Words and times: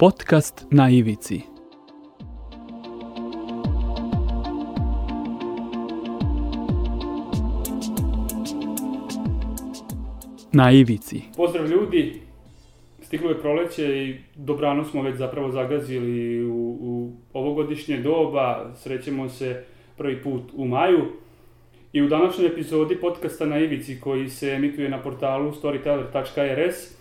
Podcast 0.00 0.66
na 0.70 0.90
ivici. 0.90 1.40
Na 10.52 10.72
ivici. 10.72 11.22
Pozdrav 11.36 11.70
ljudi, 11.70 12.20
stiglo 13.02 13.28
je 13.30 13.40
proleće 13.40 13.82
i 13.82 14.16
dobrano 14.34 14.84
smo 14.84 15.02
već 15.02 15.16
zapravo 15.16 15.50
zagazili 15.50 16.44
u, 16.44 16.78
u 16.80 17.12
ovogodišnje 17.32 17.96
doba, 17.96 18.72
srećemo 18.76 19.28
se 19.28 19.64
prvi 19.96 20.22
put 20.22 20.42
u 20.54 20.64
maju. 20.64 21.04
I 21.92 22.02
u 22.02 22.08
današnjoj 22.08 22.46
epizodi 22.46 22.96
podcasta 23.00 23.46
na 23.46 23.58
ivici 23.58 24.00
koji 24.00 24.28
se 24.28 24.50
emituje 24.50 24.88
na 24.88 25.02
portalu 25.02 25.52
storyteller.rs 25.52 26.99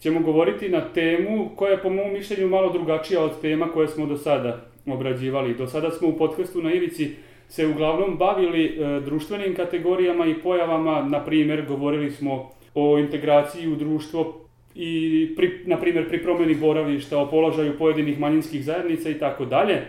ćemo 0.00 0.20
govoriti 0.20 0.68
na 0.68 0.80
temu 0.80 1.50
koja 1.56 1.70
je 1.70 1.82
po 1.82 1.90
mom 1.90 2.12
mišljenju 2.12 2.48
malo 2.48 2.72
drugačija 2.72 3.24
od 3.24 3.40
tema 3.40 3.68
koje 3.72 3.88
smo 3.88 4.06
do 4.06 4.16
sada 4.16 4.60
obrađivali. 4.86 5.54
Do 5.54 5.66
sada 5.66 5.90
smo 5.90 6.08
u 6.08 6.16
podcastu 6.16 6.62
na 6.62 6.72
ivici 6.72 7.10
se 7.48 7.66
uglavnom 7.66 8.16
bavili 8.16 8.64
e, 8.64 9.00
društvenim 9.00 9.54
kategorijama 9.54 10.26
i 10.26 10.34
pojavama, 10.34 11.02
na 11.02 11.24
primjer 11.24 11.66
govorili 11.68 12.10
smo 12.10 12.50
o 12.74 12.98
integraciji 12.98 13.68
u 13.68 13.76
društvo 13.76 14.40
i 14.74 15.32
pri, 15.36 15.60
na 15.66 15.76
primjer 15.76 16.08
pri 16.08 16.22
promjeni 16.22 16.54
boravišta, 16.54 17.18
o 17.18 17.30
položaju 17.30 17.78
pojedinih 17.78 18.20
manjinskih 18.20 18.64
zajednica 18.64 19.10
i 19.10 19.18
tako 19.18 19.44
dalje. 19.44 19.82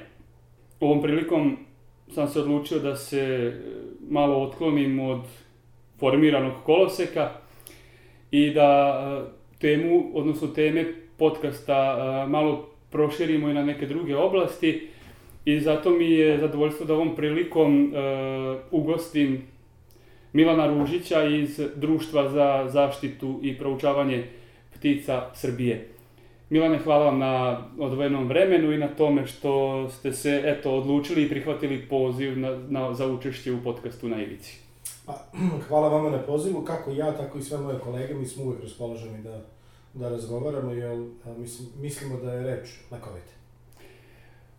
Ovom 0.79 1.01
prilikom 1.01 1.57
sam 2.12 2.27
se 2.27 2.39
odlučio 2.39 2.79
da 2.79 2.95
se 2.95 3.20
e, 3.20 3.53
malo 4.09 4.43
otklonim 4.43 4.99
od 4.99 5.21
formiranog 5.99 6.53
koloseka 6.65 7.29
i 8.32 8.49
da 8.49 8.99
e, 9.34 9.37
temu, 9.60 10.12
odnosno 10.13 10.48
teme 10.48 10.86
podcasta 11.18 12.26
malo 12.30 12.70
proširimo 12.91 13.50
i 13.50 13.54
na 13.54 13.66
neke 13.66 13.86
druge 13.86 14.16
oblasti 14.16 14.88
i 15.46 15.60
zato 15.60 15.90
mi 15.90 16.12
je 16.12 16.38
zadovoljstvo 16.38 16.86
da 16.86 16.94
ovom 16.94 17.16
prilikom 17.16 17.94
ugostim 18.72 19.41
Milana 20.34 20.68
Ružića 20.68 21.24
iz 21.24 21.62
Društva 21.76 22.30
za 22.30 22.70
zaštitu 22.70 23.40
i 23.44 23.58
proučavanje 23.58 24.24
ptica 24.76 25.30
Srbije. 25.35 25.88
Milane, 26.50 26.78
hvala 26.78 27.05
vam 27.05 27.20
na 27.20 27.63
odvojenom 27.80 28.28
vremenu 28.28 28.72
i 28.72 28.78
na 28.78 28.88
tome 28.88 29.28
što 29.28 29.90
ste 29.90 30.12
se 30.12 30.41
eto, 30.46 30.72
odlučili 30.72 31.24
i 31.24 31.30
prihvatili 31.30 31.85
poziv 31.90 32.40
na, 32.40 32.58
na, 32.70 32.94
za 32.94 33.08
učešće 33.08 33.52
u 33.52 33.63
podcastu 33.63 34.10
na 34.10 34.22
Ivici. 34.22 34.66
Pa, 35.08 35.13
hvala 35.68 35.88
vama 35.88 36.10
na 36.10 36.18
pozivu, 36.18 36.62
kako 36.62 36.91
ja, 36.91 37.12
tako 37.12 37.38
i 37.38 37.41
sve 37.41 37.58
moje 37.58 37.80
kolege, 37.80 38.13
mi 38.13 38.26
smo 38.26 38.44
uvek 38.44 38.62
raspoloženi 38.63 39.24
da, 39.24 39.41
da 39.94 40.10
razgovaramo, 40.10 40.72
jer 40.72 41.05
mislim, 41.38 41.70
mislimo 41.80 42.18
da 42.18 42.34
je 42.34 42.44
reč 42.44 42.70
lekovite. 42.91 43.32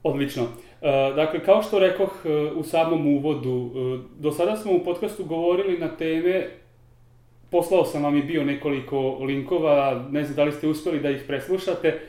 Odlično. 0.02 0.42
E, 0.42 1.12
dakle, 1.16 1.44
kao 1.44 1.62
što 1.62 1.78
rekoh 1.78 2.22
e, 2.24 2.28
u 2.56 2.62
samom 2.62 3.16
uvodu, 3.16 3.70
e, 3.74 3.98
do 4.18 4.32
sada 4.32 4.56
smo 4.56 4.72
u 4.72 4.84
podcastu 4.84 5.24
govorili 5.24 5.78
na 5.78 5.96
teme 5.96 6.50
Poslao 7.50 7.84
sam 7.84 8.02
vam 8.02 8.16
i 8.16 8.22
bio 8.22 8.44
nekoliko 8.44 9.18
linkova, 9.20 10.06
ne 10.10 10.24
znam 10.24 10.36
da 10.36 10.44
li 10.44 10.52
ste 10.52 10.68
uspeli 10.68 11.00
da 11.00 11.10
ih 11.10 11.24
preslušate. 11.26 12.00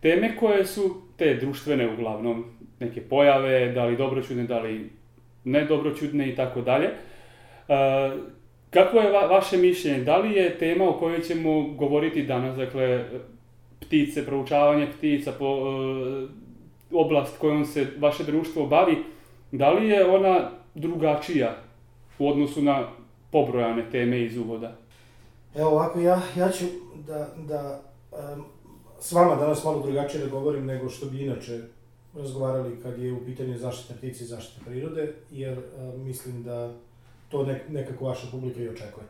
Teme 0.00 0.36
koje 0.36 0.66
su 0.66 1.02
te 1.16 1.34
društvene 1.34 1.94
uglavnom, 1.94 2.44
neke 2.80 3.00
pojave, 3.00 3.72
da 3.72 3.84
li 3.84 3.96
dobroćudne, 3.96 4.44
da 4.44 4.60
li 4.60 4.90
nedobroćudne 5.44 6.28
i 6.28 6.36
tako 6.36 6.60
dalje. 6.60 6.90
Kako 8.70 8.96
je 8.96 9.12
va 9.12 9.26
vaše 9.26 9.56
mišljenje? 9.56 10.04
Da 10.04 10.16
li 10.16 10.34
je 10.34 10.58
tema 10.58 10.88
o 10.88 10.92
kojoj 10.92 11.22
ćemo 11.22 11.62
govoriti 11.62 12.22
danas, 12.22 12.56
dakle, 12.56 13.04
ptice, 13.80 14.26
proučavanje 14.26 14.88
ptica, 14.98 15.32
po, 15.38 15.46
e, 15.46 16.26
oblast 16.92 17.38
kojom 17.38 17.64
se 17.64 17.86
vaše 17.98 18.24
društvo 18.24 18.66
bavi, 18.66 18.96
da 19.52 19.72
li 19.72 19.88
je 19.88 20.10
ona 20.10 20.50
drugačija 20.74 21.56
u 22.18 22.28
odnosu 22.28 22.62
na 22.62 22.88
pobrojane 23.30 23.90
teme 23.90 24.20
iz 24.20 24.36
uvoda? 24.36 24.76
Evo 25.54 25.70
ovako, 25.70 26.00
ja, 26.00 26.20
ja 26.36 26.50
ću 26.50 26.64
da, 27.06 27.28
da 27.48 27.80
um, 28.12 28.44
s 29.00 29.12
vama 29.12 29.36
danas 29.36 29.64
malo 29.64 29.82
drugačije 29.82 30.24
da 30.24 30.30
govorim 30.30 30.66
nego 30.66 30.88
što 30.88 31.06
bi 31.06 31.22
inače 31.22 31.60
razgovarali 32.14 32.80
kad 32.82 32.98
je 32.98 33.12
u 33.12 33.24
pitanju 33.24 33.58
zaštita 33.58 33.94
ptice 33.94 34.24
i 34.24 34.26
zaštita 34.26 34.60
prirode, 34.64 35.14
jer 35.30 35.58
um, 35.58 36.04
mislim 36.04 36.42
da 36.42 36.74
to 37.32 37.44
nek, 37.46 37.68
nekako 37.68 38.04
vaša 38.04 38.26
publika 38.30 38.60
i 38.62 38.68
očekuje. 38.68 39.06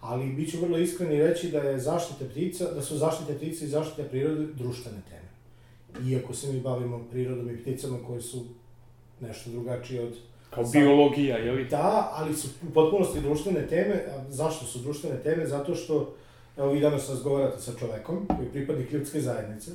Ali 0.00 0.32
bit 0.32 0.50
ću 0.50 0.60
vrlo 0.60 0.78
iskren 0.78 1.12
i 1.12 1.22
reći 1.22 1.50
da 1.50 1.58
je 1.58 1.78
zaštita 1.78 2.24
ptica, 2.24 2.64
da 2.74 2.82
su 2.82 2.96
zaštita 2.96 3.34
ptica 3.34 3.64
i 3.64 3.68
zaštita 3.68 4.08
prirode 4.08 4.46
društvene 4.46 4.98
teme. 5.08 5.28
Iako 6.10 6.34
se 6.34 6.52
mi 6.52 6.60
bavimo 6.60 7.04
prirodom 7.10 7.50
i 7.50 7.56
pticama 7.62 7.98
koje 8.06 8.22
su 8.22 8.44
nešto 9.20 9.50
drugačije 9.50 10.02
od 10.02 10.16
Kao 10.50 10.64
biologija, 10.72 11.36
je 11.36 11.52
li? 11.52 11.64
Da, 11.64 12.12
ali 12.14 12.34
su 12.34 12.48
u 12.68 12.72
potpunosti 12.72 13.20
društvene 13.20 13.66
teme. 13.66 13.94
A 13.94 14.30
zašto 14.30 14.66
su 14.66 14.78
društvene 14.78 15.16
teme? 15.22 15.46
Zato 15.46 15.74
što, 15.74 16.14
evo 16.56 16.72
vi 16.72 16.80
danas 16.80 17.08
razgovarate 17.08 17.60
sa 17.60 17.72
čovekom, 17.78 18.26
koji 18.26 18.46
je 18.46 18.52
pripadnik 18.52 18.92
ljudske 18.92 19.20
zajednice. 19.20 19.70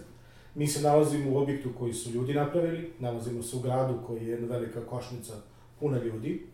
Mi 0.56 0.68
se 0.68 0.82
nalazimo 0.82 1.32
u 1.32 1.38
objektu 1.38 1.70
koji 1.80 1.94
su 1.94 2.12
ljudi 2.12 2.34
napravili, 2.34 2.92
nalazimo 3.00 3.44
se 3.44 3.56
u 3.56 3.60
gradu 3.60 4.00
koji 4.08 4.22
je 4.22 4.28
jedna 4.28 4.48
velika 4.48 4.86
košnica 4.86 5.34
puna 5.80 6.04
ljudi. 6.04 6.46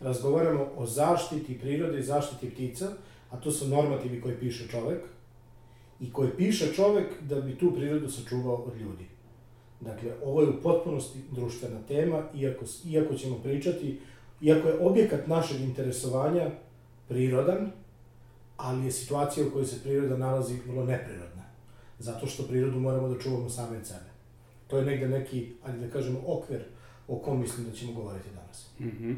Razgovaramo 0.00 0.68
o 0.76 0.86
zaštiti 0.86 1.58
prirode 1.58 1.98
i 1.98 2.02
zaštiti 2.02 2.50
ptica, 2.50 2.88
a 3.30 3.36
to 3.36 3.50
su 3.50 3.68
normativi 3.68 4.20
koje 4.20 4.40
piše 4.40 4.68
čovek 4.68 5.00
i 6.00 6.12
koje 6.12 6.36
piše 6.36 6.72
čovek 6.74 7.06
da 7.20 7.40
bi 7.40 7.58
tu 7.58 7.74
prirodu 7.74 8.10
sačuvao 8.10 8.54
od 8.54 8.80
ljudi. 8.80 9.04
Dakle, 9.80 10.12
ovo 10.24 10.42
je 10.42 10.48
u 10.48 10.62
potpunosti 10.62 11.18
društvena 11.30 11.80
tema, 11.88 12.22
iako, 12.34 12.64
iako 12.86 13.14
ćemo 13.14 13.38
pričati, 13.38 14.00
iako 14.40 14.68
je 14.68 14.78
objekat 14.80 15.26
našeg 15.26 15.60
interesovanja 15.60 16.50
prirodan, 17.08 17.72
ali 18.56 18.84
je 18.84 18.92
situacija 18.92 19.46
u 19.46 19.50
kojoj 19.50 19.66
se 19.66 19.82
priroda 19.82 20.16
nalazi 20.16 20.58
vrlo 20.66 20.84
neprirodna. 20.84 21.42
Zato 21.98 22.26
što 22.26 22.42
prirodu 22.42 22.80
moramo 22.80 23.08
da 23.08 23.20
čuvamo 23.20 23.50
sami 23.50 23.76
od 23.76 23.86
sebe. 23.86 24.10
To 24.66 24.78
je 24.78 24.84
negde 24.84 25.08
neki, 25.08 25.52
ali 25.64 25.80
da 25.80 25.90
kažemo, 25.90 26.20
okvir 26.26 26.64
o 27.08 27.18
kom 27.18 27.40
mislim 27.40 27.66
da 27.66 27.72
ćemo 27.72 27.92
govoriti 27.92 28.28
danas. 28.34 28.70
Mm 28.78 28.84
-hmm. 28.84 29.16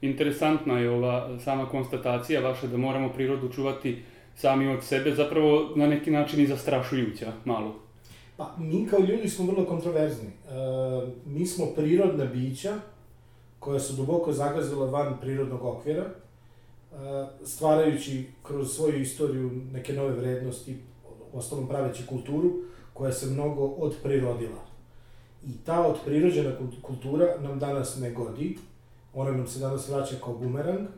Interesantna 0.00 0.78
je 0.78 0.90
ova 0.90 1.38
sama 1.44 1.68
konstatacija 1.68 2.40
vaša 2.40 2.66
da 2.66 2.76
moramo 2.76 3.12
prirodu 3.12 3.52
čuvati 3.52 4.02
sami 4.36 4.68
od 4.68 4.84
sebe, 4.84 5.14
zapravo 5.14 5.72
na 5.76 5.86
neki 5.86 6.10
način 6.10 6.40
i 6.40 6.46
zastrašujuća 6.46 7.32
malo. 7.44 7.74
Pa, 8.36 8.54
mi 8.58 8.86
kao 8.90 9.00
ljudi 9.00 9.28
smo 9.28 9.46
vrlo 9.46 9.64
kontroverzni. 9.64 10.28
E, 10.28 10.52
mi 11.26 11.46
smo 11.46 11.66
prirodna 11.66 12.24
bića 12.24 12.74
koja 13.58 13.80
su 13.80 13.96
duboko 13.96 14.32
zagazila 14.32 14.86
van 14.86 15.16
prirodnog 15.20 15.64
okvira, 15.64 16.04
e, 16.04 16.06
stvarajući 17.44 18.24
kroz 18.42 18.76
svoju 18.76 19.00
istoriju 19.00 19.50
neke 19.72 19.92
nove 19.92 20.12
vrednosti, 20.12 20.76
ostalom 21.32 21.68
praveći 21.68 22.06
kulturu, 22.06 22.52
koja 22.92 23.12
se 23.12 23.26
mnogo 23.26 23.64
odprirodila. 23.64 24.66
I 25.46 25.50
ta 25.64 25.86
odprirođena 25.86 26.52
kultura 26.82 27.26
nam 27.40 27.58
danas 27.58 27.98
ne 28.00 28.10
godi, 28.10 28.58
ona 29.16 29.30
nam 29.30 29.46
se 29.46 29.58
danas 29.58 29.88
vraća 29.88 30.16
kao 30.24 30.34
bumerang 30.34 30.88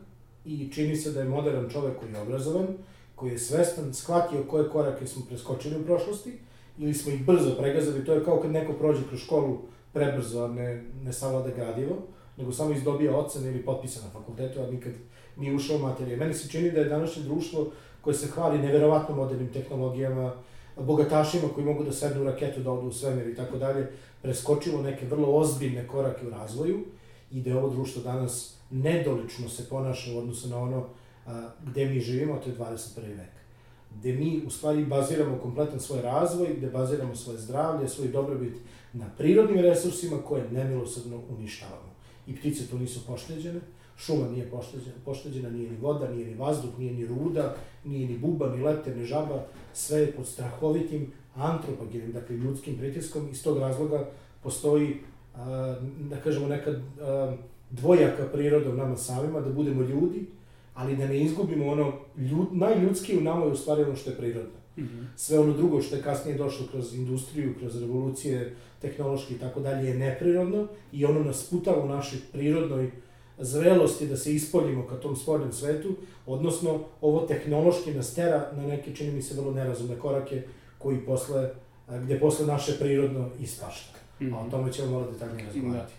i 0.45 0.69
čini 0.71 0.95
se 0.95 1.11
da 1.11 1.19
je 1.19 1.29
modern 1.29 1.69
čovek 1.69 1.99
koji 1.99 2.11
je 2.11 2.21
obrazovan, 2.21 2.67
koji 3.15 3.31
je 3.31 3.39
svestan, 3.39 3.93
shvatio 3.93 4.43
koje 4.43 4.69
korake 4.69 5.07
smo 5.07 5.25
preskočili 5.25 5.81
u 5.81 5.85
prošlosti, 5.85 6.33
ili 6.77 6.93
smo 6.93 7.11
ih 7.11 7.25
brzo 7.25 7.55
pregazali, 7.59 8.05
to 8.05 8.13
je 8.13 8.23
kao 8.25 8.41
kad 8.41 8.51
neko 8.51 8.73
prođe 8.73 9.01
kroz 9.07 9.19
školu 9.19 9.57
prebrzo, 9.93 10.43
a 10.43 10.47
ne, 10.47 10.83
ne 11.03 11.13
savlada 11.13 11.49
gradivo, 11.55 11.95
nego 12.37 12.51
samo 12.51 12.73
izdobija 12.73 13.17
ocene 13.17 13.49
ili 13.49 13.65
potpisa 13.65 14.01
na 14.05 14.09
fakultetu, 14.09 14.61
a 14.61 14.71
nikad 14.71 14.93
nije 15.37 15.55
ušao 15.55 15.75
u 15.75 15.79
materije. 15.79 16.17
Meni 16.17 16.33
se 16.33 16.49
čini 16.49 16.71
da 16.71 16.79
je 16.79 16.89
današnje 16.89 17.23
društvo 17.23 17.71
koje 18.01 18.13
se 18.13 18.27
hvali 18.27 18.59
neverovatno 18.59 19.15
modernim 19.15 19.53
tehnologijama, 19.53 20.33
bogatašima 20.77 21.47
koji 21.55 21.65
mogu 21.65 21.83
da 21.83 21.91
sednu 21.91 22.21
u 22.21 22.25
raketu, 22.25 22.59
da 22.59 22.71
odu 22.71 22.87
u 22.87 22.91
svemir 22.91 23.27
i 23.27 23.35
tako 23.35 23.57
dalje, 23.57 23.87
preskočilo 24.21 24.81
neke 24.81 25.05
vrlo 25.05 25.35
ozbiljne 25.35 25.87
korake 25.87 26.27
u 26.27 26.29
razvoju 26.29 26.79
i 27.31 27.41
da 27.41 27.49
je 27.49 27.57
ovo 27.57 27.69
društvo 27.69 28.01
danas 28.03 28.57
nedolično 28.69 29.49
se 29.49 29.69
ponaša 29.69 30.13
u 30.13 30.17
odnosu 30.17 30.49
na 30.49 30.57
ono 30.57 30.85
a, 31.27 31.49
gde 31.65 31.85
mi 31.85 31.99
živimo, 31.99 32.37
to 32.43 32.49
je 32.49 32.55
21. 32.55 33.17
vek 33.17 33.39
gde 33.97 34.13
mi 34.13 34.41
u 34.47 34.49
stvari 34.49 34.85
baziramo 34.85 35.37
kompletan 35.37 35.79
svoj 35.79 36.01
razvoj, 36.01 36.53
gde 36.57 36.69
baziramo 36.69 37.15
svoje 37.15 37.39
zdravlje, 37.39 37.89
svoj 37.89 38.07
dobrobit 38.07 38.53
na 38.93 39.05
prirodnim 39.17 39.59
resursima 39.59 40.17
koje 40.27 40.51
nemilosrdno 40.51 41.21
uništavamo. 41.37 41.89
I 42.27 42.35
ptice 42.35 42.67
tu 42.67 42.79
nisu 42.79 43.05
pošteđene, 43.07 43.59
šuma 43.97 44.27
nije 44.27 44.49
pošteđena, 44.51 44.95
pošteđena, 45.05 45.49
nije 45.49 45.69
ni 45.69 45.77
voda, 45.77 46.11
nije 46.11 46.27
ni 46.27 46.35
vazduh, 46.35 46.79
nije 46.79 46.93
ni 46.93 47.05
ruda, 47.05 47.55
nije 47.85 48.07
ni 48.07 48.17
buba, 48.17 48.55
ni 48.55 48.63
lepte, 48.63 48.95
ni 48.95 49.05
žaba, 49.05 49.45
sve 49.73 49.99
je 49.99 50.11
pod 50.11 50.27
strahovitim 50.27 51.11
antropogenim, 51.35 52.11
dakle 52.11 52.35
ljudskim 52.37 52.77
pritiskom, 52.77 53.29
iz 53.31 53.43
tog 53.43 53.57
razloga 53.57 54.09
postoji, 54.43 55.01
da 56.09 56.17
kažemo, 56.23 56.47
neka 56.47 56.71
dvojaka 57.69 58.25
priroda 58.33 58.69
u 58.69 58.73
nama 58.73 58.97
samima, 58.97 59.41
da 59.41 59.49
budemo 59.49 59.81
ljudi, 59.81 60.25
ali 60.73 60.95
da 60.95 61.07
ne 61.07 61.21
izgubimo 61.21 61.67
ono, 61.67 61.93
ljud, 62.17 62.47
najljudski 62.51 63.17
u 63.17 63.21
nama 63.21 63.45
je 63.45 63.51
u 63.51 63.55
stvari 63.55 63.83
ono 63.83 63.95
što 63.95 64.09
je 64.09 64.17
prirodno. 64.17 64.59
Mhm. 64.77 65.03
Sve 65.15 65.39
ono 65.39 65.53
drugo 65.53 65.81
što 65.81 65.95
je 65.95 66.01
kasnije 66.01 66.37
došlo 66.37 66.67
kroz 66.71 66.95
industriju, 66.95 67.55
kroz 67.59 67.81
revolucije, 67.81 68.55
tehnološki 68.81 69.33
i 69.33 69.37
tako 69.37 69.59
dalje 69.59 69.87
je 69.87 69.97
neprirodno 69.97 70.67
i 70.91 71.05
ono 71.05 71.23
nas 71.23 71.49
putava 71.49 71.83
u 71.83 71.87
našoj 71.87 72.19
prirodnoj 72.31 72.91
zrelosti 73.39 74.07
da 74.07 74.17
se 74.17 74.35
ispoljimo 74.35 74.87
ka 74.87 74.95
tom 74.95 75.15
spoljnom 75.15 75.53
svetu, 75.53 75.95
odnosno 76.25 76.79
ovo 77.01 77.21
tehnološki 77.21 77.93
nas 77.93 78.13
tera 78.13 78.51
na 78.55 78.67
neke, 78.67 78.95
čini 78.95 79.11
mi 79.11 79.21
se, 79.21 79.35
vrlo 79.35 79.51
nerazumne 79.51 79.99
korake 79.99 80.43
koji 80.77 80.97
posle, 80.97 81.49
gde 82.03 82.19
posle 82.19 82.45
naše 82.45 82.79
prirodno 82.79 83.29
ispašta. 83.39 83.98
Mhm. 84.21 84.33
A 84.33 84.39
o 84.39 84.49
tome 84.51 84.71
ćemo 84.71 84.91
malo 84.91 85.11
detaljnije 85.11 85.45
razgovarati. 85.45 85.93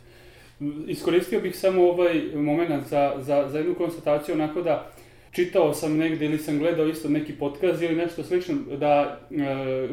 Iskoristio 0.86 1.40
bih 1.40 1.56
samo 1.56 1.82
ovaj 1.82 2.22
moment 2.34 2.86
za, 2.86 3.12
za, 3.18 3.48
za 3.48 3.58
jednu 3.58 3.74
konstataciju, 3.74 4.34
onako 4.34 4.62
da 4.62 4.90
čitao 5.30 5.74
sam 5.74 5.96
negde 5.96 6.26
ili 6.26 6.38
sam 6.38 6.58
gledao 6.58 6.88
isto 6.88 7.08
neki 7.08 7.32
podcast 7.32 7.82
ili 7.82 7.96
nešto 7.96 8.22
slično, 8.22 8.54
da 8.76 9.20
e, 9.30 9.88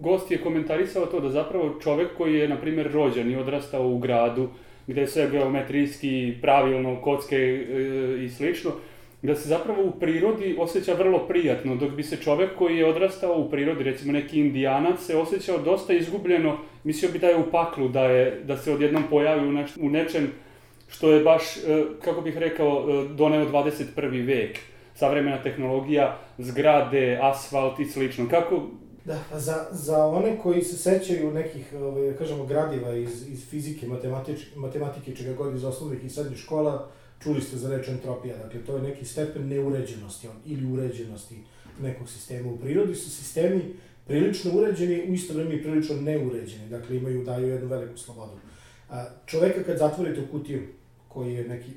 gost 0.00 0.30
je 0.30 0.38
komentarisao 0.38 1.06
to 1.06 1.20
da 1.20 1.28
zapravo 1.28 1.80
čovek 1.82 2.08
koji 2.16 2.34
je, 2.34 2.48
na 2.48 2.56
primjer, 2.56 2.92
rođen 2.92 3.30
i 3.30 3.36
odrastao 3.36 3.88
u 3.88 3.98
gradu, 3.98 4.48
gde 4.86 5.00
je 5.00 5.06
sve 5.06 5.30
geometrijski, 5.30 6.34
pravilno, 6.42 7.00
kocke 7.00 7.36
e, 7.36 8.24
i 8.24 8.28
slično, 8.28 8.70
da 9.22 9.34
se 9.34 9.48
zapravo 9.48 9.82
u 9.84 9.90
prirodi 9.90 10.56
osjeća 10.58 10.94
vrlo 10.94 11.18
prijatno, 11.18 11.76
dok 11.76 11.90
bi 11.90 12.02
se 12.02 12.16
čovek 12.16 12.56
koji 12.58 12.76
je 12.76 12.86
odrastao 12.86 13.40
u 13.40 13.50
prirodi, 13.50 13.84
recimo 13.84 14.12
neki 14.12 14.40
indijanac, 14.40 15.00
se 15.00 15.16
osjećao 15.16 15.58
dosta 15.58 15.92
izgubljeno, 15.92 16.58
mislio 16.84 17.12
bi 17.12 17.18
da 17.18 17.26
je 17.26 17.36
u 17.36 17.50
paklu, 17.50 17.88
da, 17.88 18.04
je, 18.04 18.40
da 18.44 18.56
se 18.56 18.72
odjednom 18.72 19.04
pojavi 19.10 19.48
u, 19.48 19.52
neš, 19.52 19.76
u 19.80 19.90
nečem 19.90 20.32
što 20.88 21.12
je 21.12 21.24
baš, 21.24 21.56
e, 21.56 21.84
kako 22.04 22.20
bih 22.20 22.36
rekao, 22.38 22.86
e, 22.88 23.08
doneo 23.14 23.50
21. 23.50 24.26
vek. 24.26 24.58
Savremena 24.94 25.42
tehnologija, 25.42 26.18
zgrade, 26.38 27.18
asfalt 27.22 27.80
i 27.80 27.84
slično. 27.84 28.28
Kako, 28.28 28.62
Da, 29.04 29.18
pa 29.30 29.38
za, 29.38 29.66
za 29.70 30.06
one 30.06 30.38
koji 30.42 30.62
se 30.62 30.76
sećaju 30.76 31.32
nekih, 31.32 31.72
ovaj, 31.74 32.10
da 32.10 32.16
kažemo, 32.16 32.46
gradiva 32.46 32.94
iz, 32.94 33.28
iz 33.28 33.48
fizike, 33.50 33.86
matematike, 34.56 35.16
čega 35.16 35.32
god 35.32 35.54
iz 35.54 35.64
osnovnih 35.64 36.04
i 36.04 36.08
srednjih 36.08 36.38
škola, 36.38 36.88
čuli 37.22 37.40
ste 37.40 37.56
za 37.56 37.76
reč 37.76 37.88
entropija. 37.88 38.36
Dakle, 38.36 38.60
to 38.60 38.76
je 38.76 38.82
neki 38.82 39.04
stepen 39.04 39.48
neuređenosti 39.48 40.28
on, 40.28 40.36
ili 40.46 40.72
uređenosti 40.72 41.36
nekog 41.80 42.08
sistema. 42.08 42.52
U 42.52 42.58
prirodi 42.58 42.94
su 42.94 43.10
sistemi 43.10 43.74
prilično 44.06 44.50
uređeni, 44.54 45.10
u 45.10 45.14
isto 45.14 45.34
vreme 45.34 45.54
i 45.54 45.62
prilično 45.62 45.96
neuređeni. 45.96 46.68
Dakle, 46.68 46.96
imaju, 46.96 47.24
daju 47.24 47.48
jednu 47.48 47.68
veliku 47.68 47.98
slobodu. 47.98 48.32
A, 48.90 49.04
čoveka 49.26 49.62
kad 49.62 49.78
zatvorite 49.78 50.20
u 50.20 50.30
kutiju, 50.30 50.62
koji 51.08 51.34
je 51.34 51.48
neki 51.48 51.70
e, 51.70 51.74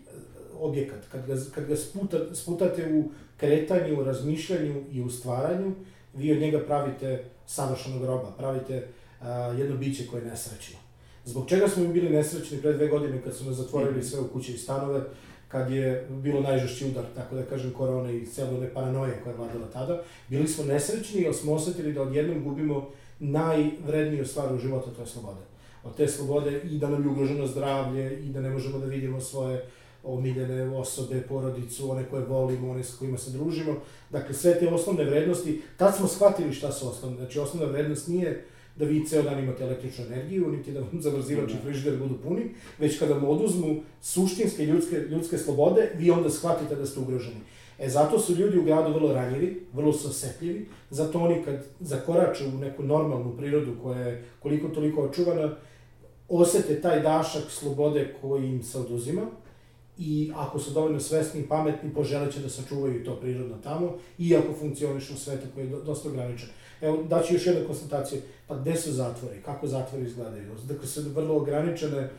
objekat, 0.59 0.99
kad 1.11 1.27
ga, 1.27 1.35
kad 1.55 1.67
ga 1.67 1.75
sputa, 1.75 2.35
sputate 2.35 2.93
u 2.93 3.09
kretanju, 3.37 3.99
u 3.99 4.03
razmišljanju 4.03 4.83
i 4.91 5.01
u 5.01 5.09
stvaranju, 5.09 5.73
vi 6.13 6.31
od 6.31 6.39
njega 6.39 6.59
pravite 6.59 7.23
savršenog 7.47 8.05
roba, 8.05 8.31
pravite 8.37 8.87
a, 9.21 9.31
jedno 9.57 9.77
biće 9.77 10.07
koje 10.07 10.21
je 10.21 10.27
nesrećno. 10.27 10.77
Zbog 11.25 11.49
čega 11.49 11.67
smo 11.67 11.83
mi 11.83 11.93
bili 11.93 12.09
nesrećni 12.09 12.57
pre 12.57 12.73
dve 12.73 12.87
godine 12.87 13.21
kad 13.21 13.35
su 13.35 13.45
nas 13.45 13.55
zatvorili 13.55 14.03
sve 14.03 14.19
u 14.19 14.27
kuće 14.27 14.51
i 14.53 14.57
stanove, 14.57 15.01
kad 15.47 15.71
je 15.71 16.07
bilo 16.09 16.41
najžešći 16.41 16.85
udar, 16.85 17.03
tako 17.15 17.35
da 17.35 17.43
kažem, 17.43 17.71
korona 17.71 18.11
i 18.11 18.25
celo 18.25 18.57
one 18.57 18.73
paranoje 18.73 19.19
koja 19.23 19.31
je 19.31 19.37
vladala 19.37 19.67
tada, 19.73 20.01
bili 20.27 20.47
smo 20.47 20.63
nesrećni 20.63 21.21
jer 21.21 21.33
smo 21.33 21.53
osetili 21.53 21.93
da 21.93 22.01
odjednom 22.01 22.43
gubimo 22.43 22.89
najvredniju 23.19 24.25
stvar 24.25 24.53
u 24.53 24.57
životu, 24.57 24.89
to 24.89 25.01
je 25.01 25.07
sloboda. 25.07 25.41
Od 25.83 25.95
te 25.95 26.07
slobode 26.07 26.61
i 26.63 26.77
da 26.77 26.89
nam 26.89 27.03
je 27.03 27.09
ugroženo 27.09 27.47
zdravlje 27.47 28.19
i 28.19 28.29
da 28.29 28.41
ne 28.41 28.49
možemo 28.49 28.79
da 28.79 28.85
vidimo 28.85 29.21
svoje 29.21 29.65
omiljene 30.03 30.77
osobe, 30.77 31.21
porodicu, 31.21 31.91
one 31.91 32.03
koje 32.09 32.25
volimo, 32.25 32.71
one 32.71 32.83
s 32.83 32.97
kojima 32.97 33.17
se 33.17 33.31
družimo. 33.31 33.75
Dakle, 34.09 34.33
sve 34.33 34.59
te 34.59 34.67
osnovne 34.67 35.03
vrednosti, 35.03 35.61
tad 35.77 35.95
smo 35.95 36.07
shvatili 36.07 36.53
šta 36.53 36.71
su 36.71 36.89
osnovne. 36.89 37.17
Znači, 37.17 37.39
osnovna 37.39 37.71
vrednost 37.71 38.07
nije 38.07 38.45
da 38.75 38.85
vi 38.85 39.05
ceo 39.05 39.21
dan 39.21 39.39
imate 39.39 39.63
električnu 39.63 40.05
energiju, 40.05 40.51
niti 40.51 40.71
da 40.71 40.79
vam 40.79 41.01
zamrzivač 41.01 41.51
i 41.51 41.57
frižider 41.63 41.97
budu 41.97 42.17
puni, 42.23 42.41
već 42.79 42.99
kada 42.99 43.13
vam 43.13 43.23
oduzmu 43.23 43.81
suštinske 44.01 44.65
ljudske, 44.65 44.95
ljudske 44.95 45.37
slobode, 45.37 45.91
vi 45.97 46.11
onda 46.11 46.29
shvatite 46.29 46.75
da 46.75 46.85
ste 46.85 46.99
ugroženi. 46.99 47.39
E, 47.79 47.89
zato 47.89 48.19
su 48.19 48.35
ljudi 48.35 48.57
u 48.59 48.63
gradu 48.63 48.93
vrlo 48.93 49.13
ranjivi, 49.13 49.61
vrlo 49.73 49.93
su 49.93 50.07
osetljivi, 50.07 50.67
zato 50.89 51.19
oni 51.19 51.43
kad 51.45 51.65
zakorače 51.79 52.45
u 52.45 52.59
neku 52.59 52.83
normalnu 52.83 53.37
prirodu 53.37 53.75
koja 53.83 53.99
je 53.99 54.23
koliko 54.39 54.67
toliko 54.67 55.01
očuvana, 55.01 55.55
osete 56.29 56.81
taj 56.81 56.99
dašak 56.99 57.43
slobode 57.49 58.13
koji 58.21 58.49
im 58.49 58.63
se 58.63 58.77
oduzima, 58.77 59.21
i 59.97 60.31
ako 60.35 60.59
su 60.59 60.71
dovoljno 60.71 60.99
svesni 60.99 61.41
i 61.41 61.47
pametni, 61.47 61.93
poželeće 61.93 62.39
da 62.39 62.49
sačuvaju 62.49 63.05
to 63.05 63.15
prirodno 63.15 63.55
tamo, 63.63 63.97
iako 64.19 64.53
funkcionišu 64.59 65.13
u 65.13 65.17
svetu 65.17 65.47
koji 65.53 65.63
je 65.63 65.69
do- 65.69 65.81
dosta 65.83 66.09
ograničen. 66.09 66.49
Evo, 66.81 67.03
daću 67.03 67.33
još 67.33 67.45
jednu 67.45 67.67
konstataciju. 67.67 68.21
Pa 68.47 68.55
gde 68.57 68.75
su 68.75 68.91
zatvori? 68.91 69.41
Kako 69.45 69.67
zatvori 69.67 70.05
izgledaju? 70.05 70.55
Dakle, 70.67 70.87
su 70.87 71.01
vrlo 71.09 71.35
ograničene 71.35 72.09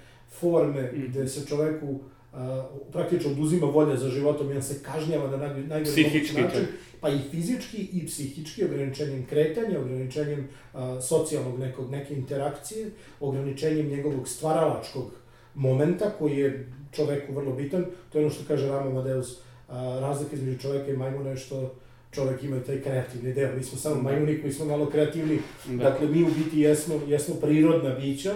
forme 0.40 0.82
Mhm. 0.92 1.06
gde 1.08 1.28
se 1.28 1.46
čoveku 1.46 1.98
a, 2.32 2.66
praktično 2.92 3.30
oduzima 3.30 3.66
volja 3.66 3.96
za 3.96 4.08
životom 4.08 4.52
i 4.52 4.56
on 4.56 4.62
se 4.62 4.82
kažnjava 4.82 5.30
na 5.30 5.36
naj, 5.36 5.48
najgori 5.62 5.84
Psihički 5.92 6.12
mogući 6.34 6.42
način, 6.42 6.60
čak. 6.60 6.68
pa 7.00 7.08
i 7.08 7.18
fizički 7.30 7.76
i 7.92 8.06
psihički, 8.06 8.64
ograničenjem 8.64 9.26
kretanja, 9.26 9.80
ograničenjem 9.80 10.48
a, 10.74 11.00
socijalnog 11.00 11.58
nekog, 11.58 11.90
neke 11.90 12.14
interakcije, 12.14 12.90
ograničenjem 13.20 13.88
njegovog 13.88 14.28
stvaralačkog 14.28 15.10
momenta 15.54 16.10
koji 16.18 16.36
je 16.36 16.72
čoveku 16.92 17.32
vrlo 17.32 17.52
bitan. 17.52 17.84
To 18.12 18.18
je 18.18 18.24
ono 18.24 18.34
što 18.34 18.44
kaže 18.48 18.68
Rama 18.68 18.90
Madeus, 18.90 19.36
a, 19.68 19.98
razlika 20.00 20.36
između 20.36 20.58
čoveka 20.58 20.90
i 20.90 20.96
majmuna 20.96 21.30
je 21.30 21.36
što 21.36 21.74
čovek 22.16 22.42
ima 22.42 22.60
taj 22.60 22.80
kreativni 22.80 23.32
deo. 23.32 23.56
Mi 23.56 23.62
smo 23.62 23.78
samo 23.78 24.02
majmuni 24.02 24.40
koji 24.40 24.52
smo 24.52 24.64
malo 24.64 24.86
kreativni. 24.86 25.38
da, 25.68 25.90
Dakle, 25.90 26.08
mi 26.08 26.22
u 26.22 26.26
biti 26.26 26.60
jesmo, 26.60 27.00
jesmo 27.06 27.34
prirodna 27.34 27.90
bića, 27.90 28.34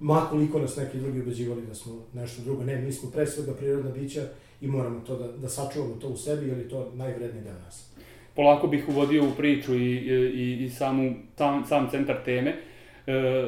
ma 0.00 0.26
koliko 0.30 0.58
nas 0.58 0.76
neki 0.76 0.98
drugi 0.98 1.20
ubeđivali 1.20 1.62
da 1.62 1.74
smo 1.74 1.92
nešto 2.14 2.42
drugo. 2.42 2.64
Ne, 2.64 2.76
mi 2.76 2.92
smo 2.92 3.10
pre 3.10 3.26
svega 3.26 3.52
prirodna 3.54 3.90
bića 3.90 4.22
i 4.60 4.66
moramo 4.66 5.00
to 5.06 5.16
da, 5.16 5.28
da 5.32 5.48
sačuvamo 5.48 5.94
to 5.94 6.08
u 6.08 6.16
sebi, 6.16 6.48
jer 6.48 6.58
je 6.58 6.68
to 6.68 6.90
najvredniji 6.94 7.44
deo 7.44 7.58
nas. 7.64 7.92
polako 8.34 8.66
bih 8.66 8.88
uvodio 8.88 9.24
u 9.24 9.32
priču 9.36 9.74
i, 9.74 9.92
i, 10.34 10.64
i 10.64 10.70
samu, 10.70 11.14
sam, 11.36 11.64
sam 11.68 11.90
centar 11.90 12.16
teme. 12.24 12.56
E, 13.06 13.46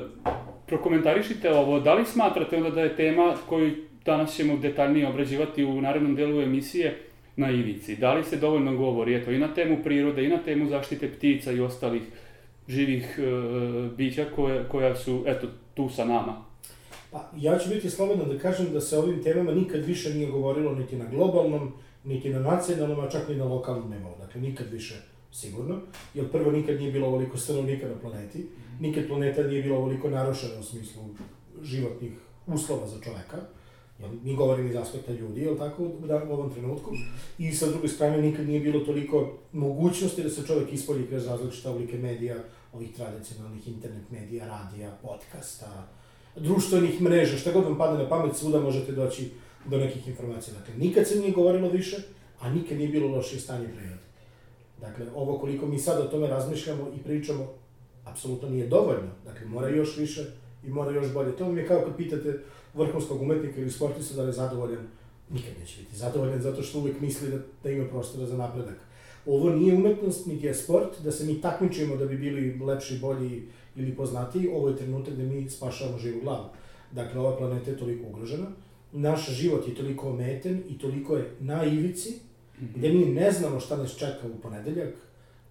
prokomentarišite 0.67 1.51
ovo, 1.51 1.81
da 1.81 1.95
li 1.95 2.07
smatrate 2.07 2.57
onda 2.57 2.71
da 2.71 2.81
je 2.81 2.97
tema 2.97 3.35
koju 3.49 3.73
danas 4.05 4.37
ćemo 4.37 4.57
detaljnije 4.57 5.09
obrađivati 5.09 5.65
u 5.65 5.81
narednom 5.81 6.15
delu 6.15 6.41
emisije 6.41 6.99
na 7.37 7.51
ivici? 7.51 7.97
Da 7.97 8.15
li 8.15 8.25
se 8.25 8.37
dovoljno 8.37 8.77
govori 8.77 9.15
eto, 9.15 9.31
i 9.31 9.39
na 9.39 9.55
temu 9.55 9.79
prirode 9.85 10.25
i 10.25 10.29
na 10.29 10.39
temu 10.39 10.69
zaštite 10.69 11.09
ptica 11.13 11.53
i 11.53 11.61
ostalih 11.61 12.03
živih 12.69 13.19
e, 13.19 13.23
bića 13.97 14.27
koje, 14.37 14.69
koja 14.69 14.97
su 14.97 15.23
eto, 15.27 15.47
tu 15.75 15.89
sa 15.89 16.05
nama? 16.05 16.45
Pa, 17.11 17.31
ja 17.37 17.59
ću 17.59 17.69
biti 17.69 17.91
slobodan 17.91 18.29
da 18.29 18.39
kažem 18.39 18.73
da 18.73 18.81
se 18.81 18.99
ovim 18.99 19.23
temama 19.23 19.53
nikad 19.53 19.85
više 19.85 20.15
nije 20.15 20.31
govorilo 20.31 20.75
niti 20.75 20.97
na 20.97 21.05
globalnom, 21.05 21.73
niti 22.05 22.31
na 22.31 22.41
nacionalnom, 22.41 23.01
a 23.01 23.11
čak 23.11 23.29
ni 23.29 23.37
na 23.37 23.45
lokalnom 23.45 23.91
nivou. 23.91 24.15
Dakle, 24.19 24.41
nikad 24.41 24.67
više 24.73 24.95
sigurno, 25.33 25.81
jer 26.15 26.31
prvo 26.31 26.53
nikad 26.53 26.81
nije 26.81 26.93
bilo 26.93 27.07
ovoliko 27.07 27.37
stanovnika 27.37 27.89
na 27.89 27.95
planeti, 27.95 28.47
nikad 28.81 29.07
planeta 29.07 29.43
nije 29.43 29.63
bila 29.63 29.79
ovoliko 29.79 30.11
narušena 30.11 30.61
u 30.61 30.63
smislu 30.63 31.03
životnih 31.63 32.13
uslova 32.47 32.87
za 32.87 33.01
čoveka, 33.01 33.37
mi 34.23 34.37
govorimo 34.37 34.71
iz 34.71 34.77
aspekta 34.77 35.13
ljudi, 35.13 35.41
jel 35.41 35.57
tako, 35.59 35.91
da, 36.07 36.23
u 36.29 36.33
ovom 36.33 36.51
trenutku, 36.51 36.91
i 37.39 37.53
sa 37.53 37.67
druge 37.67 37.89
strane 37.89 38.23
nikad 38.23 38.47
nije 38.47 38.61
bilo 38.61 38.81
toliko 38.81 39.33
mogućnosti 39.53 40.23
da 40.23 40.31
se 40.31 40.47
čovek 40.47 40.73
ispolji 40.73 41.07
kroz 41.07 41.27
različite 41.27 41.69
oblike 41.69 41.99
medija, 41.99 42.37
ovih 42.73 42.95
tradicionalnih 42.97 43.69
internet 43.69 44.11
medija, 44.11 44.47
radija, 44.47 44.99
podcasta, 45.03 45.87
društvenih 46.37 47.01
mreža, 47.01 47.37
šta 47.37 47.53
god 47.53 47.65
vam 47.65 47.79
padne 47.79 48.03
na 48.03 48.09
pamet, 48.09 48.37
svuda 48.37 48.61
možete 48.61 48.93
doći 48.93 49.31
do 49.67 49.79
nekih 49.79 50.09
informacija. 50.09 50.55
Dakle, 50.59 50.75
nikad 50.75 51.09
se 51.09 51.19
nije 51.21 51.33
govorilo 51.33 51.69
više, 51.69 51.97
a 52.41 52.51
nikad 52.51 52.79
nije 52.79 52.89
bilo 52.89 53.17
lošije 53.17 53.41
stanje 53.41 53.69
prirode. 53.69 54.05
Dakle, 54.81 55.07
ovo 55.15 55.39
koliko 55.39 55.67
mi 55.67 55.79
sad 55.79 56.01
o 56.01 56.09
tome 56.09 56.27
razmišljamo 56.27 56.89
i 56.97 57.03
pričamo, 57.03 57.49
apsolutno 58.05 58.49
nije 58.49 58.67
dovoljno. 58.67 59.11
Dakle, 59.25 59.47
mora 59.47 59.69
još 59.69 59.97
više 59.97 60.25
i 60.67 60.69
mora 60.71 60.91
još 60.91 61.13
bolje. 61.13 61.37
To 61.37 61.45
vam 61.45 61.59
je 61.59 61.67
kao 61.67 61.81
kad 61.81 61.97
pitate 61.97 62.41
vrhunskog 62.75 63.23
umetnika 63.23 63.61
ili 63.61 63.71
sportista 63.71 64.17
da 64.17 64.23
je 64.23 64.33
zadovoljan, 64.33 64.87
nikad 65.31 65.53
neće 65.61 65.81
biti 65.81 65.97
zadovoljan 65.97 66.43
zato 66.43 66.63
što 66.63 66.79
uvek 66.79 67.01
misli 67.01 67.31
da, 67.31 67.39
da 67.63 67.71
ima 67.71 67.89
prostora 67.89 68.27
za 68.27 68.37
napredak. 68.37 68.77
Ovo 69.27 69.51
nije 69.51 69.75
umetnost, 69.75 70.27
niti 70.27 70.47
je 70.47 70.55
sport, 70.55 71.01
da 71.05 71.13
se 71.13 71.25
mi 71.25 71.41
takmičimo 71.41 71.97
da 71.97 72.07
bi 72.07 72.17
bili 72.17 72.59
lepši, 72.65 72.99
bolji 72.99 73.43
ili 73.77 73.97
poznatiji, 73.97 74.49
ovo 74.55 74.69
je 74.69 74.77
trenutak 74.77 75.15
da 75.15 75.23
mi 75.23 75.51
spašavamo 75.51 75.99
živu 75.99 76.21
glavu. 76.21 76.45
Dakle, 76.93 77.21
ova 77.21 77.37
planeta 77.37 77.71
je 77.71 77.77
toliko 77.77 78.07
ugrožena, 78.09 78.47
naš 78.93 79.31
život 79.31 79.69
je 79.69 79.75
toliko 79.75 80.09
ometen 80.09 80.63
i 80.69 80.79
toliko 80.79 81.17
je 81.17 81.31
na 81.41 81.65
ivici, 81.65 82.19
gde 82.61 82.89
mi 82.89 83.05
ne 83.05 83.33
znamo 83.33 83.61
šta 83.61 83.77
nas 83.77 83.97
čeka 83.97 84.27
u 84.39 84.41
ponedeljak, 84.43 84.95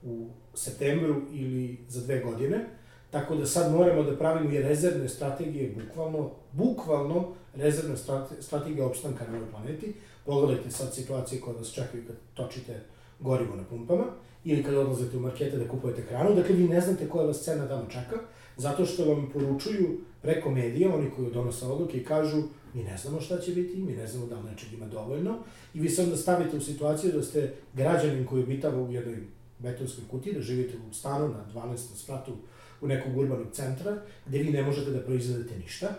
u 0.03 0.27
septembru 0.53 1.21
ili 1.31 1.77
za 1.89 2.01
dve 2.01 2.19
godine, 2.19 2.65
tako 3.13 3.35
da 3.35 3.45
sad 3.45 3.71
moramo 3.71 4.03
da 4.03 4.17
pravimo 4.17 4.51
i 4.53 4.61
rezervne 4.61 5.09
strategije, 5.09 5.75
bukvalno, 5.75 6.29
bukvalno 6.51 7.27
rezervne 7.55 7.97
strate, 7.97 8.41
strategije 8.41 8.85
opstanka 8.85 9.25
na 9.27 9.37
ovoj 9.37 9.49
planeti. 9.51 9.93
Pogledajte 10.25 10.71
sad 10.71 10.95
situacije 10.95 11.41
koje 11.41 11.57
vas 11.57 11.71
čekaju 11.71 12.03
kad 12.07 12.15
točite 12.33 12.79
gorivo 13.19 13.55
na 13.55 13.63
pumpama, 13.63 14.03
ili 14.43 14.63
kada 14.63 14.79
odlazite 14.79 15.17
u 15.17 15.19
markete 15.19 15.57
da 15.57 15.67
kupujete 15.67 16.01
hranu, 16.01 16.35
dakle 16.35 16.55
vi 16.55 16.67
ne 16.67 16.81
znate 16.81 17.09
koja 17.09 17.25
vas 17.25 17.43
cena 17.43 17.67
tamo 17.67 17.85
čeka, 17.89 18.19
zato 18.57 18.85
što 18.85 19.05
vam 19.05 19.29
poručuju 19.33 19.99
preko 20.21 20.51
medija, 20.51 20.95
oni 20.95 21.11
koji 21.15 21.31
donose 21.31 21.65
odluke 21.65 21.97
i 21.97 22.05
kažu 22.05 22.43
mi 22.73 22.83
ne 22.83 22.97
znamo 22.97 23.21
šta 23.21 23.39
će 23.39 23.51
biti, 23.51 23.77
mi 23.77 23.93
ne 23.93 24.07
znamo 24.07 24.25
da 24.25 24.35
li 24.35 24.49
nečeg 24.49 24.73
ima 24.73 24.87
dovoljno, 24.87 25.37
i 25.73 25.79
vi 25.79 25.89
se 25.89 26.03
onda 26.03 26.17
stavite 26.17 26.57
u 26.57 26.61
situaciju 26.61 27.11
da 27.11 27.23
ste 27.23 27.53
građanin 27.73 28.25
koji 28.25 28.43
obitava 28.43 28.81
u 28.81 28.91
jednoj 28.91 29.17
betonskoj 29.59 30.03
kutiji, 30.11 30.33
da 30.33 30.41
živite 30.41 30.77
u 30.89 30.93
stanu 30.93 31.27
na 31.27 31.45
12. 31.53 31.77
spratu 31.95 32.31
u 32.83 32.87
nekog 32.87 33.17
urbanog 33.17 33.47
centra, 33.51 33.97
gde 34.25 34.37
vi 34.37 34.51
ne 34.51 34.63
možete 34.63 34.91
da 34.91 35.01
proizvedete 35.01 35.59
ništa, 35.59 35.95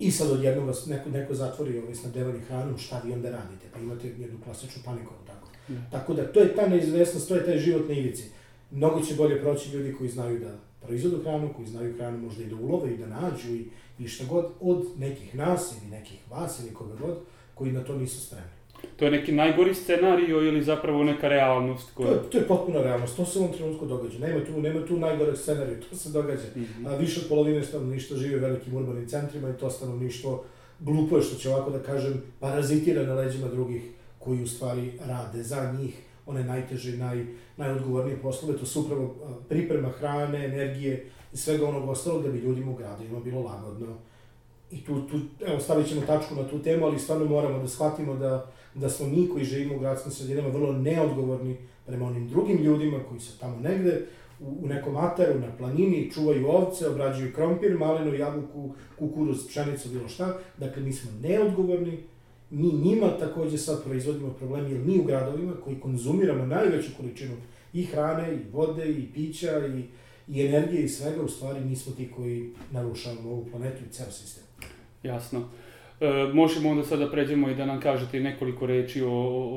I 0.00 0.10
sad 0.10 0.30
odjednom 0.30 0.66
vas 0.66 0.86
neko, 0.86 1.10
neko 1.10 1.34
zatvori 1.34 1.78
ovaj 1.78 1.94
snabdevanje 1.94 2.40
hranom, 2.40 2.78
šta 2.78 3.00
vi 3.04 3.12
onda 3.12 3.30
radite? 3.30 3.66
Pa 3.72 3.78
imate 3.78 4.08
jednu 4.08 4.38
klasičnu 4.44 4.82
paniku, 4.84 5.12
tako. 5.26 5.48
Mm. 5.68 5.90
Tako 5.90 6.14
da, 6.14 6.32
to 6.32 6.40
je 6.40 6.54
ta 6.54 6.68
neizvesnost, 6.68 7.28
to 7.28 7.34
je 7.34 7.44
taj 7.44 7.58
život 7.58 7.88
na 7.88 7.94
ivici. 7.94 8.24
Mnogo 8.70 9.00
će 9.00 9.14
bolje 9.14 9.40
proći 9.40 9.70
ljudi 9.70 9.94
koji 9.98 10.10
znaju 10.10 10.38
da 10.38 10.58
proizvodu 10.86 11.22
hranu, 11.22 11.52
koji 11.56 11.68
znaju 11.68 11.96
hranu 11.96 12.18
možda 12.18 12.42
i 12.44 12.46
da 12.46 12.56
ulove 12.56 12.94
i 12.94 12.96
da 12.96 13.06
nađu 13.06 13.54
i, 13.54 13.64
i 13.98 14.08
šta 14.08 14.24
god 14.24 14.46
od 14.60 14.86
nekih 14.98 15.34
nas 15.34 15.74
ili 15.80 15.90
nekih 15.90 16.18
vas 16.30 16.60
ili 16.60 16.74
koga 16.74 16.94
god, 16.94 17.18
koji 17.54 17.72
na 17.72 17.84
to 17.84 17.98
nisu 17.98 18.26
spremni. 18.26 18.59
To 18.96 19.04
je 19.04 19.10
neki 19.10 19.32
najgori 19.32 19.74
scenario 19.74 20.42
ili 20.42 20.62
zapravo 20.62 21.04
neka 21.04 21.28
realnost 21.28 21.90
koja... 21.94 22.08
To 22.08 22.14
je, 22.14 22.30
to 22.30 22.38
je 22.38 22.46
potpuna 22.46 22.82
realnost, 22.82 23.16
to 23.16 23.24
se 23.24 23.38
u 23.38 23.42
ovom 23.42 23.54
trenutku 23.54 23.86
događa. 23.86 24.18
Nema 24.18 24.44
tu, 24.44 24.60
nema 24.60 24.86
tu 24.86 24.96
najgore 24.96 25.36
scenariju, 25.36 25.80
to 25.90 25.96
se 25.96 26.10
događa. 26.10 26.42
Mm 26.56 26.60
-hmm. 26.60 26.88
A, 26.88 26.96
više 26.96 27.20
od 27.20 27.28
polovine 27.28 27.64
stanovništva 27.64 28.16
žive 28.16 28.36
u 28.36 28.40
velikim 28.40 28.76
urbanim 28.76 29.08
centrima 29.08 29.50
i 29.50 29.58
to 29.60 29.70
stanovništvo 29.70 30.44
glupo 30.80 31.16
je 31.16 31.22
što 31.22 31.36
će 31.36 31.50
ovako 31.50 31.70
da 31.70 31.82
kažem, 31.82 32.22
parazitira 32.40 33.02
na 33.02 33.14
leđima 33.14 33.48
drugih 33.48 33.82
koji 34.18 34.42
u 34.42 34.46
stvari 34.46 34.92
rade 35.06 35.42
za 35.42 35.72
njih 35.72 35.94
one 36.26 36.44
najteže 36.44 36.94
i 36.94 36.96
naj, 36.96 37.26
najodgovornije 37.56 38.22
poslove, 38.22 38.58
to 38.58 38.66
su 38.66 38.80
upravo 38.80 39.14
priprema 39.48 39.88
hrane, 39.88 40.44
energije 40.44 41.10
i 41.32 41.36
svega 41.36 41.68
onog 41.68 41.88
ostalog 41.88 42.22
da 42.22 42.28
bi 42.28 42.38
ljudima 42.38 42.70
u 42.70 42.74
gradovima 42.74 43.20
bilo 43.20 43.42
lagodno. 43.42 43.86
I 44.70 44.84
tu, 44.84 45.08
tu, 45.08 45.20
evo, 45.46 45.60
stavit 45.60 45.88
ćemo 45.88 46.00
tačku 46.00 46.34
na 46.34 46.48
tu 46.48 46.62
temu, 46.62 46.86
ali 46.86 46.98
stvarno 46.98 47.24
moramo 47.24 47.58
da 47.58 47.68
shvatimo 47.68 48.14
da 48.14 48.50
da 48.74 48.88
smo 48.88 49.06
mi 49.06 49.28
koji 49.28 49.44
živimo 49.44 49.76
u 49.76 49.78
gradskim 49.78 50.12
sredinama 50.12 50.48
vrlo 50.48 50.72
neodgovorni 50.72 51.56
prema 51.86 52.06
onim 52.06 52.28
drugim 52.28 52.62
ljudima 52.62 52.98
koji 53.08 53.20
su 53.20 53.38
tamo 53.38 53.60
negde 53.60 54.06
u, 54.40 54.56
u 54.62 54.68
nekom 54.68 54.96
ataru 54.96 55.40
na 55.40 55.56
planini, 55.58 56.10
čuvaju 56.10 56.48
ovce, 56.48 56.88
obrađuju 56.88 57.32
krompir, 57.34 57.78
malinu, 57.78 58.14
jabuku, 58.14 58.74
kukuruz, 58.98 59.48
pšenicu, 59.48 59.88
bilo 59.88 60.08
šta. 60.08 60.38
Dakle, 60.58 60.82
mi 60.82 60.92
smo 60.92 61.10
neodgovorni, 61.22 61.98
mi 62.50 62.72
njima 62.72 63.18
takođe 63.18 63.58
sad 63.58 63.84
proizvodimo 63.84 64.32
problemi, 64.32 64.70
jer 64.70 64.80
mi 64.80 64.98
u 64.98 65.04
gradovima 65.04 65.52
koji 65.64 65.80
konzumiramo 65.80 66.46
najveću 66.46 66.90
količinu 66.96 67.34
i 67.72 67.84
hrane, 67.84 68.34
i 68.34 68.50
vode, 68.52 68.90
i 68.90 69.12
pića, 69.14 69.66
i, 69.66 69.84
i 70.28 70.46
energije 70.46 70.84
i 70.84 70.88
svega, 70.88 71.22
u 71.22 71.28
stvari 71.28 71.64
mi 71.64 71.76
smo 71.76 71.92
ti 71.92 72.10
koji 72.16 72.50
narušavamo 72.70 73.30
ovu 73.30 73.46
planetu 73.50 73.84
i 73.84 73.92
ceo 73.92 74.10
sistem. 74.10 74.44
Jasno. 75.02 75.48
E, 76.00 76.32
možemo 76.32 76.70
onda 76.70 76.84
sada 76.84 77.10
pređemo 77.10 77.50
i 77.50 77.54
da 77.54 77.66
nam 77.66 77.80
kažete 77.80 78.20
nekoliko 78.20 78.66
reči 78.66 79.02
o, 79.02 79.10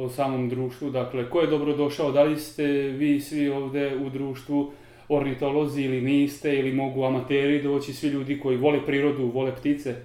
o, 0.04 0.10
samom 0.10 0.50
društvu. 0.50 0.90
Dakle, 0.90 1.30
ko 1.30 1.42
je 1.42 1.48
dobro 1.48 1.76
došao? 1.76 2.12
Da 2.12 2.24
li 2.24 2.40
ste 2.40 2.64
vi 2.74 3.22
svi 3.22 3.50
ovde 3.50 3.98
u 4.06 4.10
društvu 4.10 4.72
ornitolozi 5.10 5.82
ili 5.82 6.02
niste, 6.02 6.60
ili 6.60 6.74
mogu 6.74 7.04
amateri 7.04 7.62
doći, 7.62 7.94
svi 7.94 8.08
ljudi 8.08 8.40
koji 8.40 8.58
vole 8.58 8.86
prirodu, 8.86 9.32
vole 9.34 9.56
ptice? 9.56 9.96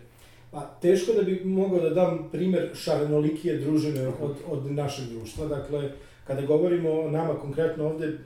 Pa, 0.50 0.60
teško 0.82 1.12
da 1.12 1.22
bi 1.22 1.44
mogao 1.44 1.80
da 1.80 1.90
dam 1.90 2.28
primer 2.32 2.70
šarenolikije 2.74 3.56
družine 3.56 4.08
od, 4.08 4.36
od 4.50 4.72
našeg 4.72 5.04
društva. 5.08 5.46
Dakle, 5.46 5.90
kada 6.24 6.42
govorimo 6.42 6.90
o 6.90 7.10
nama 7.10 7.34
konkretno 7.34 7.86
ovde, 7.86 8.18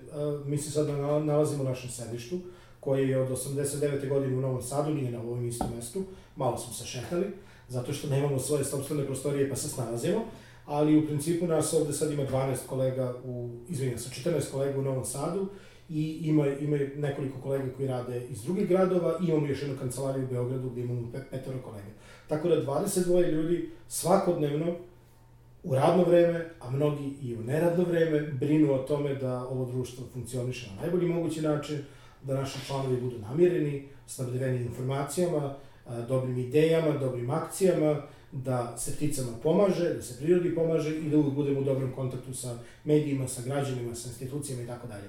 mi 0.47 0.59
se 0.59 0.71
sad 0.71 0.89
nalazimo 1.25 1.63
u 1.63 1.67
našem 1.67 1.91
sedištu, 1.91 2.39
koji 2.81 3.09
je 3.09 3.19
od 3.19 3.29
89. 3.29 4.09
godine 4.09 4.37
u 4.37 4.41
Novom 4.41 4.63
Sadu, 4.63 4.95
nije 4.95 5.11
na 5.11 5.21
ovom 5.21 5.47
istom 5.47 5.69
mestu, 5.77 6.05
malo 6.37 6.59
smo 6.59 6.73
se 6.73 6.87
šetali 6.87 7.27
zato 7.73 7.93
što 7.93 8.09
nemamo 8.09 8.39
svoje 8.39 8.65
sobstvene 8.65 9.07
prostorije 9.07 9.51
pa 9.51 9.57
se 9.57 9.69
snalazimo, 9.69 10.25
ali 10.67 10.99
u 10.99 11.07
principu 11.07 11.47
nas 11.47 11.73
ovde 11.73 11.93
sad 11.93 12.13
ima 12.13 12.23
12 12.23 12.57
kolega 12.67 13.15
u, 13.25 13.51
izvinjam 13.69 13.99
se, 13.99 14.11
14 14.31 14.51
kolega 14.53 14.79
u 14.79 14.83
Novom 14.83 15.05
Sadu 15.05 15.47
i 15.89 16.19
ima, 16.23 16.47
ima 16.47 16.79
nekoliko 16.97 17.39
kolega 17.41 17.65
koji 17.77 17.89
rade 17.89 18.27
iz 18.31 18.43
drugih 18.43 18.69
gradova 18.69 19.19
i 19.23 19.29
imamo 19.29 19.47
još 19.47 19.63
jednu 19.63 19.77
kancelariju 19.79 20.25
u 20.25 20.29
Beogradu 20.29 20.71
gde 20.71 20.81
imamo 20.81 21.13
pet, 21.13 21.23
petoro 21.31 21.59
kolega. 21.65 21.91
Tako 22.29 22.49
da 22.49 22.63
22 22.63 23.31
ljudi 23.31 23.71
svakodnevno 23.89 24.77
u 25.63 25.75
radno 25.75 26.05
vreme, 26.05 26.51
a 26.61 26.71
mnogi 26.71 27.15
i 27.23 27.37
u 27.37 27.43
neradno 27.43 27.85
vreme, 27.85 28.21
brinu 28.21 28.73
o 28.73 28.79
tome 28.79 29.15
da 29.15 29.49
ovo 29.49 29.65
društvo 29.65 30.05
funkcioniše 30.13 30.71
na 30.71 30.83
najbolji 30.83 31.09
mogući 31.09 31.43
način, 31.43 31.79
da 32.23 32.35
naši 32.35 32.67
članovi 32.67 33.01
budu 33.01 33.19
namireni, 33.19 33.89
snabdeveni 34.07 34.63
informacijama, 34.63 35.55
dobrim 36.09 36.39
idejama, 36.39 36.99
dobrim 36.99 37.31
akcijama, 37.31 38.03
da 38.33 38.79
se 38.79 38.97
pticama 38.97 39.33
pomaže, 39.43 39.95
da 39.95 40.03
se 40.03 40.17
prirodi 40.19 40.55
pomaže 40.55 40.99
i 40.99 41.11
da 41.11 41.17
uvijek 41.17 41.35
budemo 41.35 41.61
u 41.61 41.65
dobrom 41.65 41.93
kontaktu 41.93 42.35
sa 42.35 42.59
medijima, 42.85 43.29
sa 43.29 43.43
građanima, 43.43 43.95
sa 43.95 44.09
institucijama 44.09 44.63
i 44.63 44.67
tako 44.67 44.87
dalje. 44.87 45.09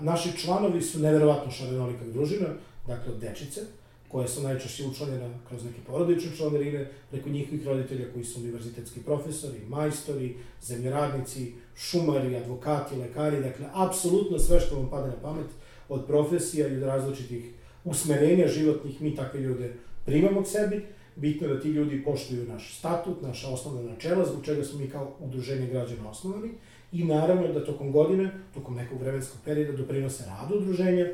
Naši 0.00 0.38
članovi 0.38 0.82
su 0.82 0.98
neverovatno 0.98 1.52
šarenolika 1.52 2.04
družina, 2.04 2.46
dakle 2.86 3.12
od 3.12 3.20
dečice, 3.20 3.60
koje 4.08 4.28
su 4.28 4.42
najčešće 4.42 4.86
učlanjene 4.86 5.30
kroz 5.48 5.64
neke 5.64 5.78
porodične 5.86 6.36
članarine, 6.36 6.90
preko 7.10 7.28
njihovih 7.28 7.66
roditelja 7.66 8.12
koji 8.12 8.24
su 8.24 8.40
univerzitetski 8.40 9.00
profesori, 9.00 9.58
majstori, 9.68 10.36
zemljoradnici, 10.62 11.52
šumari, 11.76 12.36
advokati, 12.36 12.96
lekari, 12.96 13.40
dakle, 13.40 13.66
apsolutno 13.72 14.38
sve 14.38 14.60
što 14.60 14.76
vam 14.76 14.90
pada 14.90 15.06
na 15.06 15.16
pamet 15.22 15.46
od 15.88 16.06
profesija 16.06 16.68
i 16.68 16.76
od 16.76 16.82
različitih 16.82 17.44
usmerenja 17.84 18.48
životnih, 18.48 19.00
mi 19.00 19.16
takve 19.16 19.40
ljude 19.40 19.72
primamo 20.04 20.42
k 20.42 20.46
sebi, 20.46 20.86
bitno 21.16 21.46
je 21.48 21.54
da 21.54 21.60
ti 21.60 21.68
ljudi 21.68 22.04
poštuju 22.04 22.46
naš 22.48 22.78
statut, 22.78 23.22
naša 23.22 23.48
osnovna 23.48 23.90
načela, 23.90 24.24
zbog 24.24 24.44
čega 24.44 24.64
smo 24.64 24.78
mi 24.78 24.90
kao 24.90 25.12
udruženje 25.20 25.66
građana 25.66 26.10
osnovani, 26.10 26.50
i 26.92 27.04
naravno 27.04 27.52
da 27.52 27.64
tokom 27.64 27.92
godine, 27.92 28.30
tokom 28.54 28.74
nekog 28.74 29.00
vremenskog 29.00 29.40
perioda 29.44 29.72
doprinose 29.72 30.24
radu 30.26 30.54
udruženja 30.54 31.06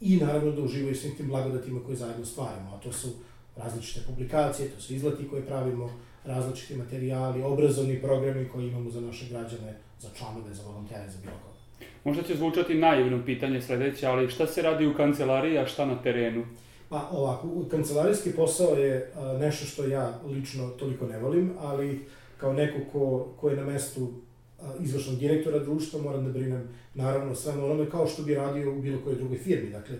i 0.00 0.16
naravno 0.16 0.50
da 0.52 0.62
uživaju 0.62 0.94
svim 0.94 1.16
tim 1.16 1.28
blagodatima 1.28 1.80
koje 1.86 1.96
zajedno 1.96 2.24
stvaramo, 2.24 2.74
a 2.74 2.80
to 2.80 2.92
su 2.92 3.08
različite 3.56 4.00
publikacije, 4.06 4.68
to 4.68 4.80
su 4.80 4.94
izleti 4.94 5.28
koje 5.28 5.46
pravimo, 5.46 5.90
različiti 6.24 6.74
materijali, 6.76 7.42
obrazovni 7.42 8.02
programi 8.02 8.48
koji 8.48 8.68
imamo 8.68 8.90
za 8.90 9.00
naše 9.00 9.26
građane, 9.30 9.74
za 10.00 10.08
članove, 10.18 10.54
za 10.54 10.62
volontere, 10.62 11.08
za 11.08 11.18
bilo 11.22 11.34
koga. 11.42 11.54
Možda 12.04 12.22
će 12.22 12.36
zvučati 12.36 12.74
naivno 12.74 13.24
pitanje 13.26 13.62
sledeće, 13.62 14.06
ali 14.06 14.30
šta 14.30 14.46
se 14.46 14.62
radi 14.62 14.86
u 14.86 14.94
kancelariji, 14.94 15.58
a 15.58 15.66
šta 15.66 15.86
na 15.86 16.02
terenu? 16.02 16.44
Pa 16.94 17.08
ovako, 17.12 17.48
kancelarijski 17.70 18.32
posao 18.32 18.74
je 18.74 19.12
nešto 19.40 19.64
što 19.66 19.86
ja 19.86 20.20
lično 20.26 20.68
toliko 20.68 21.06
ne 21.06 21.18
volim, 21.18 21.52
ali 21.60 22.06
kao 22.36 22.52
neko 22.52 22.78
ko, 22.92 23.28
ko 23.40 23.48
je 23.48 23.56
na 23.56 23.64
mestu 23.64 24.08
izvršnog 24.80 25.18
direktora 25.18 25.58
društva, 25.58 26.02
moram 26.02 26.24
da 26.24 26.30
brinem 26.30 26.68
naravno 26.94 27.34
sve 27.34 27.52
onome 27.52 27.90
kao 27.90 28.06
što 28.06 28.22
bi 28.22 28.34
radio 28.34 28.72
u 28.72 28.82
bilo 28.82 29.00
kojoj 29.04 29.16
drugoj 29.16 29.38
firmi. 29.38 29.70
Dakle, 29.70 29.96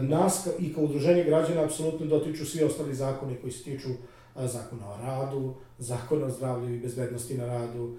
nas 0.00 0.48
i 0.58 0.74
kao 0.74 0.84
udruženje 0.84 1.24
građana 1.24 1.64
apsolutno 1.64 2.06
dotiču 2.06 2.46
svi 2.46 2.64
ostali 2.64 2.94
zakoni 2.94 3.36
koji 3.40 3.52
se 3.52 3.64
tiču 3.64 3.88
zakona 4.44 4.90
o 4.90 4.96
radu, 4.96 5.54
zakona 5.78 6.26
o 6.26 6.30
zdravlju 6.30 6.74
i 6.74 6.80
bezbednosti 6.80 7.38
na 7.38 7.46
radu, 7.46 7.96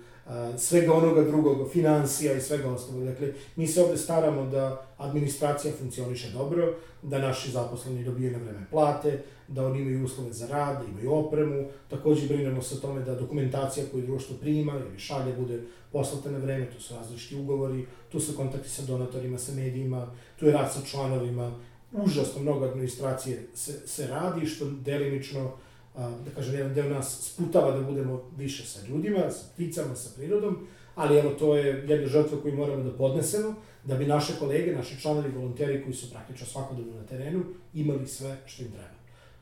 svega 0.58 0.94
onoga 0.94 1.24
drugog, 1.24 1.72
financija 1.72 2.34
i 2.34 2.42
svega 2.42 2.70
ostalog. 2.70 3.04
Dakle, 3.04 3.34
mi 3.56 3.68
se 3.68 3.84
ovde 3.84 3.98
staramo 3.98 4.46
da 4.46 4.86
administracija 4.98 5.74
funkcioniše 5.80 6.32
dobro, 6.32 6.74
da 7.02 7.20
naši 7.20 7.52
zaposleni 7.52 8.04
dobiju 8.04 8.32
na 8.32 8.38
vreme 8.38 8.66
plate, 8.72 9.24
da 9.48 9.66
oni 9.66 9.82
imaju 9.82 10.06
uslove 10.06 10.34
za 10.34 10.48
rad, 10.48 10.78
da 10.78 10.92
imaju 10.92 11.14
opremu, 11.14 11.68
takođe 11.90 12.28
brinemo 12.28 12.62
se 12.62 12.76
o 12.76 12.78
tome 12.78 13.02
da 13.02 13.16
dokumentacija 13.16 13.86
koju 13.92 14.06
društvo 14.06 14.36
prima 14.42 14.74
ili 14.90 15.00
šalje 15.00 15.34
bude 15.34 15.62
poslata 15.92 16.32
na 16.32 16.38
vreme, 16.38 16.72
tu 16.72 16.82
su 16.82 16.96
različiti 16.96 17.36
ugovori, 17.36 17.86
tu 18.12 18.20
su 18.20 18.38
kontakti 18.38 18.70
sa 18.70 18.82
donatorima, 18.82 19.38
sa 19.38 19.52
medijima, 19.52 20.08
tu 20.40 20.46
je 20.46 20.52
rad 20.52 20.74
sa 20.74 20.80
članovima, 20.86 21.60
užasno 21.92 22.42
mnogo 22.42 22.66
administracije 22.66 23.48
se, 23.54 23.88
se 23.88 24.08
radi, 24.08 24.46
što 24.46 24.66
delimično 24.66 25.52
da 25.98 26.32
kažem, 26.36 26.56
jedan 26.56 26.74
deo 26.74 26.90
nas 26.90 27.20
sputava 27.22 27.72
da 27.72 27.82
budemo 27.82 28.32
više 28.38 28.66
sa 28.66 28.88
ljudima, 28.88 29.32
sa 29.32 29.46
pticama, 29.54 29.96
sa 29.96 30.10
prirodom, 30.16 30.68
ali 30.96 31.18
evo, 31.18 31.30
to 31.30 31.56
je 31.56 31.86
jedna 31.88 32.08
žrtva 32.08 32.38
koju 32.42 32.56
moramo 32.56 32.84
da 32.84 32.98
podnesemo, 32.98 33.56
da 33.84 33.96
bi 33.96 34.06
naše 34.06 34.34
kolege, 34.40 34.76
naši 34.76 35.02
članovi, 35.02 35.30
volonteri 35.30 35.84
koji 35.84 35.94
su 35.94 36.12
praktično 36.12 36.48
svakodobno 36.48 36.94
na 36.96 37.04
terenu, 37.04 37.44
imali 37.74 38.08
sve 38.08 38.38
što 38.46 38.64
im 38.64 38.72
treba. 38.72 38.98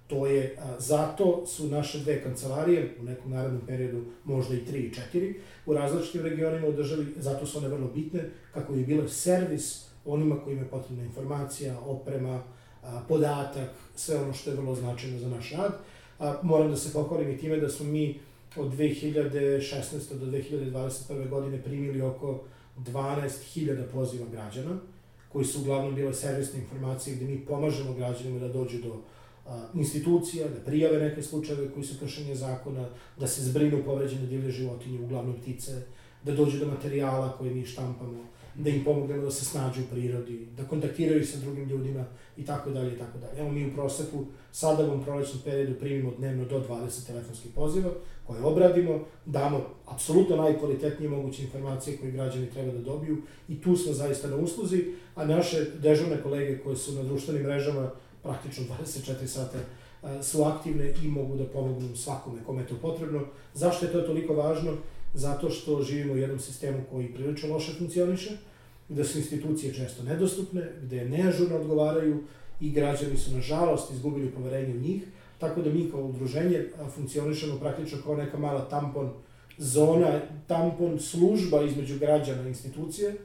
To 0.08 0.28
je, 0.28 0.58
a, 0.60 0.80
zato 0.80 1.46
su 1.46 1.68
naše 1.68 2.00
dve 2.00 2.24
kancelarije, 2.24 2.96
u 3.02 3.04
nekom 3.04 3.32
narednom 3.32 3.62
periodu 3.68 4.04
možda 4.24 4.56
i 4.56 4.66
tri 4.66 4.80
i 4.80 4.94
četiri, 4.94 5.40
u 5.66 5.74
različitim 5.74 6.22
regionima 6.22 6.68
u 6.68 6.74
državi, 6.74 7.06
zato 7.18 7.46
su 7.46 7.58
one 7.58 7.68
vrlo 7.68 7.88
bitne, 7.88 8.30
kako 8.54 8.74
bi 8.74 8.86
bile 8.86 9.10
servis 9.10 9.86
onima 10.06 10.40
kojima 10.44 10.62
je 10.62 10.68
potrebna 10.68 11.04
informacija, 11.04 11.80
oprema, 11.80 12.44
a, 12.84 13.02
podatak, 13.08 13.70
sve 13.96 14.18
ono 14.18 14.34
što 14.34 14.50
je 14.50 14.56
vrlo 14.56 14.76
značajno 14.76 15.20
za 15.20 15.30
naš 15.30 15.52
rad 15.52 15.74
A, 16.20 16.40
moram 16.44 16.70
da 16.72 16.78
se 16.78 16.94
pohvalim 16.94 17.32
i 17.32 17.38
time 17.38 17.58
da 17.58 17.70
smo 17.70 17.86
mi 17.86 18.20
od 18.56 18.72
2016. 18.72 20.20
do 20.20 20.26
2021. 20.26 21.30
godine 21.30 21.62
primili 21.62 22.02
oko 22.02 22.40
12.000 22.78 23.84
poziva 23.94 24.26
građana, 24.32 24.78
koji 25.30 25.46
su 25.46 25.62
uglavnom 25.62 25.96
bile 25.96 26.14
servisne 26.14 26.60
informacije 26.60 27.16
gde 27.16 27.26
mi 27.26 27.46
pomažemo 27.46 27.94
građanima 27.94 28.40
da 28.40 28.48
dođu 28.48 28.78
do 28.82 29.02
institucija, 29.74 30.48
da 30.48 30.66
prijave 30.66 31.00
neke 31.00 31.22
slučajeve 31.22 31.72
koji 31.72 31.86
su 31.86 32.00
kršenje 32.00 32.36
zakona, 32.36 32.90
da 33.20 33.28
se 33.28 33.44
zbrinu 33.44 33.84
povređene 33.86 34.28
divlje 34.28 34.52
životinje, 34.52 35.00
uglavnom 35.00 35.36
ptice, 35.42 35.72
da 36.24 36.32
dođu 36.32 36.60
do 36.60 36.66
materijala 36.66 37.38
koje 37.38 37.54
mi 37.54 37.66
štampamo, 37.66 38.26
da 38.58 38.70
im 38.70 38.84
pomognemo 38.84 39.24
da 39.24 39.32
se 39.32 39.46
snađu 39.46 39.82
u 39.82 39.86
prirodi, 39.92 40.48
da 40.58 40.64
kontaktiraju 40.64 41.26
sa 41.26 41.38
drugim 41.38 41.70
ljudima 41.70 42.06
i 42.38 42.46
tako 42.46 42.70
dalje 42.70 42.94
i 42.94 42.98
tako 42.98 43.18
dalje. 43.18 43.40
Evo 43.40 43.52
mi 43.52 43.68
u 43.68 43.74
proseku 43.74 44.26
sada 44.52 44.84
u 44.84 44.88
ovom 44.88 45.04
prolećnom 45.04 45.42
periodu 45.44 45.80
primimo 45.80 46.12
dnevno 46.18 46.46
do 46.46 46.64
20 46.70 47.08
telefonskih 47.08 47.52
poziva 47.56 47.90
koje 48.28 48.44
obradimo, 48.44 49.00
damo 49.26 49.62
apsolutno 49.86 50.36
najkvalitetnije 50.36 51.10
moguće 51.10 51.44
informacije 51.44 51.98
koje 51.98 52.12
građani 52.12 52.50
treba 52.50 52.72
da 52.72 52.80
dobiju 52.80 53.18
i 53.50 53.62
tu 53.62 53.76
smo 53.76 53.94
zaista 53.94 54.28
na 54.28 54.36
usluzi, 54.36 54.84
a 55.16 55.26
naše 55.26 55.66
dežurne 55.82 56.22
kolege 56.24 56.60
koje 56.60 56.76
su 56.76 56.92
na 56.92 57.04
društvenim 57.04 57.44
mrežama 57.44 57.92
praktično 58.24 58.66
24 58.84 59.28
sata 59.28 59.58
su 60.24 60.44
aktivne 60.44 60.94
i 61.04 61.08
mogu 61.08 61.36
da 61.36 61.46
pomognu 61.46 61.96
svakome 61.96 62.44
kome 62.46 62.62
je 62.62 62.68
to 62.68 62.76
potrebno. 62.82 63.22
Zašto 63.54 63.86
je 63.86 63.92
to 63.92 64.02
toliko 64.02 64.34
važno? 64.34 64.72
Zato 65.16 65.50
što 65.50 65.82
živimo 65.84 66.14
u 66.14 66.18
jednom 66.18 66.40
sistemu 66.40 66.84
koji 66.92 67.14
prilično 67.14 67.54
loše 67.54 67.72
funkcioniše, 67.78 68.38
gde 68.90 69.04
su 69.04 69.18
institucije 69.18 69.74
često 69.74 70.04
nedostupne, 70.04 70.72
gde 70.84 71.06
neažurno 71.06 71.56
odgovaraju 71.56 72.24
i 72.62 72.72
građani 72.72 73.18
su, 73.18 73.36
nažalost, 73.36 73.92
izgubili 73.92 74.32
poverenje 74.32 74.74
u 74.74 74.80
njih, 74.80 75.04
tako 75.40 75.62
da 75.62 75.70
mi 75.70 75.92
kao 75.92 76.02
udruženje 76.02 76.66
funkcionišemo 76.96 77.60
praktično 77.60 77.98
kao 78.04 78.16
neka 78.16 78.38
mala 78.38 78.70
tampon 78.70 79.10
zona, 79.58 80.20
tampon 80.48 81.00
služba 81.00 81.64
između 81.64 82.00
građana 82.00 82.44
i 82.44 82.48
institucije, 82.48 83.16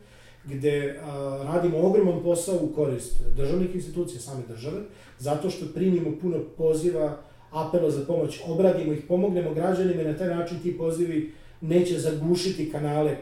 gde 0.44 0.99
a, 1.02 1.42
radimo 1.44 1.78
ogroman 1.78 2.23
posao 2.23 2.59
u 2.62 2.75
korist 2.75 3.23
državnih 3.37 3.75
institucija, 3.75 4.20
same 4.20 4.42
države, 4.49 4.80
zato 5.18 5.50
što 5.50 5.66
primimo 5.75 6.16
puno 6.20 6.38
poziva, 6.56 7.18
apela 7.50 7.90
za 7.90 8.04
pomoć, 8.04 8.40
obradimo 8.47 8.92
ih, 8.92 9.04
pomognemo 9.09 9.54
građanima 9.54 10.02
i 10.02 10.04
na 10.04 10.16
taj 10.16 10.28
način 10.28 10.61
ti 10.62 10.78
pozivi 10.78 11.32
neće 11.60 11.98
zagušiti 11.98 12.70
kanale 12.72 13.16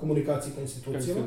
komunikacije 0.00 0.54
ka 0.54 0.60
institucijama, 0.60 1.26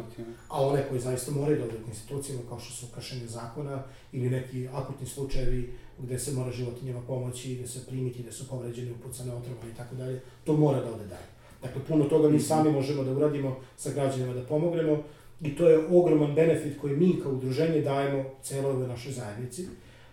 a 0.50 0.68
one 0.68 0.84
koje 0.90 1.00
zaista 1.00 1.32
moraju 1.32 1.60
dobiti 1.60 1.90
institucijama, 1.90 2.42
kao 2.50 2.60
što 2.60 2.74
su 2.74 2.86
kršenje 2.96 3.28
zakona 3.28 3.84
ili 4.12 4.30
neki 4.30 4.68
akutni 4.74 5.08
slučajevi 5.08 5.74
gde 6.00 6.20
se 6.20 6.32
mora 6.32 6.52
životinjama 6.52 7.02
pomoći, 7.08 7.56
gde 7.56 7.68
se 7.68 7.86
primiti, 7.86 8.22
gde 8.22 8.32
su 8.32 8.48
povređeni, 8.48 8.92
upucane 8.92 9.34
otrove 9.34 9.72
i 9.74 9.78
tako 9.78 9.96
dalje, 9.96 10.22
to 10.44 10.58
mora 10.58 10.80
da 10.80 10.94
ode 10.94 11.06
dalje. 11.06 11.28
Dakle, 11.62 11.82
puno 11.88 12.06
toga 12.06 12.30
mi 12.30 12.36
mhm. 12.36 12.44
sami 12.44 12.72
možemo 12.72 13.04
da 13.04 13.12
uradimo 13.12 13.58
sa 13.78 13.94
građanima 13.94 14.34
da 14.34 14.42
pomognemo 14.42 15.04
i 15.42 15.56
to 15.56 15.70
je 15.70 15.88
ogroman 15.92 16.36
benefit 16.36 16.82
koji 16.82 16.96
mi 16.96 17.20
kao 17.24 17.32
udruženje 17.32 17.82
dajemo 17.82 18.24
celoj 18.44 18.72
ovoj 18.72 18.88
našoj 18.88 19.12
zajednici. 19.12 19.68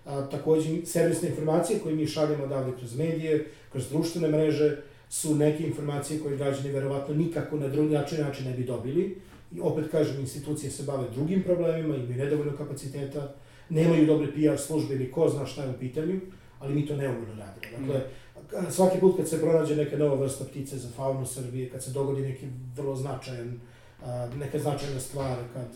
A, 0.07 0.29
takođe, 0.31 0.87
servisne 0.87 1.29
informacije 1.29 1.79
koje 1.79 1.95
mi 1.95 2.07
šaljemo 2.07 2.45
odavde 2.45 2.73
kroz 2.79 2.97
medije, 2.97 3.47
kroz 3.73 3.89
društvene 3.89 4.29
mreže, 4.29 4.83
su 5.15 5.35
neke 5.35 5.67
informacije 5.67 6.21
koje 6.21 6.37
građani 6.37 6.73
verovatno 6.73 7.15
nikako 7.15 7.57
na 7.57 7.69
drugi 7.69 7.95
način, 7.95 8.21
način 8.21 8.47
ne 8.47 8.57
bi 8.57 8.65
dobili. 8.65 9.19
I 9.53 9.61
opet 9.61 9.91
kažem, 9.91 10.21
institucije 10.21 10.71
se 10.71 10.83
bave 10.83 11.11
drugim 11.15 11.43
problemima, 11.43 11.97
imaju 11.97 12.17
nedovoljno 12.17 12.57
kapaciteta, 12.57 13.35
nemaju 13.69 14.07
dobre 14.07 14.27
PR 14.33 14.59
službe 14.59 14.95
ili 14.95 15.13
ko 15.13 15.29
zna 15.29 15.47
šta 15.47 15.63
je 15.63 15.71
u 15.71 15.79
pitanju, 15.81 16.21
ali 16.59 16.75
mi 16.75 16.87
to 16.87 16.97
neumorno 16.97 17.35
radimo. 17.39 17.93
Dakle, 17.93 18.01
svaki 18.71 19.01
put 19.01 19.17
kad 19.17 19.29
se 19.29 19.41
pronađe 19.41 19.77
neka 19.77 19.97
nova 19.97 20.15
vrsta 20.15 20.45
ptice 20.45 20.79
za 20.79 20.89
faunu 20.97 21.27
Srbije, 21.27 21.71
kad 21.71 21.85
se 21.85 21.91
dogodi 21.91 22.23
neki 22.23 22.47
vrlo 22.77 22.97
značajan, 22.97 23.61
neka 24.39 24.59
značajna 24.59 25.01
stvar, 25.01 25.37
kad, 25.53 25.69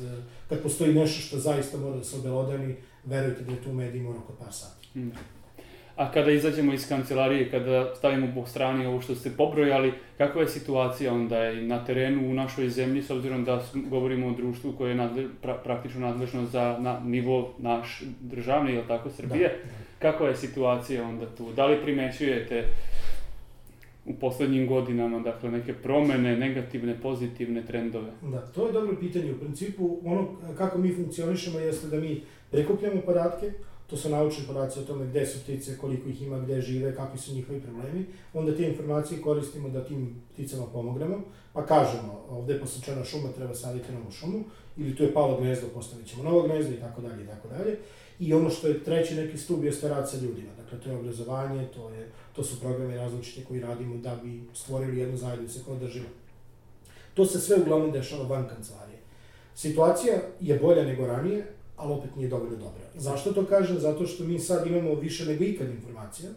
kad 0.49 0.63
postoji 0.63 0.95
nešto 0.95 1.21
što 1.21 1.39
zaista 1.39 1.79
mora 1.79 1.97
da 1.97 2.05
se 2.05 2.17
obelodani, 2.17 2.77
verujte 3.05 3.43
da 3.43 3.53
je 3.53 3.63
tu 3.63 3.71
u 3.71 3.75
medijima 3.75 4.11
oko 4.11 4.33
par 4.33 4.53
sati. 4.53 4.99
Mm. 4.99 5.11
A 5.99 6.11
kada 6.11 6.31
izađemo 6.31 6.73
iz 6.73 6.89
kancelarije, 6.89 7.51
kada 7.51 7.95
stavimo 7.95 8.29
po 8.35 8.47
strani 8.47 8.87
ovo 8.87 9.01
što 9.01 9.15
ste 9.15 9.31
pobrojali, 9.31 9.93
kakva 10.19 10.43
je 10.43 10.49
situacija 10.49 11.13
onda 11.13 11.51
i 11.51 11.67
na 11.67 11.85
terenu 11.85 12.31
u 12.31 12.35
našoj 12.35 12.69
zemlji, 12.69 13.03
s 13.03 13.11
obzirom 13.11 13.45
da 13.45 13.63
govorimo 13.75 14.27
o 14.29 14.33
društvu 14.33 14.73
koje 14.73 14.91
je 14.91 14.95
nadle, 14.95 15.25
pra, 15.43 15.55
praktično 15.55 16.01
nadležno 16.01 16.47
za 16.47 16.77
na, 16.81 17.01
nivo 17.01 17.55
naš 17.59 18.03
državni, 18.21 18.73
ili 18.73 18.83
tako, 18.89 19.11
Srbije, 19.11 19.49
da, 19.49 19.55
da. 19.55 20.11
kakva 20.11 20.29
je 20.29 20.37
situacija 20.37 21.09
onda 21.09 21.27
tu? 21.27 21.53
Da 21.53 21.67
li 21.67 21.83
primećujete 21.83 22.65
u 24.07 24.15
poslednjim 24.15 24.67
godinama, 24.67 25.19
dakle, 25.19 25.51
neke 25.51 25.75
promene, 25.75 26.37
negativne, 26.37 27.01
pozitivne 27.03 27.67
trendove? 27.67 28.11
Da, 28.23 28.41
to 28.41 28.67
je 28.67 28.73
dobro 28.73 28.97
pitanje. 29.01 29.33
U 29.33 29.39
principu, 29.39 29.99
ono 30.05 30.29
kako 30.59 30.79
mi 30.79 30.95
funkcionišemo 30.95 31.59
jeste 31.59 31.87
da 31.87 32.01
mi 32.01 32.23
prekupljamo 32.51 33.01
podatke, 33.01 33.53
to 33.91 33.97
su 33.97 34.09
naučni 34.09 34.45
podaci 34.47 34.79
o 34.79 34.83
tome 34.83 35.07
gde 35.07 35.27
su 35.27 35.39
ptice, 35.39 35.79
koliko 35.79 36.09
ih 36.09 36.23
ima, 36.23 36.39
gde 36.39 36.61
žive, 36.61 36.95
kakvi 36.97 37.19
su 37.19 37.35
njihovi 37.35 37.61
problemi, 37.61 38.07
onda 38.35 38.57
te 38.57 38.69
informacije 38.69 39.21
koristimo 39.21 39.69
da 39.69 39.85
tim 39.85 40.23
pticama 40.33 40.67
pomognemo, 40.67 41.23
pa 41.53 41.67
kažemo, 41.67 42.25
ovde 42.31 42.53
je 42.53 42.61
posečena 42.61 43.05
šuma, 43.05 43.33
treba 43.37 43.55
saditi 43.55 43.93
novu 43.93 44.11
šumu, 44.11 44.45
ili 44.77 44.97
tu 44.97 45.03
je 45.03 45.13
palo 45.15 45.41
gnezdo, 45.41 45.67
postavit 45.75 46.07
ćemo 46.07 46.23
novo 46.23 46.43
gnezdo 46.43 46.75
i 46.75 46.81
tako 46.81 47.01
dalje 47.01 47.25
i 47.25 47.27
tako 47.27 47.49
dalje. 47.49 47.79
I 48.21 48.35
ono 48.35 48.51
što 48.51 48.69
je 48.69 48.85
treći 48.85 49.15
neki 49.15 49.39
stub 49.39 49.65
jeste 49.65 49.89
rad 49.89 50.11
sa 50.11 50.17
ljudima. 50.17 50.51
Dakle, 50.63 50.81
to 50.81 50.91
je 50.91 50.97
obrazovanje, 50.97 51.67
to, 51.75 51.91
je, 51.91 52.09
to 52.33 52.45
su 52.45 52.61
programe 52.61 52.97
različite 52.97 53.45
koji 53.45 53.61
radimo 53.61 53.97
da 53.97 54.17
bi 54.23 54.43
stvorili 54.55 54.99
jednu 54.99 55.17
zajednicu 55.17 55.61
koja 55.67 55.79
držimo. 55.79 56.09
To 57.15 57.27
se 57.27 57.41
sve 57.41 57.57
uglavnom 57.57 57.93
dešava 57.93 58.25
van 58.25 58.49
kancelarije. 58.49 58.99
Situacija 59.55 60.15
je 60.41 60.59
bolja 60.59 60.83
nego 60.83 61.07
ranije, 61.07 61.47
ali 61.79 61.93
opet 61.93 62.17
nije 62.17 62.29
dovoljno 62.29 62.57
dobra. 62.57 62.85
Zašto 62.95 63.33
to 63.33 63.47
kažem? 63.47 63.79
Zato 63.79 64.07
što 64.07 64.25
mi 64.25 64.39
sad 64.39 64.67
imamo 64.67 64.95
više 64.95 65.25
nego 65.25 65.45
ikad 65.45 65.69
informacija, 65.69 66.31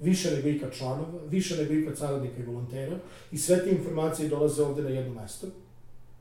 više 0.00 0.30
nego 0.30 0.48
ikad 0.48 0.72
članova, 0.72 1.20
više 1.28 1.56
nego 1.56 1.74
ikad 1.74 1.98
saradnika 1.98 2.42
i 2.42 2.46
volontera 2.46 2.96
i 3.32 3.38
sve 3.38 3.64
te 3.64 3.70
informacije 3.70 4.28
dolaze 4.28 4.62
ovde 4.62 4.82
na 4.82 4.88
jedno 4.88 5.20
mesto, 5.22 5.46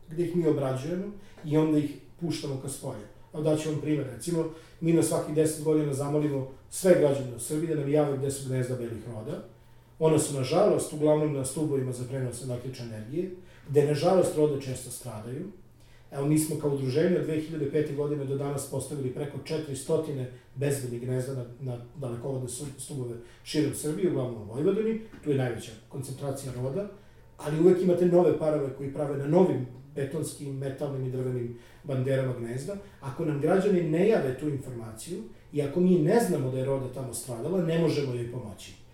gde 0.10 0.24
ih 0.24 0.36
mi 0.36 0.48
obrađujemo 0.48 1.06
i 1.46 1.58
onda 1.58 1.78
ih 1.78 1.98
puštamo 2.20 2.62
ka 2.62 2.70
spolje. 2.70 3.06
Evo 3.34 3.44
daću 3.44 3.70
vam 3.70 3.82
primjer, 3.82 4.08
recimo, 4.08 4.46
mi 4.82 4.94
na 4.94 5.04
svaki 5.04 5.32
10 5.32 5.64
godina 5.64 5.94
zamolimo 5.94 6.48
sve 6.70 6.96
građane 7.00 7.36
u 7.36 7.40
Srbiji 7.40 7.76
da 7.76 8.06
nam 8.06 8.18
gde 8.18 8.32
su 8.32 8.50
gnezda 8.50 8.76
belih 8.76 9.04
roda. 9.08 9.44
One 10.00 10.20
su, 10.20 10.34
nažalost, 10.34 10.94
uglavnom 10.94 11.34
na 11.34 11.46
stubovima 11.46 11.92
za 11.92 12.04
prenos 12.04 12.44
električne 12.44 12.86
energije, 12.86 13.32
gde, 13.70 13.86
nažalost, 13.86 14.38
rode 14.38 14.62
često 14.62 14.92
stradaju, 14.92 15.46
Evo, 16.16 16.26
mi 16.26 16.40
smo 16.40 16.60
kao 16.60 16.72
udruženje 16.72 17.18
od 17.18 17.28
2005. 17.28 17.96
godine 17.96 18.26
do 18.26 18.38
danas 18.38 18.72
postavili 18.72 19.14
preko 19.14 19.38
400 19.38 20.26
bezbednih 20.56 21.02
gnezda 21.02 21.34
na, 21.34 21.46
na 21.60 21.78
dalekovodne 21.96 22.48
stubove 22.78 23.16
širom 23.44 23.74
Srbije, 23.74 24.10
uglavnom 24.10 24.42
u 24.42 24.54
Vojvodini, 24.54 25.02
tu 25.24 25.32
je 25.32 25.38
najveća 25.38 25.72
koncentracija 25.90 26.54
roda, 26.54 26.88
ali 27.38 27.60
uvek 27.60 27.82
imate 27.82 28.06
nove 28.06 28.40
parove 28.40 28.70
koji 28.78 28.94
prave 28.94 29.18
na 29.18 29.28
novim 29.28 29.68
betonskim, 29.96 30.58
metalnim 30.58 31.08
i 31.08 31.12
drvenim 31.12 31.58
banderama 31.84 32.34
gnezda. 32.40 32.76
Ako 33.02 33.26
nam 33.26 33.42
građani 33.42 33.90
ne 33.90 34.08
jave 34.08 34.38
tu 34.40 34.50
informaciju 34.50 35.24
i 35.54 35.62
ako 35.62 35.80
mi 35.80 36.00
ne 36.00 36.20
znamo 36.20 36.52
da 36.52 36.58
je 36.58 36.66
roda 36.66 36.94
tamo 36.94 37.14
stradala, 37.14 37.62
ne 37.62 37.80
možemo 37.80 38.14
joj 38.14 38.32
pomoći 38.32 38.85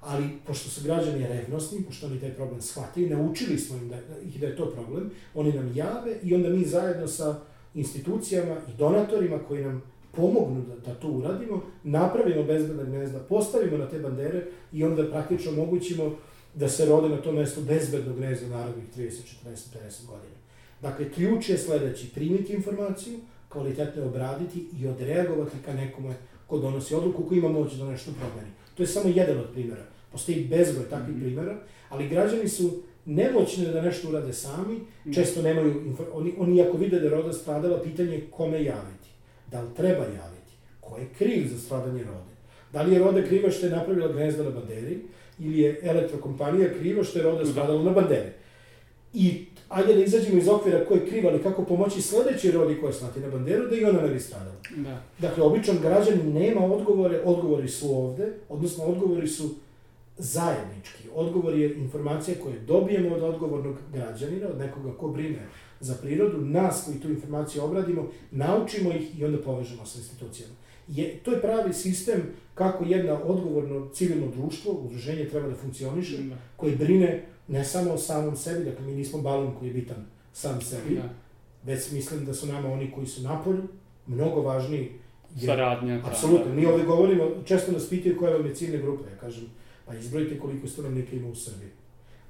ali 0.00 0.24
pošto 0.46 0.68
su 0.68 0.84
građani 0.84 1.26
revnosni, 1.26 1.82
pošto 1.82 2.06
oni 2.06 2.20
taj 2.20 2.34
problem 2.34 2.60
shvatili, 2.60 3.10
naučili 3.10 3.58
smo 3.58 3.76
im 3.76 3.88
da, 3.88 3.96
ih 4.24 4.40
da 4.40 4.46
je 4.46 4.56
to 4.56 4.70
problem, 4.70 5.10
oni 5.34 5.52
nam 5.52 5.72
jave 5.74 6.16
i 6.22 6.34
onda 6.34 6.48
mi 6.48 6.64
zajedno 6.64 7.08
sa 7.08 7.40
institucijama 7.74 8.56
i 8.68 8.76
donatorima 8.78 9.38
koji 9.48 9.64
nam 9.64 9.82
pomognu 10.12 10.62
da, 10.62 10.76
da 10.76 10.94
to 10.94 11.08
uradimo, 11.08 11.62
napravimo 11.84 12.42
bezbedna 12.42 12.84
gnezda, 12.84 13.18
postavimo 13.18 13.78
na 13.78 13.88
te 13.88 13.98
bandere 13.98 14.46
i 14.72 14.84
onda 14.84 15.10
praktično 15.10 15.52
omogućimo 15.52 16.16
da 16.54 16.68
se 16.68 16.86
rode 16.86 17.08
na 17.08 17.22
tom 17.22 17.34
mestu 17.34 17.60
bezbedno 17.60 18.14
gnezdo 18.14 18.48
narednih 18.48 18.84
30, 18.96 19.10
40, 19.44 19.56
50 19.84 20.06
godina. 20.06 20.34
Dakle, 20.82 21.10
ključ 21.12 21.48
je 21.48 21.58
sledeći, 21.58 22.10
primiti 22.14 22.52
informaciju, 22.52 23.18
kvalitetno 23.48 24.04
obraditi 24.04 24.66
i 24.80 24.86
odreagovati 24.86 25.56
ka 25.64 25.72
nekome 25.74 26.14
ko 26.46 26.58
donosi 26.58 26.94
odluku, 26.94 27.24
ko 27.24 27.34
ima 27.34 27.48
moć 27.48 27.74
da 27.74 27.90
nešto 27.90 28.10
promeni. 28.12 28.52
To 28.80 28.84
je 28.84 28.88
samo 28.88 29.12
jedan 29.14 29.38
od 29.38 29.52
primjera. 29.52 29.82
Postoji 30.12 30.44
bezbroj 30.50 30.88
takvih 30.90 31.16
mm 31.16 31.18
-hmm. 31.18 31.22
primjera, 31.22 31.56
ali 31.88 32.08
građani 32.08 32.48
su 32.48 32.82
nemoćni 33.04 33.66
da 33.66 33.82
nešto 33.82 34.08
urade 34.08 34.32
sami, 34.32 34.74
mm. 35.04 35.12
često 35.12 35.42
nemaju, 35.42 35.96
oni, 36.12 36.34
oni 36.38 36.62
ako 36.62 36.76
vide 36.76 36.98
da 36.98 37.04
je 37.04 37.10
roda 37.10 37.32
stradala, 37.32 37.82
pitanje 37.82 38.12
je 38.12 38.26
kome 38.30 38.64
javiti. 38.64 39.08
Da 39.50 39.60
li 39.60 39.68
treba 39.76 40.04
javiti? 40.04 40.52
Ko 40.80 40.96
je 40.96 41.08
kriv 41.18 41.48
za 41.48 41.58
stradanje 41.58 42.04
rode? 42.04 42.34
Da 42.72 42.82
li 42.82 42.92
je 42.92 42.98
roda 42.98 43.22
kriva 43.22 43.50
što 43.50 43.66
je 43.66 43.72
napravila 43.72 44.12
gnezda 44.12 44.42
na 44.42 44.50
banderi, 44.50 44.98
ili 45.38 45.58
je 45.58 45.80
elektrokompanija 45.82 46.74
kriva 46.78 47.04
što 47.04 47.18
je 47.18 47.24
roda 47.24 47.44
da. 47.44 47.50
stradala 47.50 47.82
na 47.82 47.90
banderi? 47.90 48.30
I 49.14 49.44
ajde 49.68 49.94
da 49.94 50.04
izađemo 50.04 50.38
iz 50.38 50.48
okvira 50.48 50.84
ko 50.84 50.94
je 50.94 51.06
kriv, 51.06 51.28
ali 51.28 51.42
kako 51.42 51.64
pomoći 51.64 52.02
sledeći 52.02 52.50
rodi 52.50 52.80
koja 52.80 52.92
slati 52.92 53.20
na 53.20 53.28
banderu, 53.28 53.68
da 53.68 53.76
i 53.76 53.84
ona 53.84 54.02
ne 54.02 54.08
bi 54.08 54.20
stradala. 54.20 54.56
Da. 54.76 55.02
Dakle, 55.18 55.42
običan 55.44 55.78
građan 55.82 56.32
nema 56.32 56.64
odgovore, 56.64 57.20
odgovori 57.24 57.68
su 57.68 57.94
ovde, 57.96 58.32
odnosno 58.48 58.84
odgovori 58.84 59.28
su 59.28 59.54
zajednički. 60.18 61.08
Odgovor 61.14 61.54
je 61.58 61.74
informacija 61.74 62.36
koju 62.42 62.54
dobijemo 62.66 63.14
od 63.16 63.22
odgovornog 63.22 63.76
građanina, 63.92 64.46
od 64.48 64.58
nekoga 64.58 64.92
ko 64.92 65.08
brine 65.08 65.46
za 65.80 65.94
prirodu, 65.94 66.40
nas 66.40 66.82
koji 66.84 67.00
tu 67.00 67.08
informaciju 67.08 67.64
obradimo, 67.64 68.08
naučimo 68.30 68.92
ih 68.92 69.20
i 69.20 69.24
onda 69.24 69.38
povežemo 69.38 69.86
sa 69.86 69.98
institucijama. 69.98 70.54
Je, 70.88 71.18
to 71.22 71.32
je 71.32 71.40
pravi 71.40 71.72
sistem 71.72 72.22
kako 72.54 72.84
jedna 72.84 73.18
odgovorno 73.24 73.88
civilno 73.94 74.26
društvo, 74.36 74.72
udruženje 74.72 75.28
treba 75.28 75.48
da 75.48 75.54
funkcioniše, 75.54 76.18
Da. 76.18 76.36
koji 76.56 76.76
brine 76.76 77.26
ne 77.50 77.64
samo 77.64 77.92
o 77.92 77.98
samom 77.98 78.36
sebi, 78.36 78.64
dakle 78.64 78.86
mi 78.86 78.94
nismo 78.94 79.18
balon 79.20 79.54
koji 79.54 79.68
je 79.68 79.74
bitan 79.74 79.96
sam 80.32 80.60
sebi, 80.60 80.94
Da. 80.94 81.08
već 81.64 81.90
mislim 81.90 82.24
da 82.24 82.34
su 82.34 82.46
nama 82.46 82.72
oni 82.72 82.90
koji 82.90 83.06
su 83.06 83.22
napolju 83.22 83.62
mnogo 84.06 84.42
važniji. 84.42 84.88
jer- 85.36 85.46
Saradnja. 85.46 85.98
da, 85.98 86.06
Apsolutno, 86.06 86.46
da. 86.46 86.52
mi 86.52 86.66
ovde 86.66 86.84
govorimo, 86.84 87.24
često 87.44 87.72
nas 87.72 87.88
pitaju 87.88 88.18
koja 88.18 88.32
vam 88.32 88.46
je 88.46 88.54
ciljna 88.54 88.78
grupa, 88.78 89.10
ja 89.10 89.16
kažem, 89.16 89.44
pa 89.86 89.94
izbrojite 89.94 90.38
koliko 90.38 90.68
stanovnika 90.68 91.16
ima 91.16 91.28
u 91.28 91.34
Srbiji, 91.34 91.70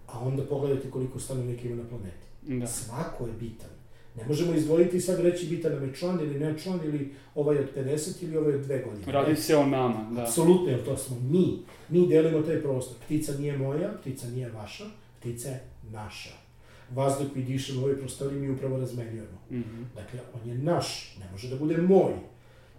a 0.07 0.19
onda 0.19 0.43
pogledajte 0.45 0.91
koliko 0.91 1.19
stanovnika 1.21 1.63
ima 1.65 1.77
na 1.77 1.89
planeti. 1.89 2.27
Da. 2.61 2.67
Svako 2.67 3.27
je 3.27 3.33
bitan. 3.33 3.71
Ne 4.17 4.25
možemo 4.27 4.55
izdvojiti 4.55 4.97
i 4.97 5.01
sad 5.01 5.21
reći 5.21 5.47
bitan 5.47 5.73
nam 5.73 5.85
je 5.85 5.95
član 5.95 6.21
ili 6.21 6.39
ne 6.41 6.59
član, 6.59 6.81
ili 6.85 7.15
ovaj 7.35 7.59
od 7.59 7.67
50 7.77 8.23
ili 8.23 8.37
ovaj 8.37 8.55
od 8.55 8.61
dve 8.61 8.79
godine. 8.81 9.13
Radi 9.13 9.37
se 9.37 9.57
o 9.57 9.67
nama, 9.67 10.11
da. 10.11 10.23
Apsolutno, 10.23 10.69
jer 10.69 10.85
to 10.85 10.97
smo 10.97 11.17
mi. 11.23 11.59
Mi 11.89 12.09
delimo 12.09 12.43
taj 12.43 12.63
prostor. 12.63 12.97
Ptica 13.05 13.33
nije 13.33 13.59
moja, 13.59 13.89
ptica 14.01 14.27
nije 14.29 14.49
vaša, 14.51 14.85
ptica 15.21 15.49
je 15.49 15.61
naša. 15.91 16.31
Vazduh 16.91 17.33
koji 17.33 17.45
dišemo 17.45 17.81
u 17.81 17.85
ovoj 17.85 17.99
prostoriji 17.99 18.41
mi 18.41 18.51
upravo 18.51 18.79
razmenjujemo. 18.79 19.39
Mhm. 19.51 19.83
Dakle, 19.95 20.21
on 20.35 20.49
je 20.49 20.59
naš, 20.59 21.17
ne 21.21 21.27
može 21.33 21.49
da 21.49 21.57
bude 21.57 21.77
moj. 21.77 22.13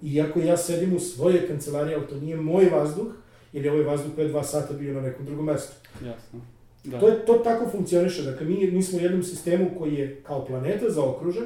Iako 0.02 0.40
ja 0.40 0.58
sedim 0.58 0.96
u 0.96 1.00
svojoj 1.00 1.48
kancelariji, 1.48 1.96
ali 1.96 2.08
to 2.08 2.16
nije 2.16 2.36
moj 2.36 2.70
vazduh, 2.70 3.08
jer 3.54 3.66
je 3.66 3.72
ovaj 3.72 3.84
vazduh 3.84 4.14
pre 4.16 4.28
dva 4.28 4.44
sata 4.44 4.74
bio 4.74 4.94
na 4.94 5.02
nekom 5.02 5.26
drugom 5.26 5.46
mestu. 5.46 5.74
Jasno. 6.06 6.40
Da. 6.84 7.00
To, 7.00 7.08
je, 7.08 7.26
to 7.26 7.34
tako 7.34 7.70
funkcioniše. 7.70 8.24
Dakle, 8.24 8.46
mi, 8.46 8.72
mi 8.72 8.84
smo 8.84 8.98
u 8.98 9.02
jednom 9.02 9.24
sistemu 9.24 9.70
koji 9.78 9.94
je 9.94 10.22
kao 10.24 10.46
planeta 10.46 10.90
zaokružen 10.90 11.46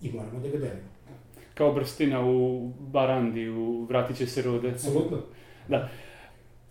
i 0.00 0.12
moramo 0.12 0.40
da 0.40 0.48
ga 0.48 0.58
delimo. 0.58 0.88
Kao 1.54 1.72
brstina 1.72 2.26
u 2.26 2.68
barandi, 2.78 3.48
u 3.48 3.84
vratit 3.84 4.16
će 4.16 4.26
se 4.26 4.42
rode. 4.42 4.70
Apsolutno. 4.70 5.18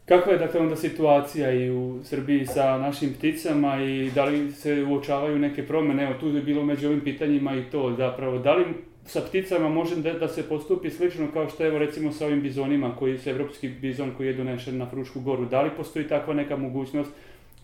Kakva 0.06 0.32
je 0.32 0.40
dakle 0.40 0.60
onda 0.60 0.76
situacija 0.76 1.52
i 1.52 1.72
u 1.72 2.00
Srbiji 2.04 2.46
sa 2.46 2.78
našim 2.78 3.14
pticama 3.14 3.82
i 3.82 4.12
da 4.16 4.26
li 4.26 4.52
se 4.52 4.84
uočavaju 4.84 5.40
neke 5.40 5.68
promene? 5.68 6.04
Evo 6.04 6.14
tu 6.20 6.28
je 6.28 6.42
bilo 6.42 6.66
među 6.66 6.88
ovim 6.88 7.02
pitanjima 7.02 7.56
i 7.56 7.64
to 7.72 7.96
zapravo. 7.98 8.40
Da 8.40 8.56
li 8.56 8.66
sa 9.06 9.22
pticama 9.22 9.70
može 9.70 9.96
da, 9.96 10.14
da 10.14 10.28
se 10.28 10.50
postupi 10.50 10.90
slično 10.90 11.28
kao 11.34 11.50
što 11.50 11.66
evo 11.66 11.78
recimo 11.78 12.12
sa 12.12 12.26
ovim 12.26 12.42
bizonima, 12.42 12.96
koji 12.96 13.18
su 13.18 13.30
evropski 13.30 13.70
bizon 13.70 14.12
koji 14.18 14.28
je 14.28 14.34
donešen 14.34 14.78
na 14.78 14.90
Frušku 14.90 15.22
goru. 15.22 15.46
Da 15.46 15.62
li 15.62 15.70
postoji 15.78 16.08
takva 16.08 16.34
neka 16.34 16.58
mogućnost 16.58 17.12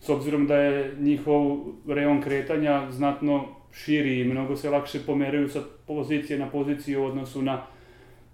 s 0.00 0.08
obzirom 0.08 0.46
da 0.46 0.56
je 0.56 0.94
njihov 0.98 1.58
reon 1.88 2.22
kretanja 2.22 2.90
znatno 2.90 3.48
širi 3.72 4.20
i 4.20 4.24
mnogo 4.24 4.56
se 4.56 4.70
lakše 4.70 4.98
pomeraju 5.06 5.48
sa 5.48 5.60
pozicije 5.86 6.38
na 6.38 6.50
poziciju 6.50 7.02
u 7.02 7.06
odnosu 7.06 7.42
na 7.42 7.66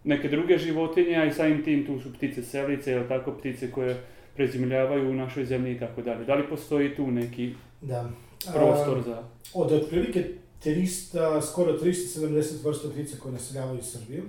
neke 0.06 0.28
druge 0.28 0.58
životinje, 0.58 1.16
a 1.16 1.24
i 1.24 1.32
samim 1.32 1.64
tim 1.64 1.86
tu 1.86 2.00
su 2.00 2.12
ptice 2.12 2.42
selice, 2.42 2.92
ili 2.92 3.08
tako, 3.08 3.32
ptice 3.32 3.70
koje 3.70 3.96
prezimljavaju 4.34 5.10
u 5.10 5.14
našoj 5.14 5.44
zemlji 5.44 5.72
i 5.72 5.78
tako 5.78 6.02
dalje. 6.02 6.24
Da 6.24 6.34
li 6.34 6.48
postoji 6.48 6.94
tu 6.94 7.10
neki 7.10 7.54
Da. 7.82 8.10
prostor 8.52 8.98
A, 8.98 9.02
za... 9.02 9.22
Od 9.54 9.72
otprilike 9.72 10.24
300, 10.64 11.42
skoro 11.42 11.72
370 11.72 12.64
vrsta 12.64 12.88
ptica 12.88 13.16
koje 13.22 13.32
naseljavaju 13.32 13.82
Srbiju. 13.82 14.22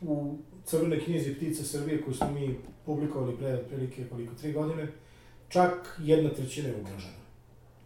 U 0.00 0.36
crvenoj 0.64 1.04
knjizi 1.04 1.34
ptica 1.34 1.64
Srbije 1.64 2.02
koju 2.02 2.14
smo 2.14 2.30
mi 2.30 2.56
publikovali 2.86 3.36
pre 3.36 3.54
otprilike 3.54 4.04
koliko, 4.10 4.34
tri 4.34 4.52
godine, 4.52 4.88
čak 5.48 6.00
jedna 6.02 6.30
trećina 6.30 6.68
je 6.68 6.74
ugrožena. 6.80 7.24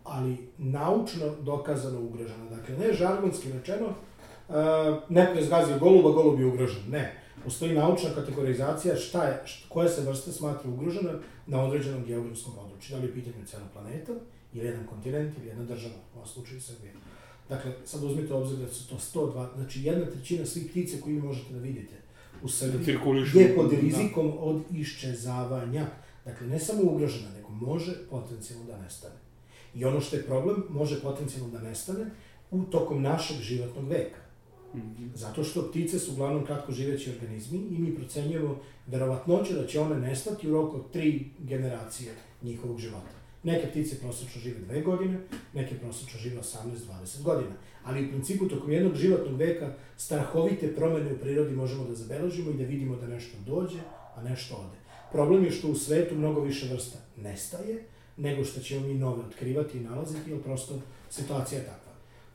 Ali 0.04 0.36
naučno 0.58 1.34
dokazano 1.42 2.00
ugrožena. 2.00 2.50
Dakle, 2.50 2.76
ne 2.76 2.92
žargonski 2.92 3.52
rečeno, 3.52 3.86
uh, 3.86 4.54
neko 5.08 5.38
je 5.38 5.44
zgazio 5.44 5.78
goluba, 5.78 6.10
golub 6.10 6.40
je 6.40 6.46
ugrožen. 6.46 6.82
Ne. 6.90 7.27
Postoji 7.44 7.74
naučna 7.74 8.10
kategorizacija 8.14 8.96
šta 8.96 9.24
je, 9.24 9.42
šta, 9.46 9.68
koja 9.68 9.88
se 9.88 10.02
vrsta 10.02 10.32
smatra 10.32 10.70
ugrožena 10.70 11.12
na 11.46 11.62
određenom 11.64 12.04
geografskom 12.04 12.52
području. 12.54 12.96
Da 12.96 13.00
li 13.00 13.06
je 13.06 13.10
u 13.10 13.14
pitanju 13.14 13.46
cela 13.46 13.66
planeta, 13.72 14.12
ili 14.52 14.66
jedan 14.66 14.86
kontinent, 14.86 15.38
ili 15.38 15.46
jedna 15.48 15.64
država, 15.64 15.94
u 16.14 16.16
ovom 16.16 16.28
slučaju 16.28 16.60
Srbije. 16.60 16.92
Dakle, 17.48 17.72
sad 17.84 18.04
uzmite 18.04 18.34
obzir 18.34 18.58
da 18.58 18.68
su 18.68 18.88
to 18.88 18.96
102, 19.14 19.48
znači 19.56 19.82
jedna 19.82 20.06
trećina 20.06 20.46
svih 20.46 20.66
ptica 20.70 20.96
koje 21.02 21.14
vi 21.14 21.22
možete 21.22 21.52
da 21.52 21.58
vidite 21.58 21.94
u 22.42 22.46
Da 22.46 22.52
Srbiji 22.52 22.84
cirkulišu. 22.84 23.38
je 23.38 23.56
pod 23.56 23.72
rizikom 23.72 24.32
od 24.38 24.62
iščezavanja. 24.74 25.86
Dakle, 26.24 26.46
ne 26.46 26.58
samo 26.58 26.82
ugrožena, 26.82 27.30
nego 27.36 27.48
može 27.48 27.92
potencijalno 28.10 28.66
da 28.66 28.78
nestane. 28.78 29.14
I 29.74 29.84
ono 29.84 30.00
što 30.00 30.16
je 30.16 30.22
problem, 30.26 30.62
može 30.68 31.00
potencijalno 31.00 31.50
da 31.52 31.60
nestane 31.60 32.10
u 32.50 32.62
tokom 32.64 33.02
našeg 33.02 33.36
životnog 33.36 33.88
veka. 33.88 34.20
Mhm. 34.74 35.06
Zato 35.14 35.44
što 35.44 35.70
ptice 35.70 35.98
su 35.98 36.12
uglavnom 36.12 36.46
kratko 36.46 36.72
živeći 36.72 37.10
organizmi 37.10 37.58
i 37.58 37.78
mi 37.78 37.94
procenjujemo 37.94 38.60
verovatnoću 38.86 39.54
da 39.54 39.66
će 39.66 39.80
one 39.80 40.00
nestati 40.00 40.48
u 40.48 40.52
roku 40.52 40.76
od 40.76 40.90
tri 40.92 41.30
generacije 41.38 42.14
njihovog 42.42 42.78
života. 42.78 43.18
Neke 43.42 43.66
ptice 43.66 43.98
prosečno 43.98 44.40
žive 44.40 44.60
dve 44.60 44.80
godine, 44.80 45.20
neke 45.54 45.78
prosečno 45.78 46.20
žive 46.20 46.36
18-20 46.36 47.22
godina. 47.22 47.52
Ali 47.84 48.06
u 48.06 48.08
principu 48.08 48.48
tokom 48.48 48.72
jednog 48.72 48.94
životnog 48.94 49.36
veka 49.36 49.72
strahovite 49.96 50.74
promene 50.74 51.12
u 51.12 51.18
prirodi 51.18 51.56
možemo 51.56 51.84
da 51.84 51.94
zabeležimo 51.94 52.50
i 52.50 52.56
da 52.56 52.64
vidimo 52.64 52.96
da 52.96 53.06
nešto 53.06 53.36
dođe, 53.46 53.78
a 54.16 54.22
nešto 54.22 54.54
ode. 54.54 54.78
Problem 55.12 55.44
je 55.44 55.50
što 55.50 55.68
u 55.68 55.74
svetu 55.74 56.14
mnogo 56.14 56.40
više 56.40 56.74
vrsta 56.74 56.98
nestaje, 57.16 57.84
nego 58.16 58.44
što 58.44 58.60
ćemo 58.60 58.86
mi 58.86 58.94
nove 58.94 59.20
otkrivati 59.20 59.78
i 59.78 59.80
nalaziti, 59.80 60.30
jer 60.30 60.42
prosto 60.42 60.80
situacija 61.10 61.60
je 61.60 61.66
takva. 61.66 61.87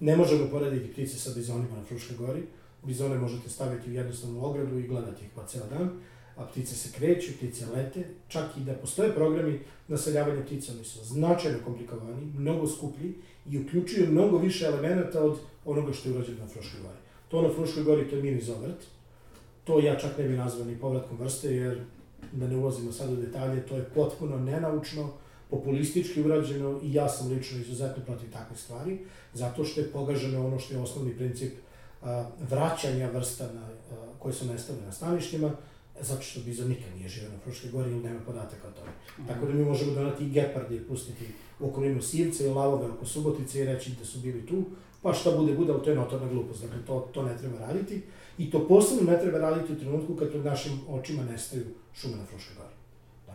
Ne 0.03 0.17
možemo 0.17 0.49
porediti 0.51 0.91
ptice 0.91 1.17
sa 1.17 1.31
bizonima 1.35 1.77
na 1.77 1.83
Fruškoj 1.83 2.17
gori. 2.17 2.43
Bizone 2.83 3.17
možete 3.17 3.49
staviti 3.49 3.89
u 3.89 3.93
jednostavnu 3.93 4.45
ogradu 4.45 4.79
i 4.79 4.87
gledati 4.87 5.25
ih 5.25 5.31
pa 5.35 5.45
ceo 5.47 5.67
dan, 5.67 5.89
a 6.35 6.45
ptice 6.45 6.75
se 6.75 6.89
kreću, 6.97 7.31
ptice 7.37 7.65
lete, 7.75 8.03
čak 8.27 8.57
i 8.57 8.59
da 8.59 8.73
postoje 8.73 9.15
programi 9.15 9.59
naseljavanja 9.87 10.41
ptica, 10.41 10.71
oni 10.71 10.83
su 10.83 11.05
značajno 11.05 11.57
komplikovani, 11.65 12.25
mnogo 12.37 12.67
skuplji 12.67 13.13
i 13.49 13.59
uključuju 13.59 14.11
mnogo 14.11 14.37
više 14.37 14.65
elemenata 14.65 15.23
od 15.23 15.37
onoga 15.65 15.93
što 15.93 16.09
je 16.09 16.15
urađeno 16.15 16.39
na 16.39 16.47
Fruškoj 16.47 16.81
gori. 16.81 16.99
To 17.27 17.41
na 17.41 17.49
Fruškoj 17.49 17.83
gori 17.83 18.09
to 18.09 18.15
je 18.15 18.23
mini 18.23 18.41
zovrt, 18.41 18.85
to 19.63 19.79
ja 19.79 19.99
čak 19.99 20.17
ne 20.17 20.27
bih 20.27 20.37
nazvao 20.37 20.65
ni 20.65 20.79
povratkom 20.79 21.17
vrste, 21.17 21.55
jer 21.55 21.81
da 22.31 22.47
ne 22.47 22.57
ulazimo 22.57 22.91
sad 22.91 23.13
u 23.13 23.15
detalje, 23.15 23.65
to 23.65 23.75
je 23.75 23.89
potpuno 23.95 24.37
nenaučno, 24.37 25.09
populistički 25.53 26.21
urađeno 26.21 26.79
i 26.83 26.93
ja 26.93 27.09
sam 27.09 27.31
lično 27.31 27.59
izuzetno 27.59 28.03
protiv 28.05 28.31
takvih 28.31 28.59
stvari, 28.59 28.99
zato 29.33 29.65
što 29.65 29.81
je 29.81 29.91
pogaženo 29.91 30.47
ono 30.47 30.59
što 30.59 30.73
je 30.73 30.81
osnovni 30.81 31.13
princip 31.17 31.53
a, 32.01 32.29
vraćanja 32.49 33.09
vrsta 33.09 33.53
na, 33.53 33.61
a, 33.61 33.95
koje 34.19 34.33
su 34.33 34.45
nestale 34.45 34.81
na 34.81 34.91
staništima, 34.91 35.51
zato 36.01 36.21
što 36.21 36.41
bizon 36.41 36.69
nikad 36.69 36.95
nije 36.95 37.09
živio 37.09 37.29
na 37.29 37.39
Fruškoj 37.43 37.71
gori 37.71 37.91
ili 37.91 38.03
nema 38.03 38.19
podataka 38.25 38.67
o 38.67 38.71
tome. 38.71 38.91
Tako 39.27 39.45
da 39.45 39.53
mi 39.53 39.65
možemo 39.65 39.93
donati 39.93 40.23
i 40.23 40.29
geparde 40.29 40.75
i 40.75 40.83
pustiti 40.87 41.25
u 41.59 41.67
okolinu 41.67 42.01
sivce 42.01 42.45
i 42.45 42.49
lavove 42.49 42.91
oko 42.91 43.05
Subotice 43.05 43.59
i 43.59 43.65
reći 43.65 43.91
da 43.99 44.05
su 44.05 44.19
bili 44.19 44.45
tu, 44.45 44.63
pa 45.01 45.13
šta 45.13 45.31
bude 45.37 45.53
bude, 45.53 45.73
ali 45.73 45.83
to 45.83 45.89
je 45.89 45.95
notorna 45.95 46.27
glupost, 46.27 46.61
dakle 46.61 46.85
to, 46.87 47.09
to 47.13 47.23
ne 47.23 47.37
treba 47.37 47.59
raditi. 47.59 48.01
I 48.37 48.51
to 48.51 48.67
posebno 48.67 49.11
ne 49.11 49.19
treba 49.21 49.37
raditi 49.37 49.73
u 49.73 49.79
trenutku 49.79 50.15
kad 50.15 50.29
pred 50.29 50.45
našim 50.45 50.79
očima 50.89 51.23
nestaju 51.23 51.65
šume 51.93 52.17
na 52.17 52.25
Fruškoj 52.25 52.55
gori. 52.55 52.82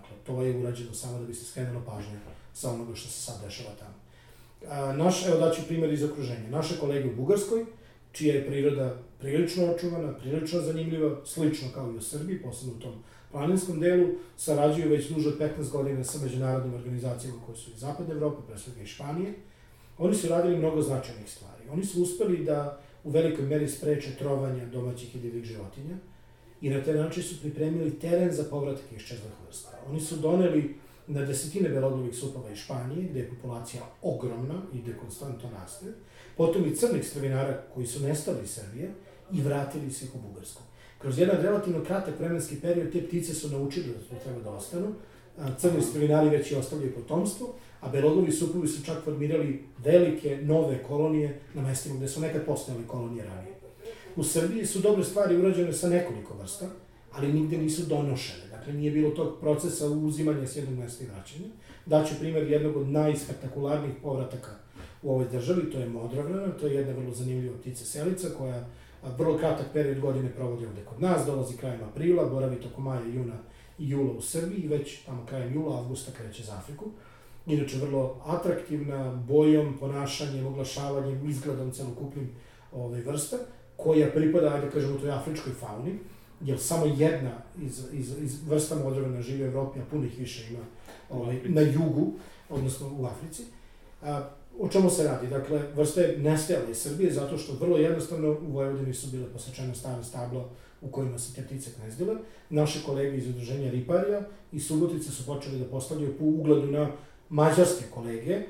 Dakle, 0.09 0.25
to 0.27 0.43
je 0.43 0.57
urađeno 0.57 0.95
samo 0.95 1.19
da 1.19 1.27
bi 1.27 1.35
se 1.35 1.45
skrenulo 1.45 1.85
pažnja 1.87 2.19
sa 2.55 2.71
onoga 2.71 2.95
što 2.95 3.09
se 3.09 3.21
sad 3.21 3.41
dešava 3.45 3.71
tamo. 3.79 3.95
A, 4.69 4.93
naš, 4.93 5.27
evo 5.27 5.39
daću 5.39 5.63
primjer 5.67 5.93
iz 5.93 6.05
okruženja. 6.05 6.49
Naše 6.51 6.79
kolege 6.81 7.09
u 7.09 7.17
Bugarskoj, 7.17 7.65
čija 8.13 8.35
je 8.35 8.47
priroda 8.47 8.97
prilično 9.21 9.65
očuvana, 9.65 10.13
prilično 10.13 10.61
zanimljiva, 10.61 11.17
slično 11.25 11.69
kao 11.75 11.93
i 11.93 11.97
u 11.97 12.03
Srbiji, 12.03 12.43
posebno 12.43 12.75
u 12.75 12.81
tom 12.81 12.95
planinskom 13.31 13.81
delu, 13.81 14.09
sarađuju 14.37 14.91
već 14.91 15.09
duže 15.09 15.29
od 15.29 15.39
15 15.39 15.71
godina 15.71 16.05
sa 16.05 16.19
međunarodnim 16.25 16.75
organizacijama 16.75 17.41
koje 17.47 17.57
su 17.57 17.71
iz 17.71 17.81
Zapadne 17.81 18.15
Evrope, 18.15 18.43
pre 18.47 18.59
svega 18.59 18.81
i 18.81 18.87
Španije. 18.87 19.35
Oni 19.99 20.15
su 20.15 20.29
radili 20.29 20.57
mnogo 20.57 20.83
značajnih 20.83 21.31
stvari. 21.31 21.63
Oni 21.71 21.85
su 21.85 22.03
uspeli 22.03 22.45
da 22.45 22.81
u 23.05 23.11
velikoj 23.11 23.45
meri 23.45 23.69
spreče 23.69 24.17
trovanje 24.19 24.67
domaćih 24.67 25.17
i 25.17 25.19
divljih 25.19 25.45
životinja 25.45 25.97
i 26.61 26.71
na 26.71 26.85
taj 26.85 26.95
način 26.95 27.23
su 27.23 27.41
pripremili 27.41 27.99
teren 27.99 28.33
za 28.33 28.45
povratak 28.51 28.85
iščezlih 28.97 29.33
vrsta. 29.47 29.69
Oni 29.91 30.01
su 30.01 30.17
doneli 30.17 30.75
na 31.07 31.25
desetine 31.25 31.69
belodnovih 31.69 32.17
supova 32.17 32.51
iz 32.51 32.59
Španije, 32.59 33.09
gde 33.09 33.21
je 33.21 33.31
populacija 33.31 33.83
ogromna 34.03 34.63
i 34.73 34.79
gde 34.79 34.97
konstantno 34.97 35.51
raste, 35.51 35.87
potom 36.37 36.67
i 36.67 36.77
crnih 36.77 37.09
strvinara 37.09 37.63
koji 37.75 37.87
su 37.87 38.03
nestali 38.03 38.39
iz 38.45 38.51
Srbije 38.51 38.91
i 39.33 39.43
vratili 39.43 39.91
se 39.91 40.05
ih 40.05 40.15
u 40.15 40.19
Bugarsku. 40.19 40.63
Kroz 40.99 41.19
jedan 41.19 41.43
relativno 41.43 41.85
kratak 41.85 42.21
vremenski 42.21 42.61
period 42.61 42.93
te 42.93 43.07
ptice 43.07 43.35
su 43.35 43.49
naučili 43.49 43.87
da 43.87 43.99
tu 43.99 44.25
treba 44.25 44.41
da 44.41 44.51
ostanu, 44.51 44.95
crni 45.59 45.83
strvinari 45.83 46.29
već 46.29 46.51
i 46.51 46.55
ostavljaju 46.55 46.95
potomstvo, 46.95 47.55
a 47.81 47.89
belodnovi 47.89 48.33
supovi 48.33 48.69
su 48.69 48.85
čak 48.85 49.05
formirali 49.05 49.65
velike 49.79 50.39
nove 50.43 50.83
kolonije 50.83 51.41
na 51.55 51.63
mestima 51.63 51.97
gde 51.97 52.09
su 52.09 52.21
nekad 52.21 52.45
postojale 52.45 52.87
kolonije 52.87 53.25
ranije. 53.25 53.58
U 54.19 54.25
Srbiji 54.25 54.67
su 54.67 54.79
dobre 54.79 55.05
stvari 55.05 55.37
urađene 55.37 55.73
sa 55.73 55.89
nekoliko 55.89 56.35
vrsta, 56.35 56.67
ali 57.13 57.33
nigde 57.33 57.59
nisu 57.59 57.83
donošene. 57.83 58.49
Dakle, 58.51 58.73
nije 58.73 58.91
bilo 58.91 59.11
tog 59.11 59.41
procesa 59.41 59.87
uzimanja 59.87 60.47
s 60.47 60.57
jednog 60.57 60.79
mesta 60.79 61.05
i 61.05 61.07
vraćanja, 61.07 61.49
Daću 61.87 62.15
primjer 62.21 62.51
jednog 62.51 62.77
od 62.77 62.89
najspektakularnijih 62.89 63.95
povrataka 64.03 64.51
u 65.03 65.11
ovoj 65.11 65.27
državi, 65.33 65.71
to 65.71 65.79
je 65.79 65.89
modrovna, 65.89 66.53
to 66.61 66.67
je 66.67 66.75
jedna 66.75 66.93
vrlo 66.93 67.15
zanimljiva 67.15 67.57
ptica 67.59 67.85
selica 67.85 68.29
koja 68.39 68.67
vrlo 69.19 69.39
kratak 69.39 69.67
period 69.73 70.01
godine 70.01 70.33
provodi 70.33 70.67
ovde 70.67 70.85
kod 70.85 71.03
nas, 71.03 71.27
dolazi 71.27 71.57
krajem 71.57 71.81
aprila, 71.85 72.25
boravi 72.25 72.57
toko 72.57 72.81
maja, 72.81 73.07
juna 73.07 73.39
i 73.79 73.89
jula 73.89 74.13
u 74.13 74.21
Srbiji 74.21 74.69
već 74.69 75.03
tamo 75.03 75.27
krajem 75.27 75.55
jula, 75.55 75.79
avgusta 75.79 76.13
kreće 76.13 76.43
za 76.43 76.57
Afriku. 76.57 76.85
Inače, 77.47 77.79
vrlo 77.79 78.21
atraktivna, 78.27 79.23
bojom, 79.29 79.79
ponašanjem, 79.81 80.47
oglašavanjem, 80.47 81.31
izgledom 81.31 81.73
celokupnim 81.73 82.31
ove 82.73 83.03
vrsta, 83.03 83.37
koja 83.79 84.11
pripada, 84.11 84.55
ajde 84.55 84.71
kažemo, 84.71 84.99
toj 84.99 85.11
afričkoj 85.11 85.53
fauni, 85.53 85.99
jer 86.41 86.59
samo 86.59 86.87
jedna 86.87 87.33
iz, 87.63 87.85
iz, 87.93 88.13
iz 88.23 88.49
vrsta 88.49 88.75
modrovena 88.75 89.23
živi 89.23 89.43
u 89.43 89.47
Evropi, 89.47 89.81
a 89.81 89.83
punih 89.91 90.19
više 90.19 90.47
ima 90.51 90.65
ovaj, 91.11 91.41
na 91.45 91.61
jugu, 91.61 92.13
odnosno 92.49 92.91
u 92.99 93.07
Africi. 93.07 93.43
A, 94.03 94.29
o 94.59 94.69
čemu 94.69 94.91
se 94.91 95.05
radi? 95.05 95.27
Dakle, 95.27 95.63
vrsta 95.77 96.01
je 96.01 96.19
nestajala 96.19 96.71
iz 96.71 96.79
Srbije 96.79 97.13
zato 97.13 97.39
što 97.39 97.53
vrlo 97.53 97.77
jednostavno 97.77 98.31
u 98.49 98.53
Vojvodini 98.53 98.95
su 98.95 99.11
bile 99.11 99.27
posečene 99.33 99.75
stare 99.75 100.05
stablo 100.05 100.51
u 100.83 100.89
kojima 100.89 101.19
se 101.19 101.35
te 101.35 101.43
ptice 101.43 101.71
knezdile. 101.81 102.17
Naše 102.51 102.83
kolege 102.87 103.17
iz 103.17 103.29
udruženja 103.29 103.71
Riparija 103.71 104.23
i 104.53 104.61
Subotice 104.61 105.11
su 105.11 105.27
počeli 105.27 105.59
da 105.59 105.65
postavljaju 105.65 106.19
po 106.19 106.25
ugledu 106.25 106.67
na 106.67 106.91
mađarske 107.29 107.85
kolege 107.95 108.43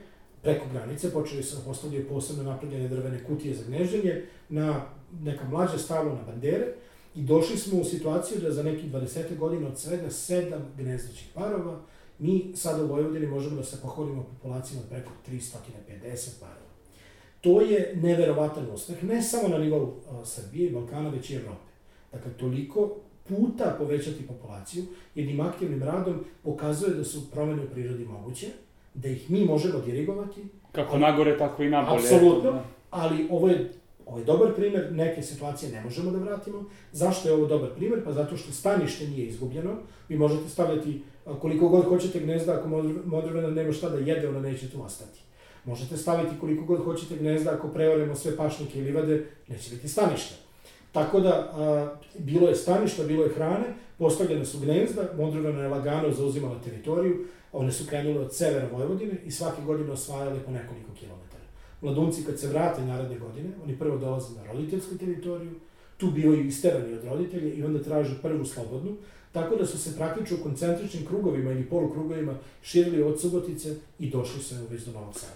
preko 0.42 0.66
granice, 0.72 1.12
počeli 1.12 1.42
su 1.42 1.56
da 1.56 1.62
postavljaju 1.62 2.08
posebno 2.08 2.42
napravljene 2.42 2.88
drvene 2.88 3.24
kutije 3.24 3.54
za 3.54 3.64
gnežđenje 3.66 4.24
na 4.48 4.84
neka 5.22 5.48
mlađa 5.48 5.78
stablo 5.78 6.14
na 6.14 6.22
bandere 6.22 6.66
i 7.14 7.22
došli 7.22 7.56
smo 7.56 7.80
u 7.80 7.84
situaciju 7.84 8.40
da 8.40 8.50
za 8.50 8.62
nekih 8.62 8.92
20 8.92 9.38
godina 9.38 9.68
od 9.68 9.78
svega 9.78 10.10
sedam 10.10 10.62
gnezdećih 10.76 11.28
parova 11.34 11.80
mi 12.18 12.52
sada 12.54 12.84
u 12.84 12.86
Vojvodini 12.86 13.26
možemo 13.26 13.56
da 13.56 13.64
se 13.64 13.80
pohvalimo 13.82 14.22
populacijama 14.22 14.82
od 14.82 14.88
preko 14.90 15.10
350 15.28 16.40
parova. 16.40 16.68
To 17.40 17.60
je 17.60 17.92
neverovatan 18.02 18.70
uspeh, 18.74 19.04
ne 19.04 19.22
samo 19.22 19.48
na 19.48 19.58
nivou 19.58 19.94
Srbije 20.24 20.68
i 20.68 20.72
Balkana, 20.72 21.08
već 21.08 21.30
i 21.30 21.34
Evrope. 21.34 21.68
Dakle, 22.12 22.32
toliko 22.32 22.96
puta 23.28 23.74
povećati 23.78 24.26
populaciju, 24.26 24.84
jednim 25.14 25.40
aktivnim 25.40 25.82
radom 25.82 26.24
pokazuje 26.42 26.94
da 26.94 27.04
su 27.04 27.30
promene 27.30 27.62
u 27.62 27.66
prirodi 27.66 28.04
moguće, 28.04 28.46
da 28.94 29.08
ih 29.08 29.30
mi 29.30 29.44
možemo 29.44 29.80
dirigovati. 29.80 30.44
Kako 30.72 30.92
ali, 30.92 31.00
nagore, 31.00 31.38
tako 31.38 31.62
i 31.62 31.70
nabolje. 31.70 31.98
Apsolutno, 31.98 32.62
ali 32.90 33.26
ovo 33.30 33.48
je, 33.48 33.72
ovo 34.08 34.18
je 34.18 34.24
dobar 34.24 34.54
primer, 34.54 34.92
neke 34.92 35.22
situacije 35.22 35.72
ne 35.72 35.80
možemo 35.80 36.10
da 36.10 36.18
vratimo. 36.18 36.64
Zašto 36.92 37.28
je 37.28 37.34
ovo 37.34 37.46
dobar 37.46 37.70
primer? 37.76 38.04
Pa 38.04 38.12
zato 38.12 38.36
što 38.36 38.52
stanište 38.52 39.06
nije 39.06 39.26
izgubljeno. 39.26 39.76
Vi 40.08 40.18
možete 40.18 40.48
stavljati 40.48 41.02
koliko 41.40 41.68
god 41.68 41.84
hoćete 41.84 42.20
gnezda, 42.20 42.52
ako 42.54 42.68
modrvena 43.04 43.48
nema 43.50 43.72
šta 43.72 43.88
da 43.88 43.98
jede, 43.98 44.28
ona 44.28 44.40
neće 44.40 44.70
tu 44.70 44.82
ostati. 44.82 45.20
Možete 45.64 45.96
staviti 45.96 46.34
koliko 46.40 46.64
god 46.64 46.84
hoćete 46.84 47.16
gnezda, 47.16 47.52
ako 47.52 47.68
preoremo 47.68 48.14
sve 48.14 48.36
pašnike 48.36 48.78
i 48.78 48.82
livade, 48.82 49.26
neće 49.48 49.70
biti 49.70 49.88
staništa. 49.88 50.34
Tako 50.92 51.20
da, 51.20 51.30
a, 51.30 51.96
bilo 52.18 52.48
je 52.48 52.54
staništa, 52.54 53.04
bilo 53.04 53.24
je 53.24 53.34
hrane, 53.34 53.66
postavljene 53.98 54.44
su 54.44 54.60
gnezda, 54.60 55.02
Modrovana 55.16 55.62
je 55.62 55.68
lagano 55.68 56.12
zauzimala 56.12 56.60
teritoriju, 56.64 57.26
one 57.52 57.72
su 57.72 57.86
krenule 57.88 58.20
od 58.20 58.34
severa 58.34 58.68
Vojvodine 58.72 59.14
i 59.26 59.30
svake 59.30 59.62
godine 59.66 59.92
osvajale 59.92 60.40
po 60.44 60.50
nekoliko 60.50 60.92
kilometara. 60.94 61.27
Mladunci 61.80 62.24
kad 62.24 62.40
se 62.40 62.48
vrate 62.48 62.82
naredne 62.82 63.18
godine, 63.18 63.48
oni 63.64 63.78
prvo 63.78 63.98
dolaze 63.98 64.34
na 64.34 64.52
roditeljsku 64.52 64.98
teritoriju, 64.98 65.50
tu 65.96 66.10
bivaju 66.10 66.46
isterani 66.46 66.94
od 66.94 67.04
roditelja 67.04 67.54
i 67.54 67.62
onda 67.62 67.82
traže 67.82 68.14
prvu 68.22 68.44
slobodnu, 68.44 68.96
tako 69.32 69.56
da 69.56 69.66
su 69.66 69.78
se 69.78 69.96
praktično 69.96 70.36
u 70.40 70.42
koncentričnim 70.42 71.06
krugovima 71.06 71.50
ili 71.50 71.64
polukrugovima 71.64 72.34
širili 72.62 73.02
od 73.02 73.20
Subotice 73.20 73.74
i 73.98 74.10
došli 74.10 74.42
su 74.42 74.54
već 74.70 74.82
do 74.82 74.92
Novog 74.92 75.14
Sada. 75.14 75.32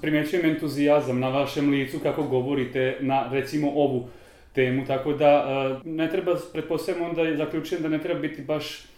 Primećujem 0.00 0.46
entuzijazam 0.46 1.20
na 1.20 1.28
vašem 1.28 1.70
licu 1.70 1.98
kako 1.98 2.22
govorite 2.22 2.98
na 3.00 3.28
recimo 3.32 3.70
ovu 3.70 4.06
temu, 4.52 4.86
tako 4.86 5.12
da 5.12 5.44
e, 5.84 5.88
ne 5.88 6.10
treba, 6.10 6.36
pretpostavljam 6.52 7.10
onda 7.10 7.36
zaključujem 7.36 7.82
da 7.82 7.88
ne 7.88 8.02
treba 8.02 8.20
biti 8.20 8.42
baš 8.42 8.91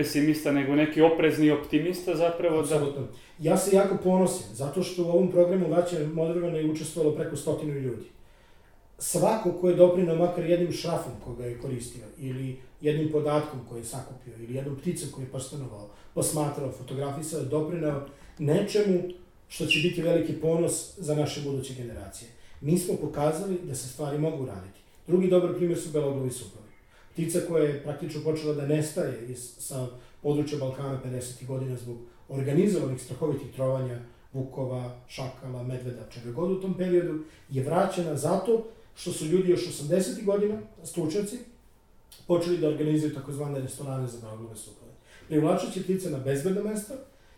pesimista, 0.00 0.52
nego 0.52 0.74
neki 0.74 1.02
oprezni 1.02 1.50
optimista 1.50 2.16
zapravo. 2.16 2.60
Absolutno. 2.60 3.00
Da... 3.02 3.50
Ja 3.50 3.56
se 3.56 3.76
jako 3.76 3.96
ponosim, 4.04 4.46
zato 4.52 4.82
što 4.82 5.04
u 5.04 5.08
ovom 5.08 5.30
programu 5.30 5.68
Vaće 5.68 6.06
Modrovana 6.06 6.58
je 6.58 6.70
učestvovalo 6.70 7.16
preko 7.16 7.36
stotinu 7.36 7.74
ljudi. 7.74 8.04
Svako 8.98 9.52
ko 9.52 9.68
je 9.68 9.76
doprinao 9.76 10.16
makar 10.16 10.50
jednim 10.50 10.72
šrafom 10.72 11.12
koga 11.24 11.44
je 11.44 11.58
koristio, 11.58 12.04
ili 12.18 12.56
jednim 12.80 13.12
podatkom 13.12 13.60
koji 13.68 13.80
je 13.80 13.84
sakupio, 13.84 14.34
ili 14.38 14.54
jednom 14.54 14.76
pticom 14.76 15.08
koji 15.12 15.24
je 15.24 15.30
prstanovao, 15.32 15.88
posmatrao, 16.14 16.72
fotografisao, 16.72 17.42
doprinao 17.42 18.06
nečemu 18.38 19.00
što 19.48 19.66
će 19.66 19.80
biti 19.88 20.02
veliki 20.02 20.32
ponos 20.32 20.98
za 20.98 21.14
naše 21.14 21.40
buduće 21.40 21.74
generacije. 21.74 22.30
Mi 22.60 22.78
smo 22.78 22.94
pokazali 22.96 23.58
da 23.62 23.74
se 23.74 23.88
stvari 23.88 24.18
mogu 24.18 24.46
raditi. 24.46 24.80
Drugi 25.06 25.28
dobar 25.28 25.54
primjer 25.56 25.80
su 25.80 25.90
beloglavi 25.90 26.30
supovi. 26.30 26.59
Ptica 27.20 27.40
koja 27.48 27.64
je 27.64 27.82
praktično 27.82 28.20
počela 28.24 28.54
da 28.54 28.66
nestaje 28.66 29.26
iz, 29.28 29.54
sa 29.58 29.86
područja 30.22 30.58
Balkana 30.58 31.00
50. 31.04 31.46
godina 31.46 31.76
zbog 31.76 31.96
organizovanih 32.28 33.02
strahovitih 33.02 33.52
trovanja 33.54 33.98
vukova, 34.32 34.96
šakala, 35.08 35.62
medveda, 35.62 36.06
čega 36.10 36.32
god 36.32 36.50
u 36.50 36.60
tom 36.60 36.74
periodu, 36.74 37.18
je 37.50 37.64
vraćena 37.64 38.16
zato 38.16 38.66
što 38.94 39.12
su 39.12 39.26
ljudi 39.26 39.50
još 39.50 39.66
80. 39.82 40.24
godina, 40.24 40.60
stručnjaci, 40.84 41.38
počeli 42.26 42.58
da 42.58 42.68
organizuju 42.68 43.14
takozvane 43.14 43.60
restorane 43.60 44.06
za 44.06 44.18
beloglave 44.20 44.56
supove. 44.56 44.92
Privlačući 45.28 45.82
ptice 45.82 46.10
na 46.10 46.18
bezbedno 46.18 46.62
mesto 46.64 46.94